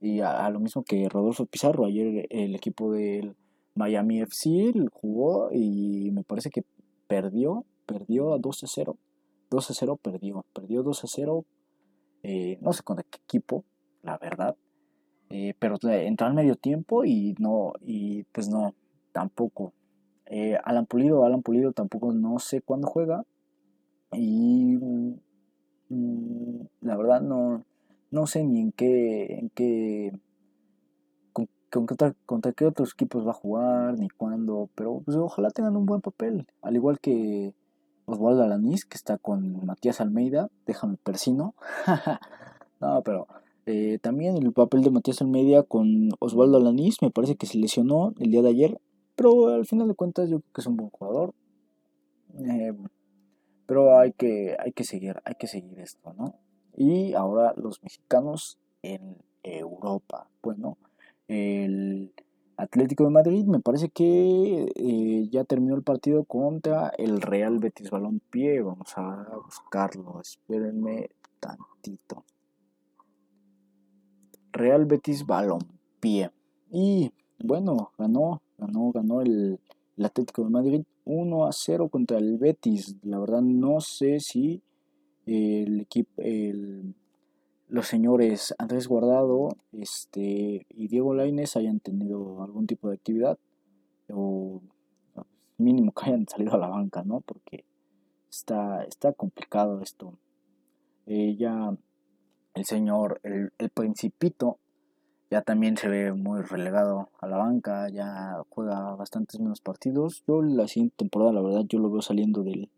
Y 0.00 0.20
a, 0.20 0.48
lo 0.50 0.60
mismo 0.60 0.84
que 0.84 1.08
Rodolfo 1.08 1.46
Pizarro, 1.46 1.84
ayer 1.84 2.28
el 2.30 2.54
equipo 2.54 2.92
del 2.92 3.34
Miami 3.74 4.20
FC 4.20 4.72
jugó 4.92 5.50
y 5.50 6.12
me 6.12 6.22
parece 6.22 6.50
que 6.50 6.62
perdió, 7.08 7.64
perdió 7.86 8.34
a 8.34 8.38
12 8.38 8.66
0. 8.68 8.96
12 9.50 9.74
0 9.74 9.98
perdió, 10.00 10.44
perdió 10.52 10.84
12 10.84 11.08
0, 11.08 11.44
eh, 12.22 12.56
no 12.60 12.72
sé 12.72 12.84
con 12.84 12.98
qué 12.98 13.18
equipo, 13.26 13.64
la 14.04 14.16
verdad. 14.16 14.54
Eh, 15.30 15.54
pero 15.58 15.78
entró 15.82 16.26
al 16.26 16.34
medio 16.34 16.56
tiempo 16.56 17.04
y 17.04 17.34
no, 17.38 17.72
y 17.80 18.24
pues 18.24 18.48
no, 18.48 18.74
tampoco. 19.12 19.72
Eh, 20.26 20.58
Alan 20.64 20.86
Pulido, 20.86 21.24
Alan 21.24 21.42
Pulido 21.42 21.72
tampoco 21.72 22.12
no 22.12 22.38
sé 22.38 22.60
cuándo 22.62 22.88
juega. 22.88 23.24
Y 24.12 24.76
mm, 25.88 26.62
la 26.80 26.96
verdad 26.96 27.20
no, 27.20 27.64
no 28.10 28.26
sé 28.26 28.44
ni 28.44 28.60
en 28.60 28.72
qué, 28.72 29.38
en 29.38 29.50
qué, 29.50 30.12
con, 31.32 31.86
contra 32.26 32.52
qué 32.52 32.66
otros 32.66 32.92
equipos 32.92 33.26
va 33.26 33.30
a 33.30 33.34
jugar, 33.34 33.98
ni 33.98 34.08
cuándo, 34.08 34.68
pero 34.74 35.00
pues 35.04 35.16
ojalá 35.16 35.50
tengan 35.50 35.76
un 35.76 35.86
buen 35.86 36.00
papel, 36.00 36.46
al 36.62 36.74
igual 36.74 36.98
que 37.00 37.54
Osvaldo 38.06 38.42
Alanís, 38.42 38.84
que 38.84 38.96
está 38.96 39.18
con 39.18 39.64
Matías 39.64 40.00
Almeida, 40.00 40.48
déjame 40.66 40.96
persino, 40.96 41.54
no, 42.80 43.02
pero 43.02 43.28
eh, 43.66 43.98
también 44.00 44.36
el 44.36 44.52
papel 44.52 44.82
de 44.82 44.90
Matías 44.90 45.20
Almeida 45.20 45.62
con 45.62 46.10
Osvaldo 46.18 46.58
Alanís, 46.58 47.02
me 47.02 47.10
parece 47.10 47.36
que 47.36 47.46
se 47.46 47.58
lesionó 47.58 48.14
el 48.18 48.30
día 48.30 48.42
de 48.42 48.48
ayer, 48.48 48.80
pero 49.16 49.48
al 49.48 49.66
final 49.66 49.88
de 49.88 49.94
cuentas 49.94 50.28
yo 50.28 50.40
creo 50.40 50.52
que 50.54 50.60
es 50.60 50.66
un 50.66 50.76
buen 50.76 50.90
jugador. 50.90 51.34
Eh, 52.38 52.74
pero 53.66 53.98
hay 53.98 54.12
que, 54.12 54.56
hay 54.58 54.72
que 54.72 54.84
seguir, 54.84 55.20
hay 55.24 55.34
que 55.34 55.46
seguir 55.46 55.78
esto, 55.78 56.12
¿no? 56.14 56.34
Y 56.76 57.12
ahora 57.14 57.54
los 57.56 57.82
mexicanos 57.82 58.58
en 58.82 59.16
Europa. 59.42 60.28
Bueno, 60.42 60.76
el 61.28 62.12
Atlético 62.56 63.04
de 63.04 63.10
Madrid 63.10 63.44
me 63.44 63.60
parece 63.60 63.88
que 63.88 64.72
eh, 64.74 65.28
ya 65.30 65.44
terminó 65.44 65.76
el 65.76 65.82
partido 65.82 66.24
contra 66.24 66.90
el 66.98 67.20
Real 67.20 67.58
Betis 67.58 67.90
Balompié. 67.90 68.60
Vamos 68.60 68.92
a 68.96 69.28
buscarlo, 69.44 70.20
espérenme 70.20 71.10
tantito. 71.38 72.24
Real 74.52 74.84
Betis 74.86 75.26
Balompié. 75.26 76.30
Y 76.70 77.12
bueno, 77.38 77.92
ganó, 77.98 78.42
ganó, 78.58 78.92
ganó 78.92 79.20
el, 79.20 79.58
Atlético 80.02 80.44
de 80.44 80.50
Madrid 80.50 80.82
1 81.04 81.46
a 81.46 81.52
0 81.52 81.88
contra 81.88 82.16
el 82.16 82.38
Betis. 82.38 82.96
La 83.02 83.18
verdad 83.18 83.42
no 83.42 83.80
sé 83.80 84.18
si 84.20 84.62
el 85.26 85.80
equipo, 85.80 86.10
el, 86.16 86.94
los 87.68 87.86
señores 87.86 88.54
Andrés 88.58 88.88
Guardado 88.88 89.56
este, 89.72 90.66
y 90.70 90.88
Diego 90.88 91.14
Laines 91.14 91.54
hayan 91.56 91.80
tenido 91.80 92.42
algún 92.42 92.66
tipo 92.66 92.88
de 92.88 92.94
actividad 92.94 93.38
o 94.08 94.62
mínimo 95.58 95.92
que 95.92 96.06
hayan 96.06 96.26
salido 96.26 96.54
a 96.54 96.58
la 96.58 96.68
banca, 96.68 97.04
¿no? 97.04 97.20
Porque 97.20 97.64
está, 98.30 98.84
está 98.84 99.12
complicado 99.12 99.80
esto. 99.82 100.18
Eh, 101.06 101.36
ya 101.36 101.76
el 102.54 102.64
señor, 102.64 103.20
el, 103.22 103.70
principito, 103.70 104.58
ya 105.30 105.42
también 105.42 105.76
se 105.76 105.88
ve 105.88 106.12
muy 106.12 106.42
relegado 106.42 107.10
a 107.20 107.26
la 107.26 107.36
banca, 107.36 107.88
ya 107.88 108.42
juega 108.48 108.94
bastantes 108.96 109.38
menos 109.40 109.60
partidos. 109.60 110.24
Yo 110.26 110.42
la 110.42 110.66
siguiente 110.66 110.96
temporada, 110.98 111.32
la 111.32 111.42
verdad, 111.42 111.64
yo 111.68 111.78
lo 111.78 111.90
veo 111.90 112.02
saliendo 112.02 112.42
del, 112.42 112.70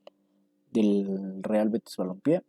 del 0.71 1.43
Real 1.43 1.71
Betis 1.71 1.97
Balompié. 1.97 2.43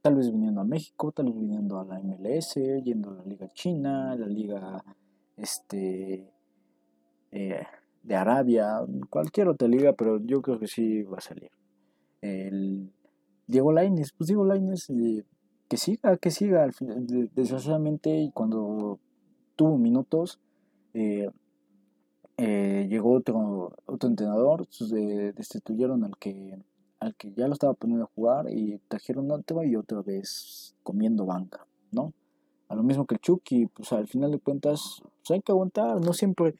Tal 0.00 0.16
vez 0.16 0.30
viniendo 0.30 0.60
a 0.60 0.64
México, 0.64 1.12
tal 1.12 1.26
vez 1.26 1.38
viniendo 1.38 1.78
a 1.78 1.84
la 1.84 1.98
MLS, 2.00 2.54
yendo 2.82 3.10
a 3.10 3.14
la 3.14 3.24
Liga 3.24 3.50
China, 3.54 4.14
la 4.16 4.26
Liga 4.26 4.84
este, 5.36 6.30
eh, 7.32 7.66
de 8.02 8.14
Arabia, 8.14 8.80
cualquier 9.08 9.48
otra 9.48 9.66
liga, 9.66 9.94
pero 9.94 10.20
yo 10.20 10.42
creo 10.42 10.58
que 10.58 10.68
sí 10.68 11.02
va 11.02 11.18
a 11.18 11.22
salir. 11.22 11.50
El 12.20 12.92
Diego 13.46 13.72
Laines, 13.72 14.12
pues 14.12 14.28
Diego 14.28 14.44
Laines 14.44 14.90
eh, 14.90 15.24
que 15.68 15.76
siga, 15.76 16.16
que 16.16 16.30
siga. 16.30 16.68
Desgraciadamente, 17.34 18.30
cuando 18.34 18.98
tuvo 19.56 19.78
minutos, 19.78 20.38
eh, 20.94 21.30
eh, 22.36 22.86
llegó 22.88 23.12
otro, 23.12 23.72
otro 23.86 24.08
entrenador, 24.08 24.66
destituyeron 25.34 26.04
al 26.04 26.16
que, 26.18 26.58
al 27.00 27.14
que 27.14 27.32
ya 27.32 27.46
lo 27.46 27.52
estaba 27.52 27.74
poniendo 27.74 28.04
a 28.04 28.10
jugar 28.14 28.46
y 28.50 28.80
trajeron 28.88 29.30
otro 29.30 29.62
y 29.62 29.76
otra 29.76 30.02
vez 30.02 30.74
comiendo 30.82 31.26
banca, 31.26 31.66
¿no? 31.92 32.12
A 32.68 32.74
lo 32.74 32.82
mismo 32.82 33.06
que 33.06 33.14
el 33.14 33.20
Chucky, 33.20 33.66
pues 33.66 33.92
al 33.92 34.08
final 34.08 34.32
de 34.32 34.38
cuentas, 34.38 35.02
pues 35.02 35.30
hay 35.30 35.42
que 35.42 35.52
aguantar, 35.52 36.00
no 36.00 36.12
siempre 36.12 36.56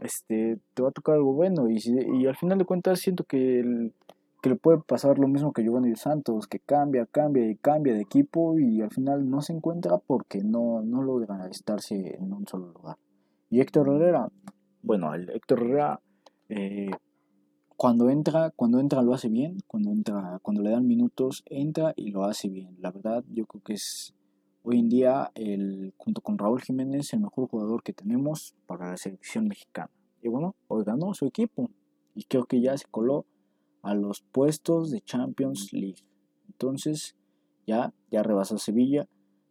este, 0.00 0.58
te 0.74 0.82
va 0.82 0.90
a 0.90 0.92
tocar 0.92 1.16
algo 1.16 1.32
bueno 1.32 1.68
y, 1.68 1.78
y 2.20 2.26
al 2.26 2.36
final 2.36 2.58
de 2.58 2.64
cuentas 2.64 3.00
siento 3.00 3.24
que 3.24 3.60
el, 3.60 3.92
que 4.42 4.50
le 4.50 4.56
puede 4.56 4.78
pasar 4.78 5.20
lo 5.20 5.28
mismo 5.28 5.52
que 5.52 5.62
Giovanni 5.62 5.94
Santos, 5.94 6.48
que 6.48 6.58
cambia, 6.58 7.06
cambia 7.06 7.48
y 7.48 7.54
cambia 7.56 7.94
de 7.94 8.00
equipo 8.00 8.58
y 8.58 8.82
al 8.82 8.90
final 8.90 9.30
no 9.30 9.40
se 9.40 9.52
encuentra 9.52 9.98
porque 9.98 10.42
no, 10.42 10.82
no 10.82 11.00
logra 11.00 11.46
estarse 11.48 12.16
en 12.16 12.32
un 12.32 12.46
solo 12.48 12.72
lugar. 12.72 12.98
Y 13.50 13.60
Héctor 13.60 13.88
Herrera, 13.88 14.30
bueno, 14.82 15.14
el 15.14 15.30
Héctor 15.30 15.60
Herrera 15.60 16.00
eh, 16.48 16.90
cuando 17.76 18.10
entra, 18.10 18.50
cuando 18.50 18.80
entra 18.80 19.00
lo 19.02 19.14
hace 19.14 19.28
bien, 19.28 19.58
cuando 19.68 19.92
entra, 19.92 20.40
cuando 20.42 20.60
le 20.62 20.70
dan 20.70 20.88
minutos, 20.88 21.44
entra 21.46 21.94
y 21.94 22.10
lo 22.10 22.24
hace 22.24 22.48
bien. 22.48 22.76
La 22.80 22.90
verdad, 22.90 23.24
yo 23.28 23.46
creo 23.46 23.62
que 23.62 23.74
es 23.74 24.12
hoy 24.64 24.80
en 24.80 24.88
día 24.88 25.30
el, 25.36 25.94
junto 25.96 26.20
con 26.20 26.36
Raúl 26.36 26.60
Jiménez, 26.62 27.12
el 27.12 27.20
mejor 27.20 27.48
jugador 27.48 27.84
que 27.84 27.92
tenemos 27.92 28.56
para 28.66 28.90
la 28.90 28.96
selección 28.96 29.46
mexicana. 29.46 29.90
Y 30.20 30.28
bueno, 30.28 30.56
hoy 30.66 30.82
ganó 30.84 31.14
su 31.14 31.26
equipo 31.26 31.70
y 32.16 32.24
creo 32.24 32.44
que 32.44 32.60
ya 32.60 32.76
se 32.76 32.86
coló 32.90 33.24
a 33.82 33.94
los 33.94 34.22
puestos 34.22 34.90
de 34.90 35.00
Champions 35.00 35.72
League. 35.72 36.02
Entonces, 36.48 37.16
ya, 37.66 37.92
ya 38.10 38.22
rebasó 38.22 38.58
Sevilla. 38.58 39.08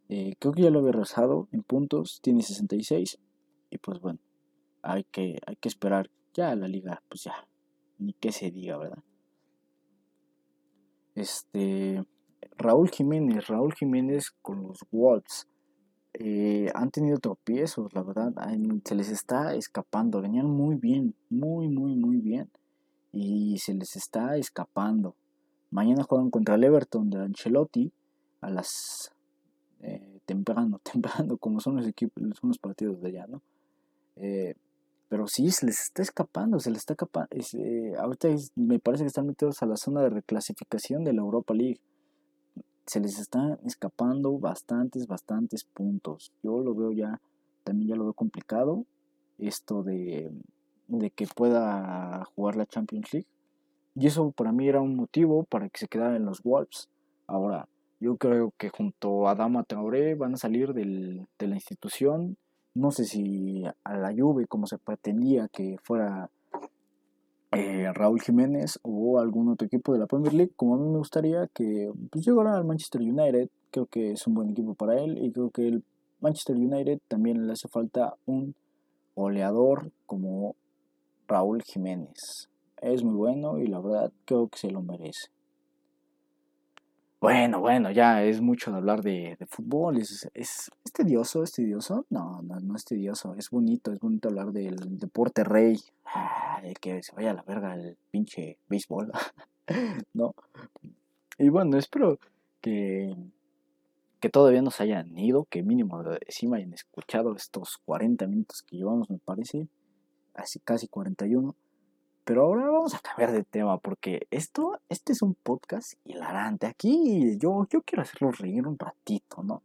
Eh, 0.08 0.34
creo 0.38 0.52
que 0.52 0.62
ya 0.62 0.70
lo 0.70 0.80
había 0.80 0.92
rebasado 0.92 1.48
en 1.52 1.62
puntos, 1.62 2.20
tiene 2.22 2.42
66. 2.42 3.18
Y 3.70 3.78
pues 3.78 4.00
bueno, 4.00 4.18
hay 4.82 5.04
que, 5.04 5.38
hay 5.46 5.56
que 5.56 5.68
esperar 5.68 6.10
ya 6.34 6.54
la 6.56 6.68
liga, 6.68 7.02
pues 7.08 7.24
ya, 7.24 7.46
ni 7.98 8.14
que 8.14 8.32
se 8.32 8.50
diga, 8.50 8.78
¿verdad? 8.78 9.02
Este, 11.14 12.02
Raúl 12.56 12.90
Jiménez, 12.90 13.46
Raúl 13.48 13.74
Jiménez 13.74 14.30
con 14.40 14.62
los 14.62 14.78
Wolves. 14.90 15.46
Eh, 16.14 16.70
han 16.74 16.90
tenido 16.90 17.18
tropiezos, 17.18 17.94
la 17.94 18.02
verdad, 18.02 18.32
se 18.84 18.94
les 18.94 19.08
está 19.08 19.54
escapando, 19.54 20.20
venían 20.20 20.46
muy 20.46 20.76
bien, 20.76 21.14
muy, 21.30 21.68
muy, 21.68 21.96
muy 21.96 22.18
bien 22.18 22.50
y 23.12 23.58
se 23.58 23.74
les 23.74 23.96
está 23.96 24.36
escapando. 24.36 25.14
Mañana 25.70 26.02
juegan 26.02 26.30
contra 26.30 26.54
el 26.54 26.64
Everton 26.64 27.10
de 27.10 27.18
Ancelotti 27.18 27.92
a 28.40 28.50
las 28.50 29.12
eh, 29.80 30.20
temprano, 30.26 30.80
temprano, 30.92 31.36
como 31.36 31.60
son 31.60 31.76
los 31.76 31.86
equipos, 31.86 32.22
son 32.40 32.48
los 32.48 32.58
partidos 32.58 33.00
de 33.00 33.08
allá, 33.08 33.26
¿no? 33.26 33.42
Eh, 34.16 34.54
pero 35.08 35.26
sí, 35.26 35.50
se 35.50 35.66
les 35.66 35.78
está 35.78 36.02
escapando, 36.02 36.58
se 36.58 36.70
les 36.70 36.78
está 36.80 36.94
escapando. 36.94 37.28
Eh, 37.32 37.94
ahorita 37.98 38.28
me 38.56 38.78
parece 38.78 39.04
que 39.04 39.08
están 39.08 39.26
metidos 39.26 39.62
a 39.62 39.66
la 39.66 39.76
zona 39.76 40.00
de 40.00 40.08
reclasificación 40.08 41.04
de 41.04 41.12
la 41.12 41.20
Europa 41.20 41.52
League. 41.52 41.80
Se 42.86 42.98
les 42.98 43.18
están 43.18 43.58
escapando 43.64 44.38
bastantes, 44.38 45.06
bastantes 45.06 45.64
puntos. 45.64 46.32
Yo 46.42 46.60
lo 46.60 46.74
veo 46.74 46.92
ya, 46.92 47.20
también 47.62 47.90
ya 47.90 47.96
lo 47.96 48.04
veo 48.04 48.14
complicado. 48.14 48.86
Esto 49.38 49.82
de 49.82 50.30
de 50.88 51.10
que 51.10 51.26
pueda 51.26 52.24
jugar 52.34 52.56
la 52.56 52.66
Champions 52.66 53.12
League. 53.12 53.28
Y 53.94 54.06
eso 54.06 54.30
para 54.30 54.52
mí 54.52 54.68
era 54.68 54.80
un 54.80 54.96
motivo 54.96 55.44
para 55.44 55.68
que 55.68 55.78
se 55.78 55.88
quedara 55.88 56.16
en 56.16 56.24
los 56.24 56.42
Wolves. 56.42 56.88
Ahora, 57.26 57.68
yo 58.00 58.16
creo 58.16 58.52
que 58.56 58.70
junto 58.70 59.28
a 59.28 59.34
Dama 59.34 59.64
Traoré 59.64 60.14
van 60.14 60.34
a 60.34 60.38
salir 60.38 60.72
del, 60.72 61.26
de 61.38 61.46
la 61.46 61.54
institución 61.54 62.36
no 62.74 62.90
sé 62.90 63.04
si 63.04 63.64
a 63.84 63.96
la 63.96 64.14
Juve 64.16 64.46
como 64.46 64.66
se 64.66 64.78
pretendía 64.78 65.48
que 65.48 65.76
fuera 65.82 66.30
eh, 67.50 67.92
Raúl 67.92 68.22
Jiménez 68.22 68.78
o 68.82 69.18
algún 69.18 69.50
otro 69.50 69.66
equipo 69.66 69.92
de 69.92 69.98
la 69.98 70.06
Premier 70.06 70.32
League, 70.32 70.52
como 70.56 70.74
a 70.74 70.78
mí 70.78 70.88
me 70.88 70.98
gustaría 70.98 71.46
que 71.48 71.92
pues, 72.10 72.24
llegara 72.24 72.56
al 72.56 72.64
Manchester 72.64 73.02
United, 73.02 73.50
creo 73.70 73.86
que 73.86 74.12
es 74.12 74.26
un 74.26 74.34
buen 74.34 74.50
equipo 74.50 74.74
para 74.74 74.98
él 74.98 75.18
y 75.22 75.32
creo 75.32 75.50
que 75.50 75.68
el 75.68 75.84
Manchester 76.20 76.56
United 76.56 77.00
también 77.08 77.46
le 77.46 77.52
hace 77.52 77.68
falta 77.68 78.14
un 78.24 78.54
goleador 79.14 79.90
como 80.06 80.56
Raúl 81.28 81.62
Jiménez. 81.62 82.48
Es 82.80 83.02
muy 83.02 83.14
bueno 83.14 83.58
y 83.58 83.66
la 83.66 83.80
verdad 83.80 84.12
creo 84.24 84.48
que 84.48 84.58
se 84.58 84.70
lo 84.70 84.82
merece. 84.82 85.30
Bueno, 87.22 87.60
bueno, 87.60 87.92
ya 87.92 88.24
es 88.24 88.40
mucho 88.40 88.72
de 88.72 88.78
hablar 88.78 89.00
de, 89.02 89.36
fútbol. 89.48 89.98
Es, 89.98 90.28
es, 90.34 90.70
tedioso? 90.92 91.44
¿Es 91.44 91.52
tedioso? 91.52 92.04
No, 92.10 92.42
no, 92.42 92.58
no 92.58 92.74
es 92.74 92.84
tedioso. 92.84 93.36
Es 93.36 93.48
bonito, 93.48 93.92
es 93.92 94.00
bonito 94.00 94.28
hablar 94.28 94.50
del 94.50 94.98
deporte 94.98 95.44
rey. 95.44 95.78
Ah, 96.04 96.60
de 96.60 96.74
que 96.74 97.00
se 97.00 97.14
vaya 97.14 97.30
a 97.30 97.34
la 97.34 97.42
verga 97.42 97.74
el 97.74 97.96
pinche 98.10 98.58
béisbol. 98.68 99.12
¿No? 100.14 100.34
Y 101.38 101.48
bueno, 101.48 101.78
espero 101.78 102.18
que, 102.60 103.14
que 104.18 104.28
todavía 104.28 104.62
nos 104.62 104.80
hayan 104.80 105.16
ido, 105.16 105.44
que 105.44 105.62
mínimo 105.62 106.02
me 106.02 106.56
hayan 106.56 106.72
escuchado 106.72 107.36
estos 107.36 107.78
40 107.84 108.26
minutos 108.26 108.62
que 108.62 108.78
llevamos, 108.78 109.08
me 109.10 109.18
parece. 109.18 109.68
Así 110.34 110.60
casi 110.60 110.88
41. 110.88 111.54
Pero 112.24 112.42
ahora 112.42 112.70
vamos 112.70 112.94
a 112.94 113.00
cambiar 113.00 113.32
de 113.32 113.42
tema 113.42 113.78
porque 113.78 114.26
esto, 114.30 114.80
este 114.88 115.12
es 115.12 115.22
un 115.22 115.34
podcast 115.34 115.94
hilarante. 116.04 116.66
Aquí 116.66 117.36
yo, 117.38 117.66
yo 117.68 117.82
quiero 117.82 118.02
hacerlos 118.02 118.38
reír 118.38 118.66
un 118.66 118.78
ratito, 118.78 119.42
¿no? 119.42 119.62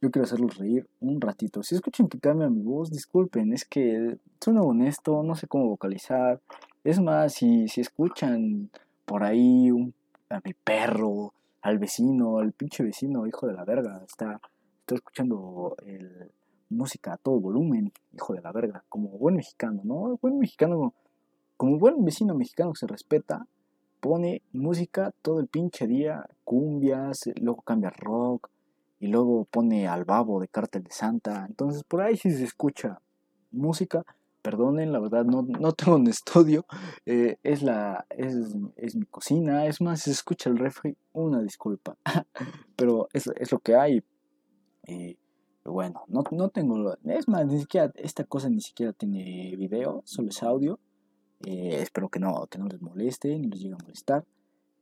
Yo 0.00 0.10
quiero 0.10 0.24
hacerlos 0.24 0.56
reír 0.56 0.88
un 1.00 1.20
ratito. 1.20 1.62
Si 1.62 1.74
escuchan 1.74 2.08
que 2.08 2.18
cambia 2.18 2.48
mi 2.48 2.62
voz, 2.62 2.90
disculpen, 2.90 3.52
es 3.52 3.64
que 3.64 4.16
suena 4.40 4.62
honesto, 4.62 5.22
no 5.22 5.34
sé 5.34 5.48
cómo 5.48 5.68
vocalizar. 5.68 6.40
Es 6.84 7.00
más, 7.00 7.34
si, 7.34 7.68
si 7.68 7.80
escuchan 7.80 8.70
por 9.04 9.24
ahí 9.24 9.70
a 10.30 10.40
mi 10.44 10.54
perro, 10.54 11.34
al 11.62 11.78
vecino, 11.78 12.38
al 12.38 12.52
pinche 12.52 12.84
vecino, 12.84 13.26
hijo 13.26 13.46
de 13.46 13.54
la 13.54 13.64
verga, 13.64 14.02
está, 14.06 14.40
está 14.80 14.94
escuchando 14.94 15.76
el, 15.84 16.30
música 16.70 17.14
a 17.14 17.16
todo 17.16 17.40
volumen, 17.40 17.92
hijo 18.12 18.34
de 18.34 18.40
la 18.40 18.52
verga, 18.52 18.84
como 18.88 19.08
buen 19.10 19.36
mexicano, 19.36 19.82
¿no? 19.84 20.18
Buen 20.20 20.38
mexicano 20.38 20.94
como 21.58 21.76
buen 21.76 22.04
vecino 22.04 22.34
mexicano 22.34 22.72
que 22.72 22.78
se 22.78 22.86
respeta, 22.86 23.46
pone 24.00 24.42
música 24.52 25.12
todo 25.22 25.40
el 25.40 25.48
pinche 25.48 25.86
día, 25.86 26.24
cumbias, 26.44 27.28
luego 27.40 27.62
cambia 27.62 27.90
rock 27.90 28.48
y 29.00 29.08
luego 29.08 29.44
pone 29.44 29.88
al 29.88 30.04
babo 30.04 30.40
de 30.40 30.48
Cártel 30.48 30.84
de 30.84 30.92
Santa. 30.92 31.46
Entonces 31.48 31.82
por 31.82 32.00
ahí 32.00 32.16
sí 32.16 32.30
se 32.30 32.44
escucha 32.44 33.00
música. 33.50 34.04
Perdonen, 34.40 34.92
la 34.92 35.00
verdad 35.00 35.24
no, 35.24 35.42
no 35.42 35.72
tengo 35.72 35.96
un 35.96 36.06
estudio, 36.06 36.64
eh, 37.04 37.38
es, 37.42 37.60
la, 37.60 38.06
es, 38.08 38.54
mi 38.94 39.04
cocina, 39.06 39.66
es 39.66 39.80
más, 39.80 39.98
si 39.98 40.04
se 40.04 40.12
escucha 40.12 40.48
el 40.48 40.56
refri, 40.56 40.96
una 41.12 41.42
disculpa, 41.42 41.96
pero 42.76 43.08
es, 43.12 43.26
es 43.36 43.50
lo 43.50 43.58
que 43.58 43.74
hay. 43.74 44.02
Bueno, 45.68 46.02
no, 46.08 46.24
no 46.32 46.48
tengo, 46.48 46.96
es 47.04 47.28
más, 47.28 47.46
ni 47.46 47.60
siquiera, 47.60 47.92
esta 47.96 48.24
cosa 48.24 48.48
ni 48.48 48.60
siquiera 48.60 48.92
tiene 48.92 49.54
video, 49.56 50.02
solo 50.04 50.28
es 50.28 50.42
audio. 50.42 50.78
Eh, 51.44 51.78
espero 51.80 52.08
que 52.08 52.18
no, 52.18 52.46
que 52.46 52.58
no 52.58 52.66
les 52.66 52.80
moleste, 52.80 53.38
ni 53.38 53.48
les 53.48 53.60
llegue 53.60 53.74
a 53.74 53.82
molestar. 53.82 54.24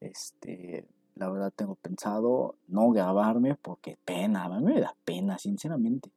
Este, 0.00 0.86
la 1.16 1.30
verdad 1.30 1.52
tengo 1.54 1.74
pensado 1.76 2.54
no 2.68 2.90
grabarme 2.90 3.56
porque 3.56 3.98
pena, 4.04 4.44
a 4.44 4.48
mí 4.48 4.64
me 4.64 4.80
da 4.80 4.94
pena, 5.04 5.38
sinceramente. 5.38 6.10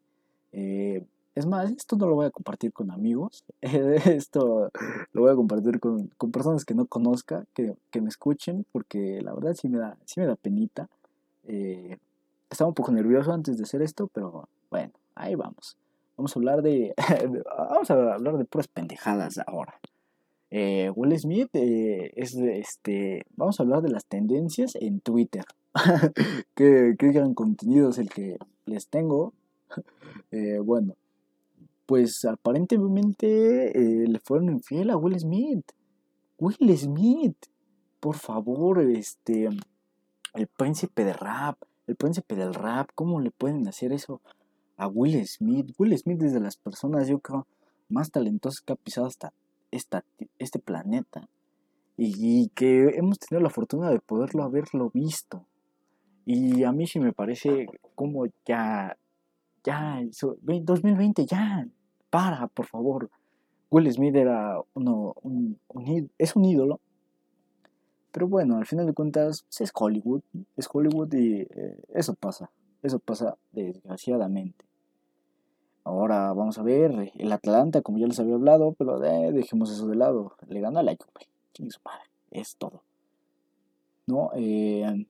Eh, 0.52 1.06
es 1.36 1.46
más, 1.46 1.72
esto 1.72 1.96
no 1.96 2.08
lo 2.08 2.16
voy 2.16 2.26
a 2.26 2.32
compartir 2.32 2.74
con 2.74 2.92
amigos, 2.92 3.46
esto 3.62 4.72
lo 5.14 5.22
voy 5.22 5.32
a 5.32 5.36
compartir 5.36 5.80
con, 5.80 6.08
con 6.18 6.32
personas 6.32 6.66
que 6.66 6.76
no 6.76 6.86
conozca, 6.86 7.46
que, 7.54 7.76
que, 7.92 8.02
me 8.02 8.10
escuchen, 8.10 8.66
porque 8.72 9.22
la 9.22 9.34
verdad 9.34 9.54
sí 9.54 9.70
me 9.70 9.78
da, 9.78 9.98
sí 10.06 10.20
me 10.20 10.26
da 10.26 10.36
penita. 10.36 10.90
Eh, 11.48 11.98
estaba 12.50 12.68
un 12.68 12.74
poco 12.74 12.92
nervioso 12.92 13.32
antes 13.32 13.58
de 13.58 13.64
hacer 13.64 13.82
esto, 13.82 14.08
pero 14.08 14.50
bueno, 14.70 14.94
ahí 15.16 15.36
vamos. 15.36 15.78
Vamos 16.18 16.36
a 16.36 16.40
hablar 16.40 16.62
de, 16.62 16.94
vamos 17.70 17.90
a 17.92 18.14
hablar 18.14 18.38
de 18.38 18.46
puras 18.46 18.68
pendejadas 18.68 19.40
ahora. 19.48 19.80
Eh, 20.52 20.92
Will 20.96 21.18
Smith 21.20 21.50
eh, 21.54 22.12
es 22.16 22.36
este. 22.36 23.26
Vamos 23.36 23.60
a 23.60 23.64
hablar 23.64 23.82
de 23.82 23.90
las 23.90 24.06
tendencias 24.06 24.76
en 24.76 25.00
Twitter. 25.00 25.46
¿Qué, 26.56 26.96
¿Qué, 26.98 27.12
gran 27.12 27.34
contenido 27.34 27.90
es 27.90 28.00
el 28.00 28.10
que 28.10 28.38
les 28.66 28.88
tengo? 28.88 29.34
Eh, 30.32 30.60
bueno, 30.60 30.96
pues 31.88 32.24
aparentemente 32.26 33.72
le 33.74 34.20
fueron 34.20 34.50
infiel 34.50 34.92
a 34.92 34.98
Will 34.98 35.20
Smith. 35.20 35.72
Will 36.38 36.78
Smith, 36.78 37.38
por 38.00 38.16
favor, 38.16 38.80
este. 38.82 39.50
El 40.34 40.48
príncipe 40.48 41.04
de 41.04 41.14
rap, 41.14 41.58
el 41.88 41.96
príncipe 41.96 42.36
del 42.36 42.54
rap, 42.54 42.90
¿cómo 42.94 43.22
le 43.22 43.32
pueden 43.32 43.68
hacer 43.68 43.92
eso 43.92 44.22
a 44.80 44.88
Will 44.88 45.28
Smith? 45.28 45.72
Will 45.78 45.96
Smith 45.98 46.24
es 46.24 46.34
de 46.34 46.40
las 46.40 46.56
personas, 46.56 47.08
yo 47.08 47.20
creo, 47.20 47.46
más 47.90 48.12
talentosas 48.12 48.62
que 48.62 48.74
ha 48.74 48.76
pisado 48.78 49.08
hasta 49.08 49.34
esta, 49.72 50.04
este 50.40 50.58
planeta 50.60 51.30
y, 51.98 52.48
que 52.50 52.96
hemos 52.96 53.20
tenido 53.20 53.44
la 53.44 53.50
fortuna 53.50 53.90
de 53.92 54.00
poderlo 54.00 54.44
haberlo 54.44 54.90
visto. 54.90 55.46
Y 56.26 56.64
a 56.64 56.72
mí 56.72 56.88
sí 56.88 57.00
me 57.00 57.12
parece 57.12 57.68
como 57.96 58.26
ya, 58.46 58.98
ya, 59.66 60.02
2020, 60.42 61.26
ya, 61.26 61.68
para, 62.10 62.48
por 62.48 62.68
favor. 62.68 63.10
Will 63.70 63.92
Smith 63.92 64.16
era 64.16 64.62
uno, 64.74 65.14
un, 65.22 65.60
es 66.18 66.36
un 66.36 66.46
ídolo, 66.46 66.80
pero 68.12 68.28
bueno, 68.28 68.58
al 68.58 68.66
final 68.66 68.86
de 68.86 68.94
cuentas 68.94 69.44
pues, 69.44 69.62
es 69.62 69.72
Hollywood, 69.74 70.22
es 70.56 70.68
Hollywood 70.72 71.14
y 71.14 71.42
eh, 71.42 71.84
eso 71.94 72.16
pasa, 72.16 72.50
eso 72.82 73.00
pasa 73.00 73.38
desgraciadamente. 73.52 74.69
Ahora 75.90 76.32
vamos 76.34 76.60
a 76.60 76.62
ver 76.62 77.12
el 77.16 77.32
Atlanta, 77.32 77.82
como 77.82 77.98
ya 77.98 78.06
les 78.06 78.20
había 78.20 78.36
hablado, 78.36 78.74
pero 78.74 79.04
eh, 79.04 79.32
dejemos 79.32 79.72
eso 79.72 79.88
de 79.88 79.96
lado. 79.96 80.36
Le 80.48 80.62
gana 80.62 80.84
la 80.84 80.96
Juve. 80.96 81.28
Es 82.30 82.58
todo. 82.58 82.84
¿No? 84.06 84.30
Eh, 84.36 85.08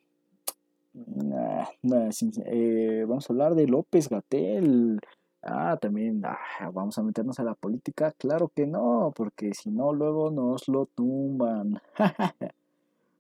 eh, 0.96 3.06
vamos 3.06 3.30
a 3.30 3.34
hablar 3.34 3.56
de 3.56 3.68
López 3.68 4.08
Gatel. 4.08 5.02
Ah, 5.44 5.78
también 5.82 6.24
ah, 6.26 6.38
vamos 6.72 6.98
a 6.98 7.04
meternos 7.04 7.42
a 7.42 7.44
la 7.44 7.56
política. 7.56 8.14
Claro 8.14 8.48
que 8.48 8.66
no, 8.66 9.12
porque 9.14 9.54
si 9.54 9.72
no, 9.72 9.92
luego 9.92 10.32
nos 10.32 10.70
lo 10.70 10.86
tumban. 10.86 11.82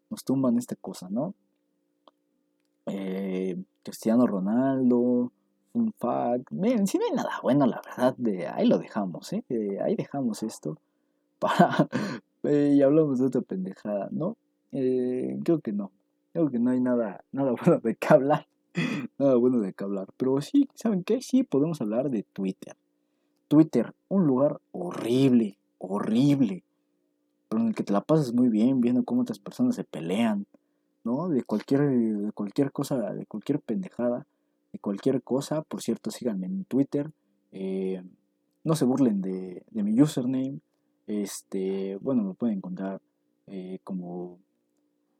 nos 0.10 0.24
tumban 0.24 0.58
esta 0.58 0.78
cosa, 0.78 1.10
¿no? 1.10 1.34
Cristiano 3.84 4.28
Ronaldo 4.28 5.34
un 5.74 5.94
fact. 5.94 6.52
Miren, 6.52 6.88
si 6.88 6.98
no 6.98 7.06
hay 7.06 7.12
nada 7.16 7.40
bueno, 7.42 7.66
la 7.66 7.82
verdad, 7.86 8.16
de 8.18 8.48
ahí 8.48 8.68
lo 8.68 8.78
dejamos, 8.78 9.34
¿eh? 9.34 9.44
ahí 9.84 9.96
dejamos 9.96 10.44
esto. 10.44 10.78
Eh, 12.44 12.76
y 12.78 12.82
hablamos 12.82 13.20
de 13.20 13.26
otra 13.26 13.42
pendejada, 13.42 14.08
¿no? 14.14 14.38
Eh, 14.72 15.38
creo 15.44 15.60
que 15.60 15.74
no. 15.74 15.92
Creo 16.32 16.50
que 16.50 16.58
no 16.58 16.72
hay 16.72 16.80
nada, 16.80 17.22
nada 17.34 17.52
bueno 17.66 17.82
de 17.84 17.96
qué 17.96 18.08
hablar. 18.14 18.48
nada 19.18 19.36
bueno 19.36 19.60
de 19.60 19.74
qué 19.74 19.84
hablar. 19.84 20.08
Pero 20.16 20.40
sí, 20.40 20.70
¿saben 20.74 21.04
qué? 21.04 21.22
Sí, 21.22 21.44
podemos 21.44 21.82
hablar 21.82 22.10
de 22.10 22.24
Twitter. 22.24 22.78
Twitter, 23.50 23.94
un 24.08 24.26
lugar 24.26 24.62
horrible, 24.72 25.58
horrible. 25.80 26.64
Pero 27.50 27.62
en 27.62 27.68
el 27.68 27.76
que 27.76 27.84
te 27.84 27.92
la 27.92 28.00
pasas 28.00 28.34
muy 28.34 28.48
bien 28.48 28.80
viendo 28.80 29.04
cómo 29.04 29.24
otras 29.24 29.40
personas 29.40 29.76
se 29.76 29.84
pelean, 29.84 30.46
¿no? 31.04 31.28
De 31.28 31.44
cualquier, 31.44 31.90
de 31.90 32.32
cualquier 32.32 32.72
cosa, 32.72 33.14
de 33.14 33.26
cualquier 33.26 33.60
pendejada 33.60 34.26
de 34.72 34.80
cualquier 34.80 35.22
cosa. 35.22 35.62
Por 35.62 35.82
cierto, 35.82 36.12
síganme 36.12 36.48
en 36.48 36.66
Twitter. 36.66 37.12
Eh, 37.52 38.04
no 38.64 38.76
se 38.76 38.86
burlen 38.86 39.22
de, 39.22 39.64
mi 39.72 40.02
username. 40.02 40.60
Este, 41.08 41.98
bueno, 42.02 42.24
me 42.24 42.34
pueden 42.34 42.58
encontrar 42.58 43.02
eh, 43.48 43.80
como 43.84 44.38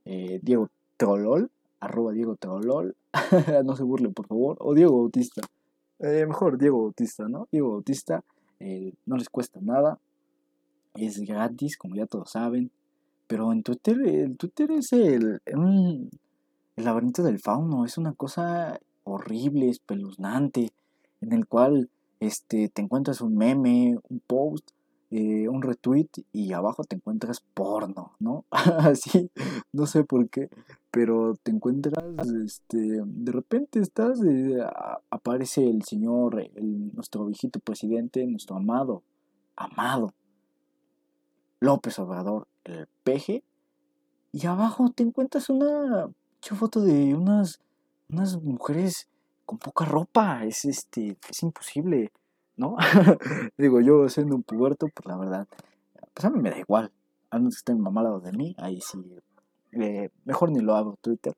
eh, 0.06 0.40
Diego 0.44 0.70
Teolol, 0.98 1.50
arroba 1.80 2.12
Diego 2.12 2.36
Teolol. 2.36 2.96
no 3.66 3.76
se 3.76 3.84
burlen, 3.84 4.14
por 4.14 4.28
favor. 4.28 4.58
O 4.60 4.74
Diego 4.74 4.98
Bautista. 4.98 5.42
mejor 6.00 6.58
Diego 6.58 6.82
Bautista, 6.84 7.28
¿no? 7.28 7.48
Diego 7.52 7.72
Bautista. 7.72 8.24
no 9.06 9.18
les 9.18 9.30
cuesta 9.30 9.60
nada. 9.62 10.00
Es 10.96 11.20
gratis, 11.22 11.78
como 11.78 11.96
ya 11.96 12.06
todos 12.06 12.32
saben. 12.32 12.72
Pero 13.28 13.52
en 13.52 13.62
Twitter, 13.62 14.00
el 14.02 14.38
Twitter 14.38 14.72
es 14.72 14.92
el, 14.92 15.40
el 15.46 16.10
laberinto 16.76 17.24
del 17.24 17.40
fauno. 17.40 17.86
Es 17.86 17.98
una 17.98 18.14
cosa 18.14 18.80
horrible, 19.12 19.70
espeluznante, 19.70 20.72
en 21.22 21.34
el 21.34 21.48
cual 21.48 21.90
este, 22.20 22.70
te 22.70 22.82
encuentras 22.82 23.22
un 23.22 23.36
meme, 23.36 23.98
un 24.10 24.20
post, 24.26 24.72
eh, 25.12 25.48
un 25.50 25.64
retweet 25.64 26.10
y 26.32 26.54
abajo 26.54 26.84
te 26.84 26.96
encuentras 26.96 27.42
porno, 27.54 28.14
¿no? 28.20 28.46
Así, 28.52 29.32
no 29.74 29.88
sé 29.88 30.04
por 30.04 30.30
qué, 30.30 30.50
pero 30.92 31.36
te 31.42 31.52
encuentras, 31.52 32.04
este, 32.46 33.02
de 33.04 33.32
repente 33.32 33.80
estás, 33.80 34.22
eh, 34.24 34.60
aparece 35.10 35.68
el 35.68 35.84
señor, 35.84 36.50
nuestro 36.62 37.26
viejito 37.26 37.60
presidente, 37.60 38.26
nuestro 38.28 38.58
amado, 38.58 39.02
amado, 39.56 40.14
López 41.60 41.98
Obrador, 42.00 42.48
el 42.64 42.88
peje, 43.04 43.44
y 44.32 44.46
abajo 44.46 44.92
te 44.92 45.04
encuentras 45.04 45.50
una 45.50 46.10
foto 46.42 46.82
de 46.82 47.16
unas, 47.16 47.60
unas 48.10 48.42
mujeres 48.42 49.08
con 49.46 49.58
poca 49.58 49.86
ropa, 49.86 50.46
es 50.46 50.66
este, 50.66 51.18
es 51.30 51.44
imposible. 51.44 52.12
¿no? 52.60 52.76
Digo, 53.58 53.80
yo 53.80 54.08
siendo 54.10 54.36
un 54.36 54.44
puberto, 54.44 54.88
pues 54.94 55.06
la 55.08 55.18
verdad, 55.18 55.48
pues 56.14 56.26
a 56.26 56.30
mí 56.30 56.40
me 56.42 56.52
da 56.52 56.60
igual. 56.60 56.92
A 57.32 57.38
menos 57.38 57.56
que 57.56 57.60
estén 57.60 57.80
mamalados 57.80 58.22
de 58.24 58.34
mí, 58.34 58.54
ahí 58.58 58.82
sí, 58.82 59.00
eh, 59.72 60.10
mejor 60.26 60.52
ni 60.52 60.60
lo 60.60 60.76
hago, 60.76 60.98
Twitter. 61.02 61.34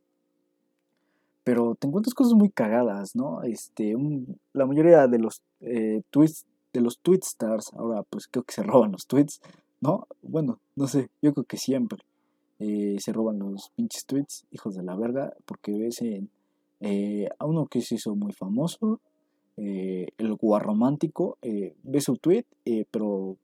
Pero 1.43 1.75
te 1.75 1.87
encuentras 1.87 2.15
cosas 2.15 2.33
muy 2.33 2.49
cagadas, 2.49 3.15
¿no? 3.15 3.43
Este, 3.43 3.95
la 4.53 4.65
mayoría 4.65 5.07
de 5.07 5.19
los 5.19 5.41
eh, 5.59 6.01
tweets, 6.09 6.45
de 6.73 6.81
los 6.81 6.97
tweet 6.99 7.19
stars, 7.23 7.71
ahora 7.73 8.03
pues 8.03 8.27
creo 8.27 8.43
que 8.43 8.53
se 8.53 8.63
roban 8.63 8.91
los 8.91 9.05
tweets, 9.05 9.41
¿no? 9.79 10.07
Bueno, 10.23 10.59
no 10.75 10.87
sé, 10.87 11.09
yo 11.21 11.33
creo 11.33 11.45
que 11.45 11.57
siempre 11.57 11.99
eh, 12.57 12.97
se 12.99 13.13
roban 13.13 13.37
los 13.37 13.69
pinches 13.75 14.05
tweets, 14.07 14.45
hijos 14.49 14.75
de 14.75 14.83
la 14.83 14.95
verga, 14.95 15.33
porque 15.45 15.77
ves 15.77 16.01
a 16.81 17.45
uno 17.45 17.67
que 17.67 17.81
se 17.81 17.95
hizo 17.95 18.15
muy 18.15 18.33
famoso, 18.33 18.99
eh, 19.57 20.07
el 20.17 20.33
guarromántico, 20.35 21.37
eh, 21.41 21.75
ve 21.83 22.01
su 22.01 22.17
tweet, 22.17 22.45
eh, 22.65 22.85
pero 22.89 23.37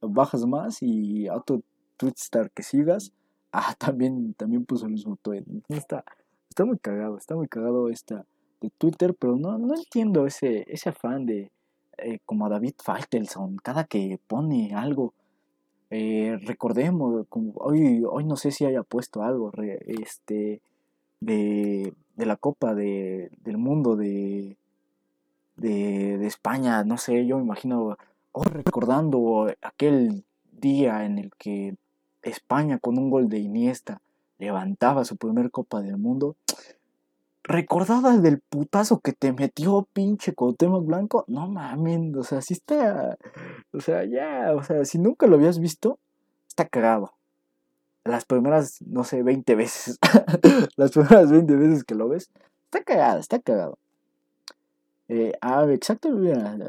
bajas 0.00 0.44
más 0.46 0.82
y 0.82 1.28
otro 1.28 1.62
tweet 1.96 2.14
star 2.16 2.50
que 2.50 2.62
sigas, 2.62 3.12
ah, 3.52 3.74
también, 3.78 4.34
también 4.34 4.64
puso 4.64 4.86
el 4.86 4.92
mismo 4.92 5.16
tweet. 5.22 5.44
Está, 5.68 6.04
está 6.48 6.64
muy 6.64 6.78
cagado, 6.78 7.16
está 7.16 7.36
muy 7.36 7.48
cagado 7.48 7.88
esta 7.90 8.26
de 8.60 8.70
Twitter, 8.70 9.14
pero 9.14 9.36
no, 9.36 9.58
no 9.58 9.74
entiendo 9.74 10.26
ese, 10.26 10.64
ese 10.68 10.88
afán 10.88 11.26
de 11.26 11.50
como 12.24 12.46
a 12.46 12.48
David 12.48 12.74
Faitelson, 12.82 13.58
cada 13.58 13.84
que 13.84 14.18
pone 14.26 14.74
algo. 14.74 15.14
recordemos, 15.90 17.26
hoy, 17.54 18.02
hoy 18.04 18.24
no 18.24 18.34
sé 18.34 18.50
si 18.50 18.64
haya 18.64 18.82
puesto 18.82 19.22
algo 19.22 19.52
este, 19.86 20.60
de, 21.22 21.94
de 22.16 22.26
la 22.26 22.36
Copa 22.36 22.74
de, 22.74 23.30
del 23.44 23.56
Mundo 23.56 23.96
de, 23.96 24.56
de, 25.56 26.26
España, 26.26 26.82
no 26.84 26.98
sé, 26.98 27.26
yo 27.26 27.36
me 27.38 27.44
imagino 27.44 27.96
oh, 28.32 28.44
recordando 28.44 29.52
aquel 29.62 30.24
día 30.50 31.04
en 31.04 31.18
el 31.18 31.30
que 31.38 31.76
España 32.22 32.78
con 32.78 32.98
un 32.98 33.10
gol 33.10 33.28
de 33.28 33.38
Iniesta 33.38 34.00
levantaba 34.38 35.04
su 35.04 35.16
primer 35.16 35.50
Copa 35.50 35.80
del 35.80 35.96
Mundo. 35.96 36.36
Recordada 37.44 38.18
del 38.18 38.40
putazo 38.40 39.00
que 39.00 39.12
te 39.12 39.32
metió 39.32 39.86
pinche 39.92 40.32
Cuauhtémoc 40.32 40.86
Blanco, 40.86 41.24
no 41.26 41.48
mames, 41.48 42.16
o 42.16 42.22
sea, 42.22 42.40
si 42.40 42.54
está, 42.54 43.18
o 43.72 43.80
sea, 43.80 44.04
ya, 44.04 44.54
o 44.54 44.62
sea, 44.62 44.84
si 44.84 44.98
nunca 44.98 45.26
lo 45.26 45.36
habías 45.36 45.58
visto, 45.58 45.98
está 46.48 46.68
cagado. 46.68 47.14
Las 48.04 48.24
primeras, 48.24 48.82
no 48.82 49.04
sé, 49.04 49.22
20 49.22 49.54
veces, 49.54 49.98
las 50.76 50.90
primeras 50.90 51.30
20 51.30 51.54
veces 51.56 51.84
que 51.84 51.94
lo 51.94 52.08
ves, 52.08 52.30
está 52.64 52.82
cagado, 52.82 53.20
está 53.20 53.38
cagado. 53.38 53.78
Eh, 55.08 55.32
ah, 55.40 55.66
exacto, 55.70 56.08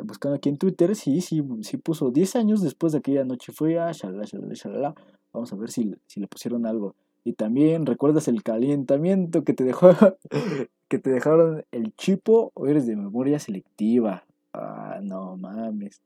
buscando 0.03 0.35
aquí 0.35 0.49
en 0.49 0.57
Twitter, 0.57 0.95
sí, 0.95 1.21
sí, 1.21 1.43
sí 1.61 1.77
puso 1.77 2.11
10 2.11 2.35
años 2.35 2.61
después 2.61 2.91
de 2.91 2.99
aquella 2.99 3.23
noche 3.23 3.53
fría, 3.53 3.91
shalala, 3.93 4.25
shalala, 4.25 4.53
shalala. 4.53 4.95
Vamos 5.31 5.51
a 5.53 5.55
ver 5.55 5.71
si, 5.71 5.95
si 6.07 6.19
le 6.19 6.27
pusieron 6.27 6.65
algo. 6.65 6.93
Y 7.23 7.33
también, 7.33 7.85
¿recuerdas 7.85 8.27
el 8.27 8.43
calentamiento 8.43 9.43
que 9.43 9.53
te 9.53 9.63
dejó, 9.63 9.95
que 10.89 10.99
te 10.99 11.09
dejaron 11.09 11.63
el 11.71 11.95
chipo 11.95 12.51
o 12.53 12.67
eres 12.67 12.85
de 12.85 12.95
memoria 12.95 13.39
selectiva? 13.39 14.25
Ah, 14.53 14.99
no 15.01 15.37
mames. 15.37 16.01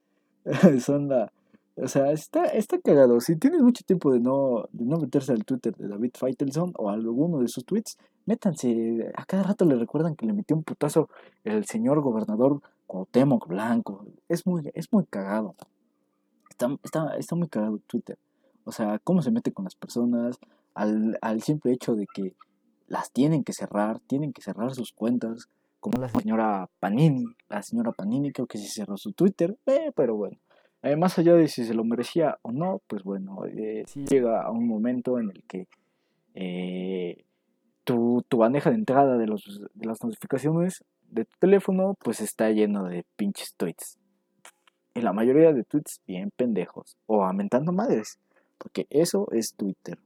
Son 0.80 1.10
la, 1.10 1.32
o 1.80 1.88
sea, 1.88 2.12
está, 2.12 2.46
está 2.46 2.80
cagado. 2.80 3.20
Si 3.20 3.36
tienes 3.36 3.62
mucho 3.62 3.84
tiempo 3.84 4.12
de 4.12 4.20
no, 4.20 4.68
de 4.72 4.86
no 4.86 4.98
meterse 4.98 5.32
al 5.32 5.46
Twitter 5.46 5.76
de 5.76 5.88
David 5.88 6.12
Feitelson 6.18 6.74
o 6.76 6.90
alguno 6.90 7.40
de 7.40 7.48
sus 7.48 7.66
tweets, 7.66 7.98
métanse. 8.26 9.12
A 9.16 9.26
cada 9.26 9.44
rato 9.44 9.64
le 9.66 9.76
recuerdan 9.76 10.16
que 10.16 10.26
le 10.26 10.34
metió 10.34 10.56
un 10.56 10.64
putazo 10.64 11.10
el 11.44 11.66
señor 11.66 12.02
gobernador 12.02 12.62
Cuauhtémoc 12.88 13.48
Blanco. 13.48 14.06
Es 14.28 14.48
muy, 14.48 14.72
es 14.74 14.92
muy 14.92 15.06
cagado. 15.06 15.56
Está, 16.50 16.76
está, 16.84 17.16
está 17.18 17.36
muy 17.36 17.48
cagado 17.48 17.80
Twitter. 17.86 18.18
O 18.64 18.72
sea, 18.72 19.00
cómo 19.04 19.22
se 19.22 19.32
mete 19.32 19.52
con 19.52 19.66
las 19.66 19.76
personas, 19.76 20.40
al, 20.74 21.18
al 21.22 21.44
simple 21.44 21.74
hecho 21.74 21.96
de 21.96 22.08
que 22.12 22.36
las 22.88 23.12
tienen 23.12 23.44
que 23.44 23.54
cerrar, 23.54 24.00
tienen 24.00 24.34
que 24.34 24.42
cerrar 24.42 24.74
sus 24.74 24.94
cuentas, 24.94 25.48
como 25.80 26.02
la 26.02 26.10
señora 26.10 26.70
Panini. 26.80 27.26
La 27.50 27.62
señora 27.62 27.92
Panini 27.92 28.32
creo 28.32 28.48
que 28.48 28.58
sí 28.58 28.68
cerró 28.68 28.98
su 28.98 29.14
Twitter, 29.14 29.58
eh, 29.68 29.92
pero 29.96 30.16
bueno. 30.16 30.38
Eh, 30.88 30.96
más 30.96 31.20
allá 31.20 31.34
de 31.34 31.50
si 31.50 31.66
se 31.66 31.74
lo 31.74 31.84
merecía 31.84 32.38
o 32.44 32.54
no, 32.54 32.82
pues 32.88 33.04
bueno, 33.04 33.46
eh, 33.46 33.84
sí 33.88 34.06
llega 34.06 34.42
a 34.42 34.52
un 34.52 34.66
momento 34.66 35.20
en 35.20 35.32
el 35.32 35.44
que 35.44 35.68
eh, 36.34 37.26
tu, 37.84 38.24
tu, 38.30 38.38
bandeja 38.38 38.70
de 38.70 38.78
entrada 38.78 39.18
de, 39.18 39.28
los, 39.28 39.62
de 39.74 39.86
las 39.86 40.02
notificaciones 40.02 40.86
de 41.10 41.26
tu 41.26 41.38
teléfono 41.40 41.96
pues 42.02 42.22
está 42.22 42.52
lleno 42.52 42.86
de 42.86 43.04
pinches 43.18 43.54
tweets. 43.58 43.98
Y 44.94 45.02
la 45.02 45.12
mayoría 45.12 45.52
de 45.52 45.66
tweets 45.66 46.00
bien 46.08 46.32
pendejos 46.34 46.96
o 47.06 47.26
aumentando 47.26 47.74
madres, 47.74 48.18
porque 48.58 48.88
eso 48.90 49.28
es 49.32 49.56
Twitter. 49.56 50.00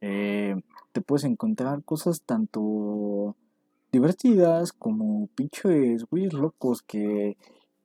te 0.00 1.00
puedes 1.04 1.24
encontrar 1.24 1.82
cosas 1.82 2.22
tanto 2.22 3.34
divertidas 3.90 4.72
como 4.72 5.26
pinches 5.34 6.04
güeyes 6.04 6.34
locos 6.34 6.82
que 6.82 7.36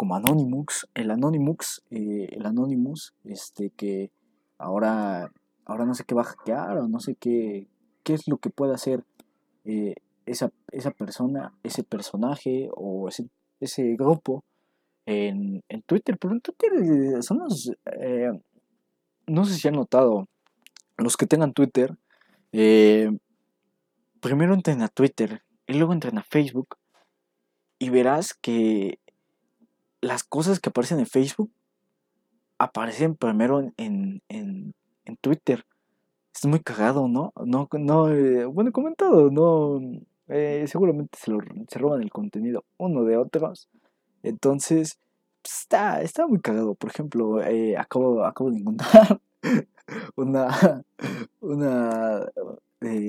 como 0.01 0.15
Anonymous, 0.15 0.87
el 0.95 1.11
Anonymous, 1.11 1.83
eh, 1.91 2.27
el 2.31 2.43
Anonymous, 2.47 3.13
este 3.23 3.69
que 3.69 4.09
ahora, 4.57 5.31
ahora 5.63 5.85
no 5.85 5.93
sé 5.93 6.05
qué 6.05 6.15
va 6.15 6.23
a 6.23 6.25
hackear 6.25 6.79
o 6.79 6.87
no 6.87 6.99
sé 6.99 7.13
qué, 7.13 7.67
qué 8.01 8.15
es 8.15 8.27
lo 8.27 8.37
que 8.37 8.49
puede 8.49 8.73
hacer 8.73 9.03
eh, 9.63 9.93
esa, 10.25 10.51
esa, 10.71 10.89
persona, 10.89 11.53
ese 11.61 11.83
personaje 11.83 12.71
o 12.73 13.09
ese, 13.09 13.29
ese 13.59 13.95
grupo 13.95 14.43
en, 15.05 15.63
en, 15.69 15.83
Twitter. 15.83 16.17
Pero 16.17 16.33
en 16.33 16.41
Twitter 16.41 16.71
eh, 16.73 17.21
son 17.21 17.37
los, 17.37 17.71
no 19.27 19.45
sé 19.45 19.53
si 19.53 19.67
han 19.67 19.75
notado, 19.75 20.27
los 20.97 21.15
que 21.15 21.27
tengan 21.27 21.53
Twitter, 21.53 21.95
primero 24.19 24.55
entren 24.55 24.81
a 24.81 24.87
Twitter 24.87 25.43
y 25.67 25.73
luego 25.73 25.93
entren 25.93 26.17
a 26.17 26.23
Facebook 26.23 26.77
y 27.77 27.91
verás 27.91 28.33
que 28.33 29.00
las 30.01 30.23
cosas 30.23 30.59
que 30.59 30.69
aparecen 30.69 30.99
en 30.99 31.05
Facebook 31.05 31.51
aparecen 32.57 33.15
primero 33.15 33.59
en, 33.59 33.73
en, 33.77 34.73
en, 35.05 35.17
Twitter. 35.17 35.65
Es 36.33 36.45
muy 36.45 36.59
cagado, 36.59 37.07
¿no? 37.07 37.33
No, 37.45 37.67
no 37.71 38.09
eh, 38.09 38.45
bueno, 38.45 38.71
comentado, 38.71 39.29
no. 39.29 39.79
Eh, 40.27 40.65
seguramente 40.67 41.17
se, 41.19 41.31
lo, 41.31 41.39
se 41.67 41.79
roban 41.79 42.01
el 42.01 42.11
contenido 42.11 42.63
uno 42.77 43.03
de 43.03 43.17
otros. 43.17 43.67
Entonces, 44.23 44.99
pues, 45.41 45.61
está, 45.61 46.01
está 46.01 46.27
muy 46.27 46.39
cagado. 46.39 46.75
Por 46.75 46.89
ejemplo, 46.89 47.41
eh, 47.43 47.77
acabo, 47.77 48.23
acabo 48.23 48.51
de 48.51 48.59
encontrar 48.59 49.19
una, 50.15 50.83
una 51.41 52.25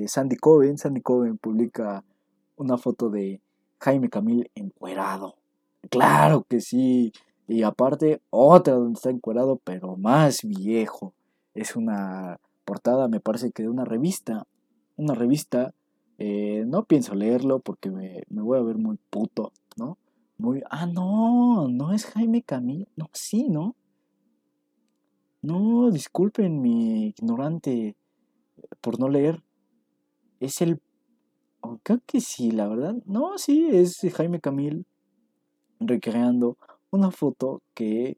Sandy 0.07 0.35
Coven. 0.35 0.77
Sandy 0.77 1.01
Coven 1.01 1.37
publica 1.37 2.03
una 2.57 2.77
foto 2.77 3.09
de 3.09 3.39
Jaime 3.79 4.09
Camil 4.09 4.49
encuerado. 4.55 5.35
Claro 5.89 6.45
que 6.47 6.61
sí. 6.61 7.11
Y 7.47 7.63
aparte, 7.63 8.21
otra 8.29 8.75
donde 8.75 8.93
está 8.93 9.09
encuadrado, 9.09 9.59
pero 9.63 9.97
más 9.97 10.39
viejo. 10.43 11.13
Es 11.53 11.75
una 11.75 12.39
portada, 12.65 13.07
me 13.07 13.19
parece 13.19 13.51
que 13.51 13.63
de 13.63 13.69
una 13.69 13.85
revista. 13.85 14.47
Una 14.95 15.13
revista. 15.13 15.73
Eh, 16.19 16.63
no 16.67 16.85
pienso 16.85 17.15
leerlo 17.15 17.59
porque 17.59 17.89
me, 17.89 18.23
voy 18.29 18.57
a 18.57 18.61
ver 18.61 18.77
muy 18.77 18.97
puto, 19.09 19.51
¿no? 19.75 19.97
Muy. 20.37 20.63
Ah, 20.69 20.85
no, 20.85 21.67
no 21.67 21.93
es 21.93 22.05
Jaime 22.05 22.43
Camilo. 22.43 22.87
No, 22.95 23.09
sí, 23.13 23.49
¿no? 23.49 23.75
No, 25.41 25.91
disculpen 25.91 26.61
mi 26.61 27.07
ignorante 27.07 27.97
por 28.81 28.99
no 28.99 29.09
leer. 29.09 29.43
Es 30.39 30.61
el. 30.61 30.81
Oh, 31.61 31.79
creo 31.83 31.99
que 32.05 32.21
sí, 32.21 32.51
la 32.51 32.67
verdad. 32.67 32.95
No, 33.05 33.37
sí, 33.37 33.67
es 33.71 33.99
Jaime 34.15 34.39
Camil 34.39 34.85
recreando 35.79 36.57
una 36.91 37.11
foto 37.11 37.61
que 37.73 38.17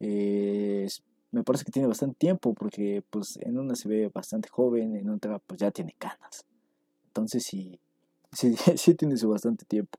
eh, 0.00 0.88
me 1.32 1.42
parece 1.44 1.64
que 1.64 1.72
tiene 1.72 1.88
bastante 1.88 2.16
tiempo 2.18 2.54
porque 2.54 3.02
pues 3.10 3.38
en 3.38 3.58
una 3.58 3.74
se 3.76 3.88
ve 3.88 4.10
bastante 4.12 4.48
joven, 4.48 4.96
en 4.96 5.10
otra 5.10 5.38
pues 5.38 5.60
ya 5.60 5.70
tiene 5.70 5.94
canas. 5.98 6.44
Entonces 7.08 7.44
sí, 7.44 7.78
sí, 8.32 8.54
sí 8.76 8.94
tiene 8.94 9.16
su 9.16 9.28
bastante 9.28 9.64
tiempo. 9.64 9.98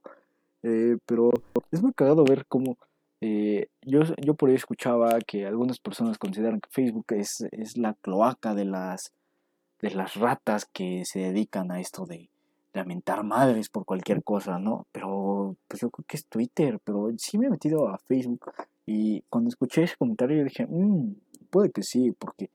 Eh, 0.62 0.96
pero 1.06 1.30
es 1.72 1.82
muy 1.82 1.92
cagado 1.92 2.24
ver 2.24 2.46
cómo 2.46 2.76
Eh, 3.24 3.68
yo, 3.82 4.00
yo 4.20 4.34
por 4.34 4.48
ahí 4.50 4.56
escuchaba 4.56 5.20
que 5.20 5.46
algunas 5.46 5.78
personas 5.78 6.18
consideran 6.18 6.60
que 6.60 6.68
Facebook 6.70 7.06
es, 7.10 7.46
es 7.52 7.76
la 7.76 7.94
cloaca 7.94 8.52
de 8.54 8.64
las, 8.64 9.12
de 9.80 9.92
las 9.92 10.16
ratas 10.16 10.66
que 10.66 11.04
se 11.04 11.20
dedican 11.20 11.70
a 11.70 11.78
esto 11.80 12.04
de, 12.04 12.30
lamentar 12.72 13.22
madres 13.24 13.68
por 13.68 13.84
cualquier 13.84 14.22
cosa, 14.22 14.58
¿no? 14.58 14.86
Pero 14.92 15.56
pues 15.68 15.80
yo 15.80 15.90
creo 15.90 16.04
que 16.06 16.16
es 16.16 16.26
Twitter, 16.26 16.80
pero 16.84 17.10
sí 17.18 17.38
me 17.38 17.46
he 17.46 17.50
metido 17.50 17.88
a 17.88 17.98
Facebook 17.98 18.52
y 18.86 19.22
cuando 19.28 19.48
escuché 19.48 19.84
ese 19.84 19.96
comentario 19.96 20.38
yo 20.38 20.44
dije, 20.44 20.66
mmm, 20.66 21.14
puede 21.50 21.70
que 21.70 21.82
sí, 21.82 22.12
porque 22.12 22.50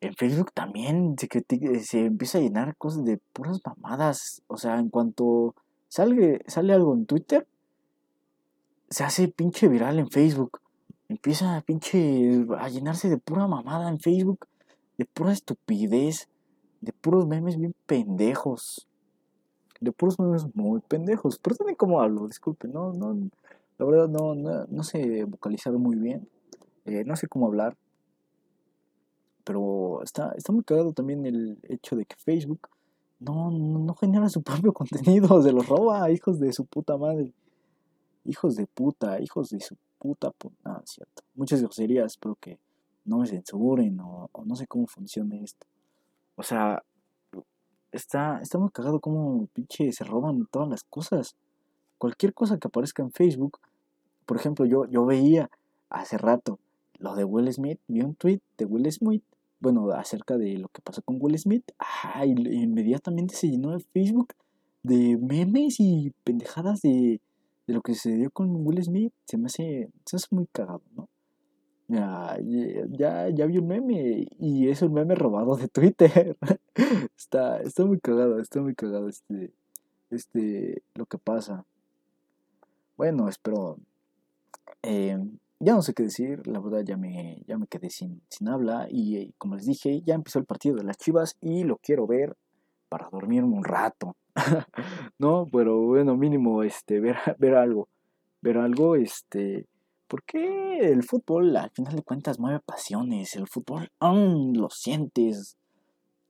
en 0.00 0.14
Facebook 0.14 0.52
también 0.52 1.16
se, 1.18 1.28
se 1.82 2.06
empieza 2.06 2.38
a 2.38 2.40
llenar 2.40 2.76
cosas 2.76 3.04
de 3.04 3.18
puras 3.32 3.60
mamadas, 3.64 4.42
o 4.46 4.56
sea, 4.56 4.78
en 4.78 4.88
cuanto 4.90 5.54
sale, 5.88 6.42
sale 6.46 6.72
algo 6.72 6.94
en 6.94 7.06
Twitter, 7.06 7.46
se 8.88 9.04
hace 9.04 9.28
pinche 9.28 9.68
viral 9.68 9.98
en 9.98 10.08
Facebook. 10.08 10.60
Empieza 11.08 11.60
pinche 11.62 12.46
a 12.58 12.68
llenarse 12.68 13.08
de 13.08 13.18
pura 13.18 13.46
mamada 13.46 13.88
en 13.88 14.00
Facebook, 14.00 14.46
de 14.98 15.04
pura 15.04 15.32
estupidez, 15.32 16.28
de 16.80 16.92
puros 16.92 17.26
memes 17.26 17.56
bien 17.58 17.74
pendejos 17.86 18.85
de 19.80 19.92
puros 19.92 20.18
memes 20.18 20.46
muy 20.54 20.80
pendejos. 20.80 21.38
Perdónenme 21.38 21.76
cómo 21.76 22.00
hablo, 22.00 22.26
disculpen, 22.26 22.72
no, 22.72 22.92
no, 22.92 23.16
la 23.78 23.84
verdad 23.84 24.08
no, 24.08 24.34
no, 24.34 24.82
sé 24.82 25.24
vocalizar 25.24 25.72
muy 25.74 25.96
bien, 25.96 26.28
eh, 26.84 27.04
no 27.04 27.16
sé 27.16 27.28
cómo 27.28 27.46
hablar, 27.46 27.76
pero 29.44 30.02
está, 30.02 30.32
está 30.32 30.52
muy 30.52 30.64
cagado 30.64 30.92
también 30.92 31.24
el 31.26 31.58
hecho 31.68 31.96
de 31.96 32.04
que 32.04 32.16
Facebook 32.16 32.68
no, 33.18 33.50
no, 33.50 33.94
genera 33.94 34.28
su 34.28 34.42
propio 34.42 34.72
contenido, 34.72 35.42
se 35.42 35.52
los 35.52 35.68
roba, 35.68 36.10
hijos 36.10 36.38
de 36.40 36.52
su 36.52 36.64
puta 36.66 36.96
madre. 36.96 37.32
Hijos 38.24 38.56
de 38.56 38.66
puta, 38.66 39.20
hijos 39.20 39.50
de 39.50 39.60
su 39.60 39.76
puta 39.98 40.30
puta. 40.32 40.82
cierto. 40.84 41.22
Muchas 41.36 41.62
groserías, 41.62 42.12
espero 42.12 42.36
que 42.40 42.58
no 43.04 43.18
me 43.18 43.26
censuren 43.26 44.00
o, 44.00 44.28
o 44.32 44.44
no 44.44 44.56
sé 44.56 44.66
cómo 44.66 44.88
funciona 44.88 45.36
esto. 45.36 45.64
O 46.34 46.42
sea, 46.42 46.82
está, 47.96 48.40
está 48.40 48.58
muy 48.58 48.70
cagado 48.70 49.00
como 49.00 49.46
pinche 49.48 49.92
se 49.92 50.04
roban 50.04 50.46
todas 50.50 50.68
las 50.68 50.84
cosas. 50.84 51.36
Cualquier 51.98 52.34
cosa 52.34 52.58
que 52.58 52.68
aparezca 52.68 53.02
en 53.02 53.12
Facebook, 53.12 53.58
por 54.26 54.36
ejemplo, 54.36 54.66
yo, 54.66 54.86
yo 54.86 55.06
veía 55.06 55.50
hace 55.88 56.18
rato 56.18 56.58
lo 56.98 57.14
de 57.14 57.24
Will 57.24 57.52
Smith, 57.52 57.78
vi 57.88 58.02
un 58.02 58.14
tweet 58.14 58.40
de 58.58 58.64
Will 58.64 58.90
Smith, 58.90 59.22
bueno, 59.60 59.90
acerca 59.90 60.36
de 60.36 60.58
lo 60.58 60.68
que 60.68 60.82
pasó 60.82 61.02
con 61.02 61.16
Will 61.20 61.38
Smith, 61.38 61.64
ah, 61.78 62.24
y 62.24 62.32
inmediatamente 62.32 63.34
se 63.34 63.48
llenó 63.48 63.74
el 63.74 63.82
Facebook 63.82 64.34
de 64.82 65.16
memes 65.16 65.80
y 65.80 66.12
pendejadas 66.24 66.82
de, 66.82 67.20
de 67.66 67.74
lo 67.74 67.82
que 67.82 67.94
se 67.94 68.12
dio 68.12 68.30
con 68.30 68.66
Will 68.66 68.82
Smith. 68.82 69.12
Se 69.24 69.36
me 69.36 69.46
hace, 69.46 69.90
se 70.04 70.16
hace 70.16 70.26
muy 70.30 70.46
cagado, 70.52 70.82
¿no? 70.94 71.08
Ya, 71.88 72.36
ya, 72.40 73.28
ya 73.28 73.46
vi 73.46 73.58
un 73.58 73.68
meme 73.68 74.26
y 74.38 74.68
es 74.68 74.82
un 74.82 74.92
meme 74.92 75.14
robado 75.14 75.56
de 75.56 75.68
Twitter. 75.68 76.36
está, 77.16 77.60
está 77.60 77.84
muy 77.84 78.00
cagado, 78.00 78.40
está 78.40 78.60
muy 78.60 78.74
cagado 78.74 79.08
este, 79.08 79.52
este, 80.10 80.82
lo 80.94 81.06
que 81.06 81.18
pasa. 81.18 81.64
Bueno, 82.96 83.28
espero, 83.28 83.78
em, 84.82 85.38
ya 85.60 85.74
no 85.74 85.82
sé 85.82 85.94
qué 85.94 86.04
decir, 86.04 86.46
la 86.48 86.58
verdad 86.58 86.82
ya 86.84 86.96
me, 86.96 87.42
ya 87.46 87.56
me 87.56 87.68
quedé 87.68 87.90
sin, 87.90 88.20
sin 88.30 88.48
habla 88.48 88.88
y 88.90 89.32
como 89.38 89.54
les 89.54 89.66
dije, 89.66 90.02
ya 90.02 90.14
empezó 90.14 90.40
el 90.40 90.44
partido 90.44 90.76
de 90.76 90.84
las 90.84 90.98
Chivas 90.98 91.36
y 91.40 91.62
lo 91.64 91.76
quiero 91.76 92.06
ver 92.06 92.36
para 92.88 93.08
dormirme 93.10 93.54
un 93.56 93.64
rato. 93.64 94.16
no, 95.18 95.46
pero 95.52 95.80
bueno, 95.82 96.16
mínimo 96.16 96.64
este, 96.64 96.98
ver, 97.00 97.16
ver 97.38 97.54
algo, 97.54 97.88
ver 98.42 98.58
algo, 98.58 98.96
este 98.96 99.66
¿Por 100.08 100.22
qué 100.22 100.78
el 100.78 101.02
fútbol, 101.02 101.56
al 101.56 101.70
final 101.70 101.96
de 101.96 102.02
cuentas, 102.02 102.38
mueve 102.38 102.60
pasiones? 102.60 103.34
El 103.34 103.48
fútbol, 103.48 103.90
lo 104.00 104.70
sientes, 104.70 105.56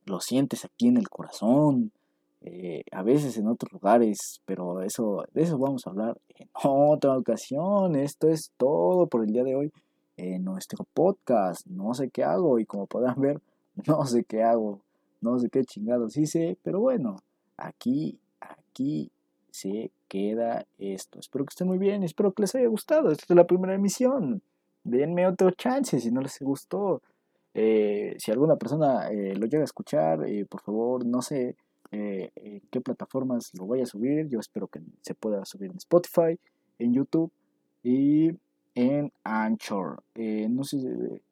lo 0.07 0.20
sientes 0.20 0.64
aquí 0.64 0.89
en 0.89 0.97
el 0.97 1.11
corazón, 1.11 1.93
eh, 2.41 2.85
a 2.93 3.03
veces 3.03 3.37
en 3.37 3.49
otros 3.49 3.72
lugares, 3.72 4.41
pero 4.47 4.81
eso, 4.83 5.24
de 5.35 5.43
eso 5.43 5.59
vamos 5.59 5.87
a 5.87 5.91
hablar 5.91 6.16
en 6.37 6.49
otra 6.64 7.18
ocasión. 7.18 7.97
Esto 7.97 8.29
es 8.29 8.51
todo 8.57 9.09
por 9.09 9.24
el 9.24 9.33
día 9.33 9.45
de 9.45 9.57
hoy 9.57 9.72
en 10.16 10.45
nuestro 10.45 10.87
podcast. 10.95 11.66
No 11.66 11.93
sé 11.93 12.09
qué 12.09 12.24
hago 12.24 12.59
y 12.59 12.64
como 12.64 12.87
podrán 12.87 13.20
ver, 13.20 13.41
no 13.87 14.07
sé 14.07 14.24
qué 14.24 14.43
hago, 14.43 14.81
no 15.20 15.39
sé 15.39 15.51
qué 15.51 15.64
chingados 15.64 16.16
hice, 16.16 16.57
pero 16.62 16.81
bueno, 16.81 17.16
aquí, 17.57 18.18
aquí 18.41 19.11
se 19.51 19.91
queda 20.09 20.66
esto. 20.78 21.18
Espero 21.20 21.44
que 21.44 21.50
estén 21.50 21.68
muy 21.68 21.78
bien, 21.78 22.02
espero 22.02 22.32
que 22.32 22.42
les 22.42 22.54
haya 22.54 22.68
gustado. 22.68 23.11
Esta 23.11 23.26
es 23.28 23.36
la 23.36 23.46
primera 23.46 23.74
emisión. 23.74 24.42
Denme 24.84 25.26
otro 25.26 25.50
chance 25.50 25.98
si 26.00 26.11
no 26.11 26.20
les 26.20 26.38
gustó. 26.40 27.02
Eh, 27.54 28.14
si 28.18 28.30
alguna 28.30 28.57
persona 28.57 29.11
eh, 29.11 29.34
lo 29.34 29.46
llega 29.46 29.62
a 29.62 29.64
escuchar, 29.64 30.24
eh, 30.28 30.44
por 30.44 30.61
favor, 30.61 31.07
no 31.07 31.22
sé 31.22 31.57
qué 31.90 32.80
plataformas 32.82 33.52
lo 33.54 33.66
vaya 33.66 33.84
a 33.84 33.86
subir. 33.86 34.28
Yo 34.28 34.38
espero 34.38 34.68
que 34.68 34.80
se 35.00 35.14
pueda 35.14 35.46
subir 35.46 35.70
en 35.70 35.78
Spotify, 35.78 36.38
en 36.78 36.92
YouTube 36.92 37.32
y 37.82 38.32
en 38.74 39.11
Anchor. 39.24 40.02
no 40.14 40.64
sé 40.64 41.22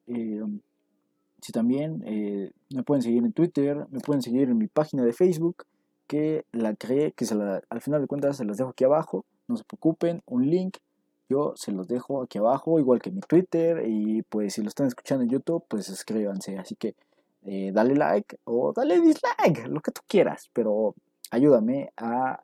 si 1.41 1.51
también 1.51 2.51
me 2.73 2.81
pueden 2.81 3.03
seguir 3.03 3.23
en 3.23 3.31
Twitter, 3.31 3.85
me 3.91 3.99
pueden 3.99 4.23
seguir 4.23 4.49
en 4.49 4.57
mi 4.57 4.65
página 4.65 5.05
de 5.05 5.13
Facebook 5.13 5.65
que 6.07 6.45
la 6.51 6.75
creé, 6.75 7.11
que 7.11 7.25
se 7.25 7.35
la, 7.35 7.61
al 7.69 7.81
final 7.81 8.01
de 8.01 8.07
cuentas 8.07 8.37
se 8.37 8.45
las 8.45 8.57
dejo 8.57 8.71
aquí 8.71 8.83
abajo, 8.83 9.25
no 9.47 9.57
se 9.57 9.63
preocupen, 9.63 10.21
un 10.25 10.49
link, 10.49 10.77
yo 11.29 11.53
se 11.55 11.71
los 11.71 11.87
dejo 11.87 12.21
aquí 12.21 12.37
abajo, 12.37 12.79
igual 12.79 13.01
que 13.01 13.11
mi 13.11 13.21
Twitter, 13.21 13.83
y 13.87 14.21
pues 14.23 14.53
si 14.53 14.61
lo 14.61 14.67
están 14.67 14.87
escuchando 14.87 15.23
en 15.23 15.29
YouTube, 15.29 15.63
pues 15.67 15.85
suscríbanse, 15.85 16.57
así 16.57 16.75
que 16.75 16.95
eh, 17.43 17.71
dale 17.73 17.95
like 17.95 18.37
o 18.45 18.73
dale 18.73 18.99
dislike, 18.99 19.67
lo 19.67 19.81
que 19.81 19.91
tú 19.91 20.01
quieras, 20.07 20.49
pero 20.53 20.95
ayúdame 21.31 21.91
a 21.97 22.43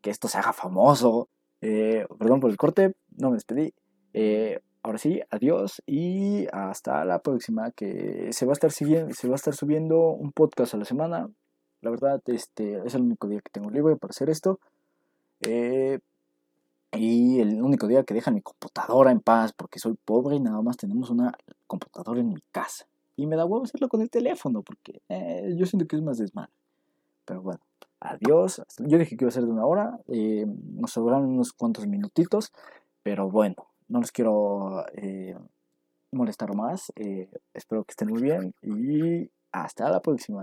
que 0.00 0.10
esto 0.10 0.28
se 0.28 0.38
haga 0.38 0.52
famoso. 0.52 1.28
Eh, 1.60 2.06
perdón 2.18 2.40
por 2.40 2.50
el 2.50 2.56
corte, 2.56 2.94
no 3.16 3.30
me 3.30 3.36
despedí. 3.36 3.74
Eh, 4.14 4.60
ahora 4.82 4.98
sí, 4.98 5.20
adiós 5.30 5.82
y 5.86 6.46
hasta 6.52 7.04
la 7.04 7.18
próxima, 7.20 7.70
que 7.72 8.28
se 8.32 8.46
va 8.46 8.52
a 8.52 8.54
estar 8.54 8.70
siguiendo, 8.70 9.14
se 9.14 9.28
va 9.28 9.34
a 9.34 9.36
estar 9.36 9.54
subiendo 9.54 10.10
un 10.10 10.32
podcast 10.32 10.74
a 10.74 10.78
la 10.78 10.84
semana. 10.84 11.28
La 11.80 11.90
verdad, 11.90 12.20
este 12.26 12.80
es 12.84 12.94
el 12.94 13.02
único 13.02 13.28
día 13.28 13.40
que 13.40 13.50
tengo 13.50 13.70
libre 13.70 13.96
para 13.96 14.10
hacer 14.10 14.30
esto. 14.30 14.58
Eh, 15.42 16.00
y 16.92 17.40
el 17.40 17.62
único 17.62 17.86
día 17.86 18.02
que 18.02 18.14
dejan 18.14 18.34
mi 18.34 18.42
computadora 18.42 19.12
en 19.12 19.20
paz 19.20 19.52
porque 19.52 19.78
soy 19.78 19.94
pobre 20.04 20.36
y 20.36 20.40
nada 20.40 20.60
más 20.62 20.76
tenemos 20.76 21.10
una 21.10 21.32
computadora 21.66 22.20
en 22.20 22.28
mi 22.28 22.40
casa. 22.50 22.86
Y 23.16 23.26
me 23.26 23.36
da 23.36 23.44
huevo 23.44 23.64
hacerlo 23.64 23.88
con 23.88 24.00
el 24.00 24.10
teléfono 24.10 24.62
porque 24.62 25.02
eh, 25.08 25.54
yo 25.56 25.66
siento 25.66 25.86
que 25.86 25.96
es 25.96 26.02
más 26.02 26.18
desmadre. 26.18 26.50
Pero 27.24 27.42
bueno, 27.42 27.60
adiós. 28.00 28.62
Yo 28.78 28.98
dije 28.98 29.16
que 29.16 29.24
iba 29.24 29.28
a 29.28 29.32
ser 29.32 29.44
de 29.44 29.50
una 29.50 29.66
hora. 29.66 30.00
Eh, 30.08 30.46
nos 30.46 30.92
sobraron 30.92 31.26
unos 31.26 31.52
cuantos 31.52 31.86
minutitos. 31.86 32.52
Pero 33.04 33.30
bueno, 33.30 33.66
no 33.86 34.00
les 34.00 34.10
quiero 34.10 34.84
molestar 36.10 36.54
más. 36.56 36.92
espero 37.54 37.84
que 37.84 37.92
estén 37.92 38.08
muy 38.08 38.22
bien 38.22 38.54
y 38.62 39.30
hasta 39.52 39.88
la 39.90 40.00
próxima. 40.00 40.42